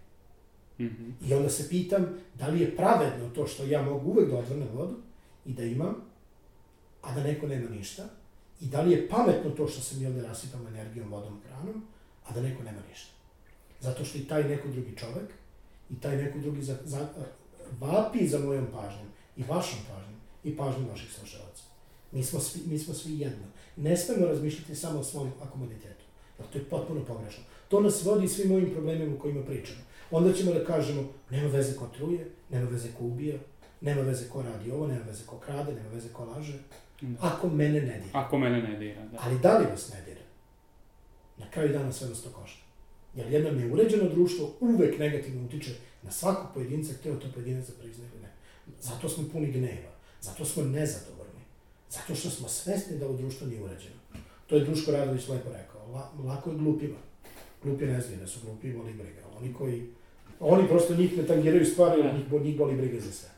Mhm. 0.81 1.11
I 1.29 1.35
onda 1.35 1.49
se 1.49 1.69
pitam 1.69 2.07
da 2.35 2.49
li 2.49 2.61
je 2.61 2.77
pravedno 2.77 3.31
to 3.35 3.47
što 3.47 3.65
ja 3.65 3.83
mogu 3.83 4.11
uvek 4.11 4.31
da 4.31 4.39
odvrnem 4.39 4.69
vodu 4.75 4.97
i 5.47 5.53
da 5.53 5.65
imam, 5.65 5.97
a 7.03 7.15
da 7.15 7.23
neko 7.23 7.47
nema 7.47 7.71
ništa. 7.71 8.09
I 8.61 8.67
da 8.67 8.81
li 8.81 8.93
je 8.93 9.09
pametno 9.09 9.51
to 9.51 9.69
što 9.69 9.81
se 9.81 9.97
mi 9.97 10.07
ovde 10.07 10.23
rasipamo 10.23 10.69
energijom, 10.69 11.13
vodom, 11.13 11.41
hranom, 11.47 11.83
a 12.31 12.35
da 12.35 12.41
neko 12.41 12.63
nema 12.63 12.81
ništa. 12.89 13.11
Zato 13.81 14.05
što 14.05 14.19
i 14.19 14.25
taj 14.25 14.45
neko 14.45 14.69
drugi 14.69 14.97
čovek 14.97 15.31
i 15.91 16.01
taj 16.01 16.17
neko 16.17 16.39
drugi 16.39 16.63
za, 16.63 16.77
za, 16.85 17.09
vapi 17.81 18.29
za 18.29 18.39
mojom 18.39 18.67
pažnjom 18.73 19.07
i 19.37 19.43
vašom 19.43 19.79
pažnjom 19.89 20.21
i 20.45 20.57
pažnjom 20.57 20.89
vaših 20.89 21.13
slušalaca. 21.13 21.63
Mi 22.13 22.25
smo, 22.25 22.41
svi, 22.41 22.61
mi 22.67 22.79
smo 22.79 22.95
svi 22.95 23.19
jedno. 23.19 23.47
Ne 23.77 23.97
smemo 23.97 24.27
razmišljati 24.27 24.75
samo 24.75 25.01
o 25.01 25.05
svom 25.05 25.33
akomoditetu. 25.43 26.05
Jer 26.39 26.49
to 26.49 26.59
je 26.59 26.65
potpuno 26.65 27.05
pogrešno. 27.05 27.45
To 27.69 27.81
nas 27.81 28.05
vodi 28.05 28.29
svim 28.29 28.49
mojim 28.49 28.71
problemima 28.71 29.15
o 29.15 29.19
kojima 29.19 29.43
pričamo. 29.45 29.81
Onda 30.11 30.33
ćemo 30.33 30.53
da 30.53 30.65
kažemo, 30.65 31.09
nema 31.31 31.49
veze 31.49 31.77
ko 31.77 31.87
truje, 31.97 32.31
nema 32.51 32.71
veze 32.71 32.89
ko 32.99 33.05
ubija, 33.05 33.39
nema 33.81 34.01
veze 34.01 34.29
ko 34.29 34.43
radi 34.43 34.71
ovo, 34.71 34.87
nema 34.87 35.05
veze 35.07 35.27
ko 35.27 35.39
krade, 35.39 35.73
nema 35.73 35.89
veze 35.89 36.09
ko 36.13 36.25
laže. 36.25 36.59
Da. 37.01 37.27
Ako 37.27 37.49
mene 37.49 37.81
ne 37.81 38.01
dira. 38.05 38.11
Ako 38.13 38.39
mene 38.39 38.63
ne 38.63 38.79
dira, 38.79 39.07
da. 39.13 39.19
Ali 39.21 39.39
da 39.39 39.59
li 39.59 39.67
vas 39.67 39.93
ne 39.93 40.03
dira? 40.03 40.21
Na 41.41 41.47
kraju 41.51 41.73
dana 41.73 41.93
sve 41.93 42.09
nas 42.09 42.23
to 42.23 42.31
košta. 42.31 42.63
Jer 43.15 43.33
jedno 43.33 43.51
neuređeno 43.51 44.09
društvo 44.09 44.53
uvek 44.61 44.99
negativno 44.99 45.45
utiče 45.45 45.71
na 46.03 46.11
svakog 46.11 46.47
pojedinca, 46.55 46.93
hteo 46.95 47.17
to 47.17 47.27
pojedinac 47.35 47.67
da 47.67 47.73
prizna 47.83 48.05
ili 48.13 48.23
ne. 48.23 48.29
Zato 48.81 49.09
smo 49.09 49.25
puni 49.33 49.53
gneva, 49.53 49.93
zato 50.21 50.45
smo 50.45 50.63
nezadovoljni, 50.63 51.43
zato 51.91 52.15
što 52.15 52.31
smo 52.31 52.49
svesni 52.49 52.99
da 52.99 53.07
ovo 53.07 53.17
društvo 53.17 53.47
nije 53.47 53.63
uređeno. 53.63 54.01
To 54.47 54.57
je 54.57 54.65
Duško 54.65 54.91
Radović 54.91 55.29
lepo 55.29 55.49
rekao, 55.53 55.93
la, 55.93 56.11
lako 56.25 56.51
je 56.51 56.57
glupima. 56.57 56.99
Glupi 57.63 57.87
ne 57.87 58.01
znaju 58.01 58.21
da 58.21 58.27
su 58.27 58.41
glupi, 58.45 58.73
voli 58.73 58.93
briga. 58.93 59.21
Oni 59.41 59.55
koji, 59.55 59.87
oni 60.41 60.69
prosto 60.69 60.95
njih 60.95 61.19
ne 61.19 61.27
tangiraju 61.27 61.65
stvari, 61.67 62.03
Da. 62.03 62.13
njih, 62.13 62.43
njih 62.45 62.57
boli 62.57 62.77
briga 62.77 63.01
za 63.01 63.13
sve. 63.13 63.29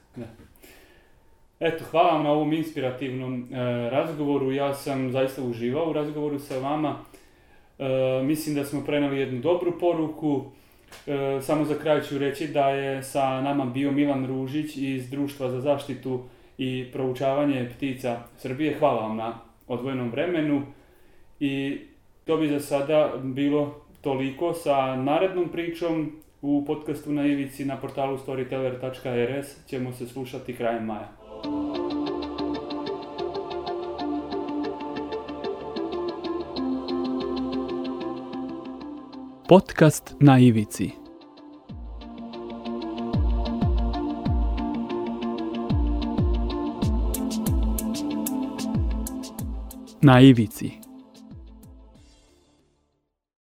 Eto, 1.60 1.84
hvala 1.90 2.12
vam 2.12 2.22
na 2.24 2.30
ovom 2.30 2.52
inspirativnom 2.52 3.48
e, 3.52 3.56
razgovoru. 3.90 4.52
Ja 4.52 4.74
sam 4.74 5.12
zaista 5.12 5.42
uživao 5.42 5.90
u 5.90 5.92
razgovoru 5.92 6.38
sa 6.38 6.58
vama. 6.58 7.04
E, 7.82 8.22
mislim 8.22 8.54
da 8.54 8.64
smo 8.64 8.84
preneli 8.84 9.20
jednu 9.20 9.40
dobru 9.40 9.78
poruku. 9.78 10.44
E, 11.06 11.40
samo 11.42 11.64
za 11.64 11.74
kraj 11.74 12.02
ću 12.02 12.18
reći 12.18 12.48
da 12.48 12.70
je 12.70 13.02
sa 13.02 13.40
nama 13.40 13.64
bio 13.64 13.92
Milan 13.92 14.26
Ružić 14.26 14.76
iz 14.76 15.10
Društva 15.10 15.50
za 15.50 15.60
zaštitu 15.60 16.20
i 16.58 16.86
proučavanje 16.92 17.70
ptica 17.76 18.20
Srbije. 18.38 18.76
Hvala 18.78 19.00
vam 19.00 19.16
na 19.16 19.38
odvojenom 19.68 20.10
vremenu. 20.10 20.62
I 21.40 21.78
to 22.24 22.36
bi 22.36 22.48
za 22.48 22.60
sada 22.60 23.12
bilo 23.22 23.80
toliko 24.00 24.52
sa 24.54 24.96
narednom 24.96 25.48
pričom 25.48 26.12
u 26.42 26.64
podcastu 26.66 27.12
na 27.12 27.26
Ivici 27.26 27.64
na 27.64 27.76
portalu 27.76 28.18
storyteller.rs 28.18 29.66
ćemo 29.66 29.92
se 29.92 30.06
slušati 30.06 30.56
krajem 30.56 30.84
maja. 30.84 31.21
Podcast 39.48 40.14
na 40.20 40.38
ivici. 40.38 40.94
Na 50.02 50.20
ivici. 50.20 50.81